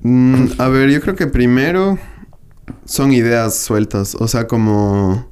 Mm, 0.09 0.53
a 0.59 0.69
ver, 0.69 0.89
yo 0.91 1.01
creo 1.03 1.15
que 1.17 1.27
primero 1.27 1.99
son 2.87 3.13
ideas 3.13 3.55
sueltas. 3.57 4.15
O 4.15 4.27
sea, 4.27 4.47
como 4.47 5.29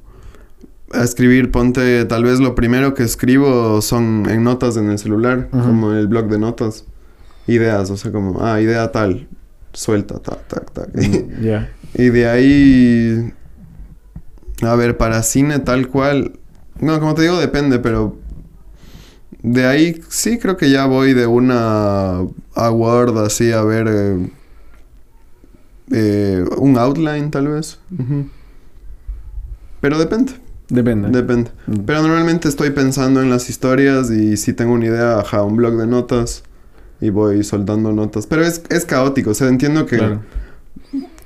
a 0.93 1.03
escribir, 1.03 1.51
ponte, 1.51 2.05
tal 2.05 2.23
vez 2.23 2.39
lo 2.39 2.53
primero 2.53 2.93
que 2.93 3.03
escribo 3.03 3.81
son 3.81 4.25
en 4.29 4.43
notas 4.43 4.77
en 4.77 4.89
el 4.91 4.99
celular, 4.99 5.49
Ujú. 5.51 5.63
como 5.65 5.93
el 5.93 6.07
blog 6.07 6.27
de 6.27 6.37
notas. 6.37 6.85
Ideas, 7.47 7.89
o 7.89 7.97
sea, 7.97 8.11
como, 8.11 8.43
ah, 8.45 8.61
idea 8.61 8.91
tal, 8.91 9.27
suelta, 9.73 10.19
tac, 10.19 10.47
tac, 10.47 10.71
tac. 10.71 10.89
Mm, 10.95 11.65
y 11.95 12.09
de 12.09 12.29
ahí, 12.29 13.33
a 14.61 14.75
ver, 14.75 14.97
para 14.97 15.23
cine 15.23 15.57
tal 15.59 15.87
cual, 15.87 16.39
no, 16.79 16.99
como 16.99 17.15
te 17.15 17.23
digo, 17.23 17.39
depende, 17.39 17.79
pero 17.79 18.15
de 19.41 19.65
ahí 19.65 20.01
sí 20.09 20.37
creo 20.37 20.55
que 20.57 20.69
ya 20.69 20.85
voy 20.85 21.13
de 21.13 21.25
una 21.25 22.19
a 22.53 22.71
Word 22.71 23.17
así 23.19 23.51
a 23.51 23.61
ver 23.63 23.87
eh, 23.89 24.29
eh, 25.91 26.43
un 26.57 26.77
outline 26.77 27.29
tal 27.31 27.47
vez. 27.47 27.79
Pero 29.81 29.99
depende, 29.99 30.33
Depende. 30.69 31.09
depende. 31.09 31.51
Mm. 31.67 31.79
Pero 31.85 32.01
normalmente 32.01 32.47
estoy 32.49 32.71
pensando 32.71 33.21
en 33.21 33.29
las 33.29 33.49
historias 33.49 34.09
y 34.11 34.37
si 34.37 34.53
tengo 34.53 34.73
una 34.73 34.85
idea, 34.85 35.19
ajá, 35.19 35.43
un 35.43 35.55
blog 35.55 35.75
de 35.77 35.87
notas 35.87 36.43
y 36.99 37.09
voy 37.09 37.43
soltando 37.43 37.91
notas. 37.93 38.25
Pero 38.27 38.43
es, 38.43 38.63
es 38.69 38.85
caótico, 38.85 39.29
o 39.31 39.33
sea, 39.33 39.47
entiendo 39.49 39.85
que, 39.85 39.97
Claro. 39.97 40.21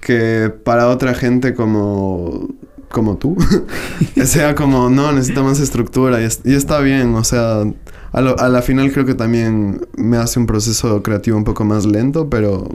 que 0.01 0.53
para 0.63 0.89
otra 0.89 1.13
gente 1.13 1.53
como, 1.55 2.49
como 2.89 3.17
tú, 3.17 3.37
sea 4.25 4.53
como, 4.53 4.89
no, 4.89 5.11
necesita 5.13 5.41
más 5.43 5.59
estructura 5.59 6.21
y, 6.21 6.25
es- 6.25 6.41
y 6.43 6.53
está 6.53 6.79
bien, 6.81 7.15
o 7.15 7.23
sea, 7.23 7.63
a, 8.11 8.21
lo- 8.21 8.37
a 8.37 8.49
la 8.49 8.61
final 8.61 8.91
creo 8.91 9.05
que 9.05 9.15
también 9.15 9.87
me 9.95 10.17
hace 10.17 10.39
un 10.39 10.45
proceso 10.45 11.01
creativo 11.01 11.37
un 11.37 11.45
poco 11.45 11.63
más 11.63 11.85
lento, 11.85 12.29
pero 12.29 12.67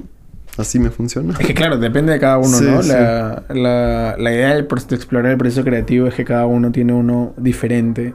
así 0.59 0.79
me 0.79 0.91
funciona. 0.91 1.35
Es 1.39 1.47
que 1.47 1.55
claro, 1.55 1.79
depende 1.79 2.13
de 2.13 2.19
cada 2.19 2.39
uno, 2.39 2.49
Sí, 2.59 2.65
¿no? 2.65 2.83
sí. 2.83 2.89
La, 2.91 3.45
la, 3.49 4.17
la 4.19 4.33
idea 4.33 4.55
de 4.55 4.61
explorar 4.61 5.33
el 5.33 5.39
proceso 5.39 5.65
creativo 5.65 6.07
es 6.07 6.15
que 6.15 6.25
cada 6.25 6.47
uno 6.47 6.73
tiene 6.73 6.93
uno 6.93 7.35
diferente. 7.37 8.15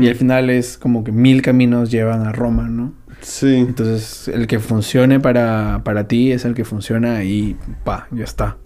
Y 0.00 0.08
al 0.08 0.14
final 0.14 0.48
es 0.48 0.78
como 0.78 1.04
que 1.04 1.12
mil 1.12 1.42
caminos 1.42 1.90
llevan 1.90 2.22
a 2.26 2.32
Roma, 2.32 2.66
¿no? 2.68 2.94
Sí, 3.20 3.54
Entonces, 3.56 4.28
el 4.28 4.46
que 4.46 4.58
funcione 4.58 5.20
para, 5.20 5.82
para 5.84 6.08
ti 6.08 6.32
es 6.32 6.44
el 6.46 6.54
que 6.54 6.64
funciona 6.64 7.24
y 7.24 7.56
pa, 7.84 8.08
ya 8.10 8.24
está. 8.24 8.56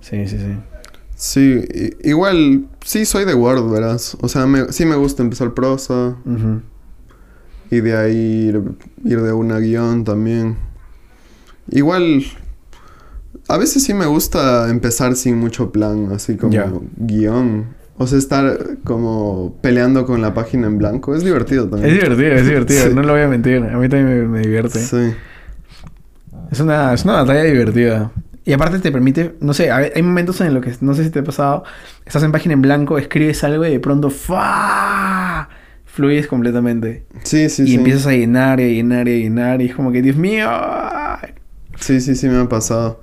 Sí, 0.00 0.26
sí, 0.26 0.38
sí. 0.38 0.56
Sí, 1.14 1.64
igual, 2.04 2.66
sí 2.84 3.06
soy 3.06 3.24
de 3.24 3.32
Word, 3.34 3.70
verás. 3.70 4.16
O 4.20 4.28
sea, 4.28 4.46
me- 4.46 4.70
sí 4.72 4.84
me 4.84 4.96
gusta 4.96 5.22
empezar 5.22 5.54
prosa 5.54 6.16
y 7.70 7.80
de 7.80 7.96
ahí 7.96 8.16
ir, 8.48 8.60
ir 9.04 9.22
de 9.22 9.32
una 9.32 9.58
guion 9.58 10.04
también. 10.04 10.56
Igual, 11.70 12.22
a 13.48 13.56
veces 13.58 13.82
sí 13.84 13.94
me 13.94 14.06
gusta 14.06 14.68
empezar 14.70 15.16
sin 15.16 15.36
mucho 15.38 15.72
plan, 15.72 16.10
así 16.12 16.36
como 16.36 16.82
guion. 16.96 17.74
O 17.98 18.06
sea, 18.06 18.18
estar 18.18 18.58
como 18.84 19.56
peleando 19.62 20.04
con 20.04 20.20
la 20.20 20.34
página 20.34 20.66
en 20.66 20.76
blanco. 20.76 21.14
Es 21.14 21.24
divertido 21.24 21.64
Es 21.64 21.70
también. 21.70 21.94
divertido, 21.94 22.32
es 22.32 22.46
divertido. 22.46 22.82
Sí. 22.88 22.94
No 22.94 23.02
lo 23.02 23.12
voy 23.14 23.22
a 23.22 23.28
mentir. 23.28 23.62
A 23.64 23.78
mí 23.78 23.88
también 23.88 24.20
me, 24.20 24.28
me 24.28 24.40
divierte. 24.40 24.78
Sí. 24.80 25.14
Es 26.50 26.60
una, 26.60 26.92
es 26.92 27.04
una 27.04 27.14
batalla 27.14 27.42
divertida. 27.44 28.10
Y 28.44 28.52
aparte 28.52 28.78
te 28.78 28.92
permite, 28.92 29.34
no 29.40 29.54
sé, 29.54 29.72
hay 29.72 30.00
momentos 30.02 30.40
en 30.40 30.54
los 30.54 30.62
que, 30.64 30.72
no 30.80 30.94
sé 30.94 31.02
si 31.02 31.10
te 31.10 31.18
ha 31.18 31.24
pasado, 31.24 31.64
estás 32.04 32.22
en 32.22 32.30
página 32.30 32.52
en 32.54 32.62
blanco, 32.62 32.96
escribes 32.96 33.42
algo 33.42 33.66
y 33.66 33.70
de 33.70 33.80
pronto 33.80 34.08
¡fa! 34.10 35.48
fluyes 35.84 36.28
completamente. 36.28 37.06
Sí, 37.24 37.48
sí, 37.48 37.62
y 37.64 37.66
sí. 37.68 37.74
empiezas 37.74 38.06
a 38.06 38.12
llenar 38.12 38.60
y 38.60 38.64
a 38.64 38.68
llenar 38.68 39.08
y 39.08 39.14
a 39.14 39.18
llenar 39.18 39.62
y 39.62 39.66
es 39.66 39.74
como 39.74 39.90
que, 39.90 40.00
Dios 40.02 40.16
mío. 40.16 40.48
Sí, 41.80 42.00
sí, 42.00 42.14
sí 42.14 42.28
me 42.28 42.38
ha 42.40 42.48
pasado. 42.48 43.00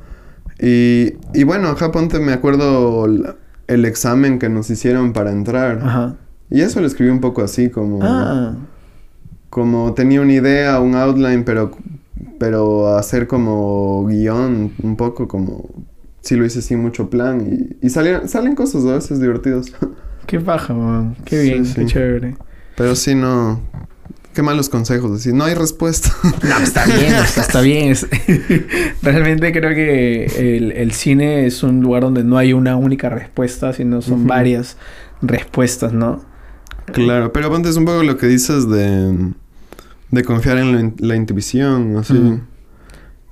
Y, 0.59 1.13
y 1.33 1.43
bueno, 1.43 1.69
acá 1.69 1.91
ponte, 1.91 2.19
me 2.19 2.33
acuerdo 2.33 3.07
la- 3.07 3.35
el 3.67 3.85
examen 3.85 4.39
que 4.39 4.49
nos 4.49 4.69
hicieron 4.69 5.13
para 5.13 5.31
entrar. 5.31 5.79
Ajá. 5.83 6.15
Y 6.49 6.61
eso 6.61 6.81
lo 6.81 6.87
escribí 6.87 7.09
un 7.11 7.21
poco 7.21 7.41
así, 7.43 7.69
como, 7.69 7.99
Ah, 8.03 8.55
como 9.49 9.93
tenía 9.93 10.21
una 10.21 10.33
idea, 10.33 10.79
un 10.79 10.95
outline, 10.95 11.43
pero, 11.43 11.71
pero 12.39 12.95
hacer 12.97 13.27
como 13.27 14.05
guion, 14.07 14.73
un 14.81 14.95
poco 14.95 15.27
como, 15.27 15.69
sí 16.21 16.35
lo 16.35 16.45
hice 16.45 16.61
sin 16.61 16.79
mucho 16.81 17.09
plan. 17.09 17.41
Y, 17.81 17.85
y 17.85 17.89
salieron, 17.89 18.27
salen 18.27 18.55
cosas 18.55 18.85
a 18.85 18.93
veces 18.95 19.19
divertidas. 19.19 19.71
qué 20.25 20.39
paja, 20.39 20.73
man. 20.73 21.15
Qué 21.25 21.41
Sí, 21.41 21.49
bien, 21.49 21.65
sí. 21.65 21.75
qué 21.75 21.85
chévere. 21.85 22.37
pero 22.75 22.95
sí, 22.95 23.15
no, 23.15 23.61
qué 24.33 24.41
malos 24.41 24.69
consejos, 24.69 25.11
decir, 25.13 25.33
no 25.33 25.43
hay 25.45 25.53
respuesta. 25.53 26.11
No, 26.43 26.57
está 26.57 26.85
bien, 26.85 27.13
está, 27.13 27.41
está 27.41 27.61
bien. 27.61 27.95
Realmente 29.01 29.51
creo 29.51 29.73
que 29.73 30.25
el, 30.57 30.71
el 30.71 30.91
cine 30.91 31.45
es 31.45 31.63
un 31.63 31.81
lugar 31.81 32.03
donde 32.03 32.23
no 32.23 32.37
hay 32.37 32.53
una 32.53 32.75
única 32.75 33.09
respuesta, 33.09 33.73
sino 33.73 34.01
son 34.01 34.27
varias 34.27 34.77
respuestas, 35.21 35.93
¿no? 35.93 36.21
claro, 36.91 37.31
pero 37.31 37.49
ponte 37.49 37.69
es 37.69 37.77
un 37.77 37.85
poco 37.85 38.03
lo 38.03 38.17
que 38.17 38.27
dices 38.27 38.67
de, 38.69 39.31
de 40.11 40.23
confiar 40.23 40.57
en 40.57 40.73
la, 40.73 40.79
in- 40.81 40.95
la 40.99 41.15
intuición, 41.15 41.95
así. 41.97 42.39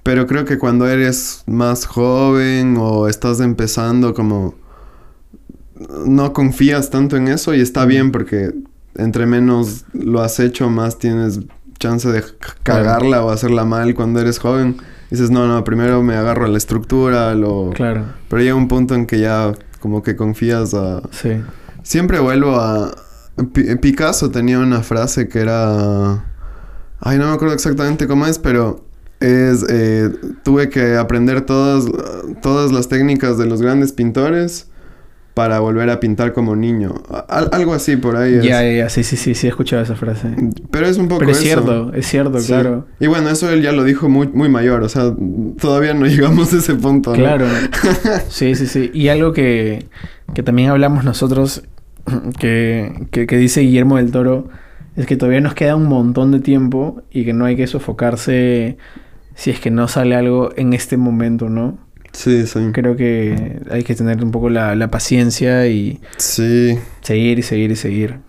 Pero 0.04 0.26
creo 0.26 0.46
que 0.46 0.58
cuando 0.58 0.88
eres 0.88 1.44
más 1.48 1.86
joven 1.86 2.76
o 2.80 3.08
estás 3.10 3.40
empezando 3.42 4.14
como 4.14 4.56
no 6.06 6.32
confías 6.34 6.90
tanto 6.90 7.18
en 7.18 7.28
eso 7.28 7.54
y 7.54 7.60
está 7.62 7.86
bien 7.86 8.12
porque 8.12 8.52
entre 8.96 9.26
menos 9.26 9.86
lo 9.94 10.22
has 10.22 10.40
hecho 10.40 10.70
más 10.70 10.98
tienes 10.98 11.40
chance 11.80 12.08
de 12.10 12.24
cagarla 12.64 13.24
o 13.24 13.32
hacerla 13.32 13.66
mal 13.66 13.96
cuando 13.96 14.20
eres 14.20 14.40
joven. 14.40 14.78
Dices, 15.10 15.30
no, 15.30 15.48
no, 15.48 15.64
primero 15.64 16.02
me 16.04 16.16
agarro 16.16 16.46
a 16.46 16.48
la 16.48 16.58
estructura, 16.58 17.34
lo... 17.36 17.72
Claro, 17.74 18.06
Pero 18.30 18.42
llega 18.42 18.56
un 18.56 18.68
punto 18.70 18.96
en 18.96 19.06
que 19.06 19.20
ya 19.20 19.52
como 19.82 20.04
que 20.04 20.16
confías 20.16 20.74
a... 20.74 21.02
sí. 21.12 21.42
Siempre 21.84 22.20
vuelvo 22.20 22.56
a... 22.56 22.96
Pi- 23.54 23.76
Picasso 23.78 24.30
tenía 24.32 24.60
una 24.60 24.84
frase 24.84 25.28
que 25.28 25.40
era... 25.40 26.24
Ay, 27.00 27.18
no 27.18 27.28
me 27.28 27.34
acuerdo 27.34 27.56
exactamente 27.56 28.08
cómo 28.08 28.26
es, 28.26 28.40
pero 28.40 28.86
es... 29.20 29.66
eh, 29.68 30.12
tuve 30.44 30.70
que 30.70 30.96
aprender 30.96 31.42
todas, 31.42 31.86
todas 32.42 32.72
las 32.72 32.88
técnicas 32.88 33.38
de 33.38 33.48
los 33.48 33.62
grandes 33.62 33.92
pintores 33.92 34.68
para 35.34 35.60
volver 35.60 35.90
a 35.90 36.00
pintar 36.00 36.34
como 36.34 36.56
niño. 36.56 36.94
Al- 37.30 37.50
algo 37.54 37.74
así 37.74 37.96
por 37.96 38.18
ahí. 38.18 38.40
Ya, 38.44 38.62
ya, 38.70 38.90
sí, 38.90 39.04
sí, 39.04 39.16
sí, 39.16 39.34
sí, 39.34 39.48
he 39.48 39.50
escuchado 39.50 39.82
esa 39.82 39.96
frase. 39.96 40.28
Pero 40.72 40.88
es 40.88 40.98
un 40.98 41.08
poco 41.08 41.20
Pero 41.20 41.32
es 41.32 41.38
eso. 41.38 41.46
cierto, 41.46 41.94
es 41.94 42.06
cierto, 42.08 42.40
Sí. 42.40 42.48
claro. 42.48 42.88
Y 43.00 43.08
bueno, 43.08 43.30
eso 43.30 43.50
él 43.50 43.62
ya 43.62 43.72
lo 43.72 43.84
dijo 43.84 44.10
muy, 44.10 44.28
muy 44.28 44.50
mayor, 44.50 44.84
o 44.84 44.90
sea, 44.90 45.14
todavía 45.60 45.94
no 45.94 46.06
llegamos 46.08 46.54
a 46.54 46.58
ese 46.58 46.76
punto. 46.76 47.12
¿no? 47.12 47.16
Claro. 47.18 47.46
Sí, 48.30 48.56
sí, 48.56 48.68
sí. 48.68 48.92
Y 48.94 49.08
algo 49.08 49.32
que, 49.34 49.88
que 50.34 50.44
también 50.44 50.70
hablamos 50.70 51.04
nosotros, 51.06 51.64
que, 52.40 53.08
que, 53.12 53.26
que 53.28 53.38
dice 53.38 53.62
Guillermo 53.62 53.98
del 53.98 54.12
Toro, 54.12 54.50
es 54.98 55.06
que 55.06 55.16
todavía 55.16 55.40
nos 55.42 55.54
queda 55.54 55.76
un 55.78 55.86
montón 55.86 56.32
de 56.32 56.40
tiempo 56.42 57.02
y 57.10 57.24
que 57.24 57.32
no 57.34 57.46
hay 57.46 57.56
que 57.56 57.68
sofocarse 57.68 58.78
si 59.36 59.50
es 59.50 59.60
que 59.62 59.72
no 59.72 59.88
sale 59.88 60.16
algo 60.16 60.50
en 60.58 60.74
este 60.74 60.98
momento, 60.98 61.48
¿no? 61.50 61.78
Sí, 62.14 62.46
sí. 62.46 62.60
Creo 62.74 62.96
que 62.96 63.62
hay 63.72 63.84
que 63.84 63.96
tener 63.96 64.24
un 64.24 64.32
poco 64.32 64.50
la, 64.50 64.76
la 64.76 64.90
paciencia 64.92 65.68
y 65.68 66.00
Sí. 66.18 66.78
seguir 67.02 67.40
y 67.40 67.42
seguir 67.44 67.72
y 67.72 67.76
seguir. 67.76 68.20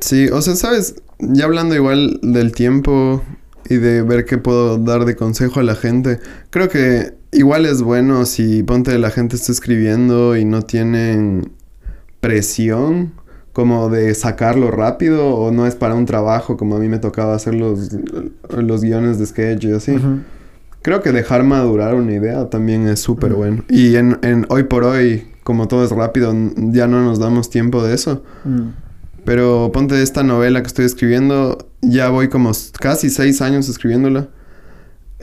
Sí, 0.00 0.28
o 0.28 0.42
sea, 0.42 0.54
sabes, 0.56 0.96
ya 1.18 1.44
hablando 1.44 1.74
igual 1.74 2.18
del 2.22 2.52
tiempo 2.52 3.22
y 3.68 3.76
de 3.76 4.02
ver 4.02 4.24
qué 4.24 4.38
puedo 4.38 4.78
dar 4.78 5.04
de 5.04 5.14
consejo 5.16 5.60
a 5.60 5.62
la 5.62 5.74
gente, 5.74 6.18
creo 6.50 6.68
que 6.68 7.14
igual 7.32 7.66
es 7.66 7.82
bueno 7.82 8.24
si 8.26 8.62
ponte 8.62 8.98
la 8.98 9.10
gente 9.10 9.36
está 9.36 9.52
escribiendo 9.52 10.36
y 10.36 10.44
no 10.44 10.62
tienen 10.62 11.52
presión 12.20 13.12
como 13.52 13.88
de 13.88 14.14
sacarlo 14.14 14.70
rápido 14.70 15.34
o 15.34 15.50
no 15.50 15.66
es 15.66 15.74
para 15.74 15.94
un 15.94 16.06
trabajo 16.06 16.56
como 16.56 16.76
a 16.76 16.78
mí 16.78 16.88
me 16.88 16.98
tocaba 16.98 17.34
hacer 17.34 17.54
los, 17.54 17.90
los 18.56 18.82
guiones 18.82 19.18
de 19.18 19.26
sketch 19.26 19.64
y 19.64 19.72
así. 19.72 19.92
Ujú. 19.92 20.20
Creo 20.88 21.02
que 21.02 21.12
dejar 21.12 21.44
madurar 21.44 21.94
una 21.96 22.14
idea 22.14 22.48
también 22.48 22.88
es 22.88 23.00
súper 23.00 23.34
bueno. 23.34 23.62
Y 23.68 23.96
en, 23.96 24.18
en 24.22 24.46
hoy 24.48 24.62
por 24.62 24.84
hoy, 24.84 25.26
como 25.44 25.68
todo 25.68 25.84
es 25.84 25.90
rápido, 25.90 26.34
ya 26.56 26.86
no 26.86 27.04
nos 27.04 27.18
damos 27.18 27.50
tiempo 27.50 27.84
de 27.84 27.94
eso. 27.94 28.22
Mm. 28.46 28.68
Pero 29.22 29.70
ponte 29.70 30.02
esta 30.02 30.22
novela 30.22 30.62
que 30.62 30.66
estoy 30.66 30.86
escribiendo, 30.86 31.68
ya 31.82 32.08
voy 32.08 32.28
como 32.28 32.52
casi 32.80 33.10
seis 33.10 33.42
años 33.42 33.68
escribiéndola. 33.68 34.28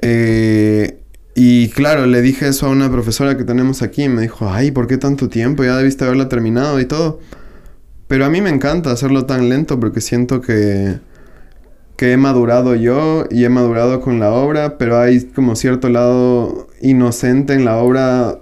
Eh, 0.04 1.00
y 1.34 1.70
claro, 1.70 2.06
le 2.06 2.22
dije 2.22 2.48
eso 2.48 2.68
a 2.68 2.70
una 2.70 2.92
profesora 2.92 3.36
que 3.36 3.44
tenemos 3.44 3.82
aquí 3.82 4.04
y 4.04 4.10
me 4.10 4.22
dijo, 4.22 4.48
ay, 4.48 4.70
¿por 4.70 4.86
qué 4.86 4.98
tanto 4.98 5.30
tiempo? 5.30 5.64
Ya 5.64 5.78
debiste 5.78 6.06
haberla 6.06 6.30
terminado 6.30 6.80
y 6.80 6.86
todo. 6.86 7.22
Pero 8.08 8.26
a 8.26 8.30
mí 8.30 8.40
me 8.40 8.52
encanta 8.52 8.92
hacerlo 8.92 9.26
tan 9.26 9.50
lento 9.50 9.80
porque 9.80 10.00
siento 10.00 10.42
que, 10.42 11.00
que 11.96 12.12
he 12.12 12.18
madurado 12.18 12.76
yo 12.76 13.26
y 13.32 13.46
he 13.46 13.50
madurado 13.50 14.02
con 14.02 14.20
la 14.20 14.32
obra, 14.32 14.78
pero 14.78 15.00
hay 15.00 15.22
como 15.22 15.56
cierto 15.56 15.90
lado 15.90 16.68
inocente 16.82 17.54
en 17.54 17.66
la 17.66 17.78
obra 17.78 18.38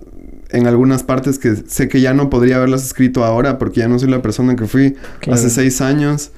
en 0.49 0.67
algunas 0.67 1.03
partes 1.03 1.39
que 1.39 1.55
sé 1.67 1.87
que 1.87 1.99
ya 2.01 2.13
no 2.13 2.29
podría 2.29 2.57
haberlas 2.57 2.83
escrito 2.85 3.23
ahora 3.23 3.57
porque 3.57 3.79
ya 3.81 3.87
no 3.87 3.97
soy 3.99 4.09
la 4.09 4.21
persona 4.21 4.55
que 4.55 4.65
fui 4.65 4.95
Claro. 5.19 5.33
hace 5.39 5.49
seis 5.49 5.81
años. 5.81 6.31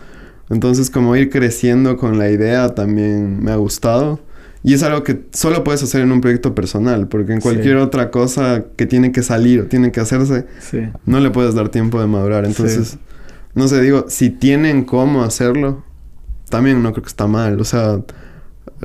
Entonces 0.49 0.89
como 0.89 1.15
ir 1.15 1.29
creciendo 1.29 1.97
con 1.97 2.17
la 2.17 2.29
idea 2.29 2.75
también 2.75 3.43
me 3.43 3.51
ha 3.51 3.55
gustado. 3.57 4.19
Y 4.63 4.73
es 4.73 4.81
algo 4.83 5.03
que 5.03 5.21
solo 5.31 5.63
puedes 5.63 5.83
hacer 5.83 6.01
en 6.01 6.11
un 6.11 6.21
proyecto 6.21 6.55
personal, 6.55 7.07
porque 7.07 7.33
en 7.33 7.39
Sí. 7.39 7.43
cualquier 7.43 7.77
otra 7.77 8.09
cosa 8.09 8.63
que 8.75 8.85
tiene 8.87 9.11
que 9.11 9.21
salir 9.21 9.61
o 9.61 9.65
tiene 9.65 9.91
que 9.91 9.99
hacerse, 9.99 10.45
Sí. 10.59 10.79
no 11.05 11.19
le 11.19 11.29
puedes 11.29 11.53
dar 11.53 11.69
tiempo 11.69 11.99
de 12.01 12.07
madurar. 12.07 12.45
Entonces, 12.45 12.97
no 13.53 13.67
sé, 13.67 13.79
digo, 13.81 14.05
si 14.07 14.29
tienen 14.31 14.83
cómo 14.83 15.23
hacerlo, 15.23 15.83
también 16.49 16.81
no 16.83 16.91
creo 16.91 17.03
que 17.03 17.09
está 17.09 17.27
mal. 17.27 17.59
O 17.59 17.63
sea, 17.63 18.01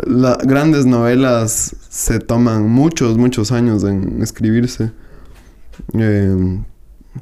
las 0.06 0.38
grandes 0.38 0.86
novelas 0.86 1.76
se 1.88 2.18
toman 2.18 2.68
muchos, 2.68 3.18
muchos 3.18 3.52
años 3.52 3.84
en 3.84 4.22
escribirse. 4.22 4.92
Eh, 5.94 6.60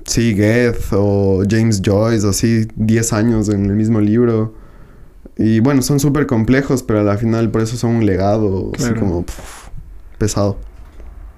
sí, 0.05 0.34
Goethe 0.34 0.78
o 0.93 1.43
James 1.49 1.80
Joyce, 1.84 2.26
así 2.26 2.68
10 2.76 3.12
años 3.12 3.49
en 3.49 3.66
el 3.66 3.76
mismo 3.76 4.01
libro. 4.01 4.55
Y 5.36 5.61
bueno, 5.61 5.82
son 5.82 6.01
súper 6.01 6.26
complejos, 6.26 6.82
pero 6.82 7.01
a 7.01 7.03
la 7.05 7.16
final 7.16 7.51
por 7.51 7.62
eso 7.62 7.76
son 7.76 7.97
un 7.97 8.07
legado 8.07 8.72
así 8.76 8.93
como 8.95 9.24
pesado. 10.18 10.59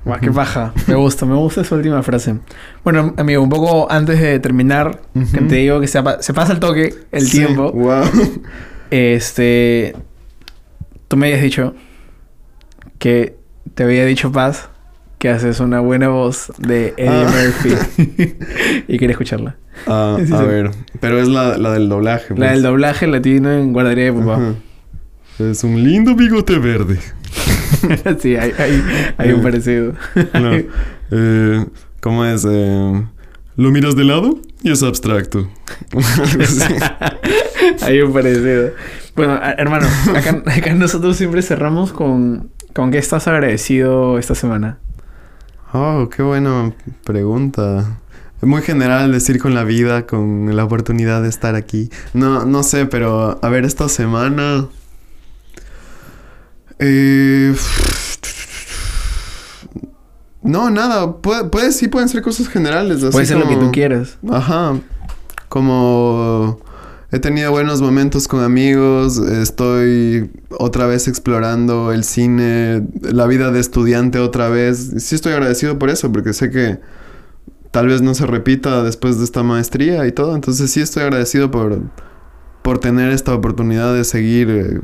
Guau, 0.04 0.18
qué 0.18 0.30
baja. 0.30 0.72
Me 0.86 0.94
gusta, 0.94 1.26
me 1.26 1.34
gusta 1.34 1.60
esa 1.60 1.74
última 1.74 2.02
frase. 2.02 2.36
Bueno, 2.82 3.12
amigo, 3.18 3.42
un 3.42 3.50
poco 3.50 3.92
antes 3.92 4.18
de 4.18 4.38
terminar, 4.38 5.02
que 5.12 5.40
te 5.42 5.56
digo 5.56 5.78
que 5.80 5.86
se, 5.86 6.02
pasa 6.02 6.52
el 6.52 6.60
toque, 6.60 6.94
el 7.12 7.26
Sí, 7.26 7.38
tiempo. 7.38 7.70
Wow. 7.72 8.04
Este. 8.90 9.94
Tú 11.08 11.16
me 11.16 11.26
habías 11.26 11.42
dicho 11.42 11.74
que 12.98 13.36
te 13.74 13.82
había 13.84 14.04
dicho 14.04 14.30
Paz 14.32 14.68
que 15.18 15.28
haces 15.28 15.60
una 15.60 15.80
buena 15.80 16.08
voz 16.08 16.52
de 16.58 16.94
Eddie 16.96 17.08
Ah. 17.08 17.30
Murphy. 17.30 18.36
y 18.88 18.98
quería 18.98 19.12
escucharla. 19.12 19.56
Ah, 19.86 20.16
Sí, 20.24 20.32
a 20.32 20.38
sí. 20.38 20.44
ver, 20.46 20.70
pero 21.00 21.20
es 21.20 21.28
la, 21.28 21.58
la 21.58 21.72
del 21.72 21.88
doblaje. 21.88 22.30
La 22.30 22.36
pues. 22.36 22.50
del 22.52 22.62
doblaje 22.62 23.06
latino 23.06 23.50
en 23.52 23.72
guardería 23.72 24.04
de 24.06 24.12
papá. 24.12 24.34
Ajá. 24.36 24.54
Es 25.38 25.64
un 25.64 25.82
lindo 25.82 26.14
bigote 26.14 26.58
verde. 26.58 26.98
sí, 28.20 28.36
hay, 28.36 28.52
hay, 28.58 28.82
hay 29.16 29.32
un 29.32 29.42
parecido. 29.42 29.94
No. 30.34 30.50
Eh, 31.12 31.66
¿Cómo 32.00 32.24
es? 32.24 32.46
Eh, 32.48 33.02
lo 33.60 33.70
miras 33.70 33.94
de 33.94 34.04
lado 34.04 34.38
y 34.62 34.72
es 34.72 34.82
abstracto. 34.82 35.46
Hay 37.82 38.00
un 38.00 38.10
parecido. 38.10 38.70
Bueno, 39.14 39.38
hermano, 39.58 39.86
acá, 40.16 40.42
acá 40.50 40.72
nosotros 40.72 41.18
siempre 41.18 41.42
cerramos 41.42 41.92
con, 41.92 42.50
con 42.74 42.90
qué 42.90 42.96
estás 42.96 43.28
agradecido 43.28 44.18
esta 44.18 44.34
semana. 44.34 44.78
Oh, 45.74 46.08
qué 46.08 46.22
buena 46.22 46.72
pregunta. 47.04 47.98
Es 48.40 48.48
muy 48.48 48.62
general 48.62 49.12
decir 49.12 49.38
con 49.38 49.54
la 49.54 49.64
vida, 49.64 50.06
con 50.06 50.56
la 50.56 50.64
oportunidad 50.64 51.20
de 51.20 51.28
estar 51.28 51.54
aquí. 51.54 51.90
No, 52.14 52.46
no 52.46 52.62
sé, 52.62 52.86
pero 52.86 53.38
a 53.42 53.48
ver, 53.50 53.66
esta 53.66 53.90
semana... 53.90 54.68
Eh, 56.78 57.54
no, 60.42 60.70
nada. 60.70 61.16
Puede, 61.16 61.72
sí 61.72 61.88
pueden 61.88 62.08
ser 62.08 62.22
cosas 62.22 62.48
generales. 62.48 63.04
Puede 63.10 63.26
ser 63.26 63.38
lo 63.38 63.48
que 63.48 63.56
tú 63.56 63.70
quieras. 63.72 64.18
Ajá. 64.30 64.78
Como 65.48 66.60
he 67.12 67.18
tenido 67.18 67.50
buenos 67.50 67.82
momentos 67.82 68.26
con 68.26 68.42
amigos. 68.42 69.18
Estoy 69.18 70.30
otra 70.50 70.86
vez 70.86 71.08
explorando 71.08 71.92
el 71.92 72.04
cine, 72.04 72.86
la 73.02 73.26
vida 73.26 73.50
de 73.50 73.60
estudiante 73.60 74.18
otra 74.18 74.48
vez. 74.48 74.92
Sí 74.98 75.14
estoy 75.14 75.32
agradecido 75.32 75.78
por 75.78 75.90
eso, 75.90 76.10
porque 76.10 76.32
sé 76.32 76.50
que 76.50 76.78
tal 77.70 77.88
vez 77.88 78.00
no 78.00 78.14
se 78.14 78.26
repita 78.26 78.82
después 78.82 79.18
de 79.18 79.24
esta 79.24 79.42
maestría 79.42 80.06
y 80.06 80.12
todo. 80.12 80.34
Entonces 80.34 80.70
sí 80.70 80.80
estoy 80.80 81.02
agradecido 81.02 81.50
por, 81.50 81.82
por 82.62 82.78
tener 82.78 83.10
esta 83.10 83.34
oportunidad 83.34 83.94
de 83.94 84.04
seguir 84.04 84.50
eh, 84.50 84.80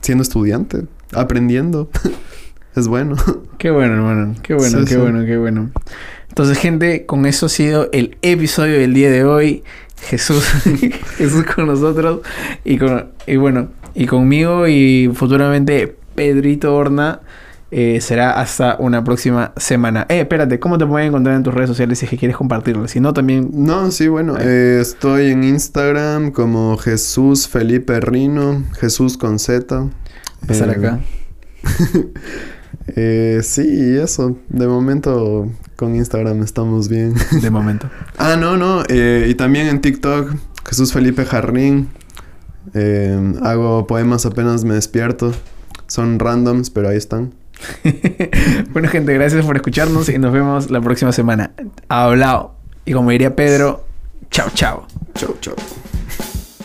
siendo 0.00 0.22
estudiante, 0.22 0.86
aprendiendo. 1.12 1.90
es 2.80 2.88
bueno. 2.88 3.16
Qué 3.58 3.70
bueno, 3.70 3.94
hermano. 3.94 4.34
Qué 4.42 4.54
bueno, 4.54 4.84
qué 4.86 4.96
bueno, 4.96 5.24
qué 5.24 5.36
bueno. 5.36 5.70
Entonces, 6.28 6.58
gente, 6.58 7.06
con 7.06 7.26
eso 7.26 7.46
ha 7.46 7.48
sido 7.48 7.88
el 7.92 8.16
episodio 8.22 8.78
del 8.78 8.94
día 8.94 9.10
de 9.10 9.24
hoy. 9.24 9.62
Jesús, 10.02 10.44
Jesús 11.18 11.44
con 11.44 11.66
nosotros 11.66 12.20
y 12.64 12.78
con 12.78 13.10
y 13.26 13.36
bueno, 13.36 13.68
y 13.94 14.06
conmigo 14.06 14.66
y 14.66 15.10
futuramente 15.14 15.94
Pedrito 16.14 16.74
Horna. 16.74 17.20
Eh, 17.72 18.00
será 18.00 18.32
hasta 18.32 18.76
una 18.80 19.04
próxima 19.04 19.52
semana. 19.56 20.04
Eh, 20.08 20.20
espérate, 20.20 20.58
¿cómo 20.58 20.76
te 20.76 20.86
pueden 20.86 21.08
encontrar 21.08 21.36
en 21.36 21.44
tus 21.44 21.54
redes 21.54 21.68
sociales 21.68 22.00
si 22.00 22.06
es 22.06 22.10
que 22.10 22.16
quieres 22.16 22.36
compartirlo? 22.36 22.88
Si 22.88 22.98
no, 22.98 23.12
también... 23.12 23.48
No, 23.52 23.92
sí, 23.92 24.08
bueno, 24.08 24.36
eh, 24.40 24.80
estoy 24.80 25.30
en 25.30 25.44
Instagram 25.44 26.32
como 26.32 26.76
Jesús 26.78 27.46
Felipe 27.46 28.00
Rino, 28.00 28.64
Jesús 28.80 29.16
con 29.16 29.38
Z. 29.38 29.88
Pasar 30.48 30.70
acá. 30.70 30.98
Eh, 32.96 33.40
sí, 33.42 33.96
eso. 33.96 34.36
De 34.48 34.66
momento 34.66 35.48
con 35.76 35.94
Instagram 35.94 36.42
estamos 36.42 36.88
bien. 36.88 37.14
De 37.42 37.50
momento. 37.50 37.88
ah, 38.18 38.36
no, 38.38 38.56
no. 38.56 38.82
Eh, 38.88 39.26
y 39.28 39.34
también 39.34 39.66
en 39.66 39.80
TikTok, 39.80 40.34
Jesús 40.68 40.92
Felipe 40.92 41.24
Jarrín. 41.24 41.88
Eh, 42.74 43.34
hago 43.42 43.86
poemas 43.86 44.26
apenas 44.26 44.64
me 44.64 44.74
despierto. 44.74 45.32
Son 45.86 46.18
randoms, 46.18 46.70
pero 46.70 46.88
ahí 46.88 46.96
están. 46.96 47.34
bueno, 48.72 48.88
gente, 48.88 49.12
gracias 49.12 49.44
por 49.44 49.56
escucharnos 49.56 50.08
y 50.08 50.18
nos 50.18 50.32
vemos 50.32 50.70
la 50.70 50.80
próxima 50.80 51.12
semana. 51.12 51.52
Hablado. 51.88 52.54
Y 52.84 52.92
como 52.92 53.10
diría 53.10 53.36
Pedro, 53.36 53.84
chao, 54.30 54.48
chao. 54.54 54.86
Chao, 55.14 55.36
chao. 55.40 55.54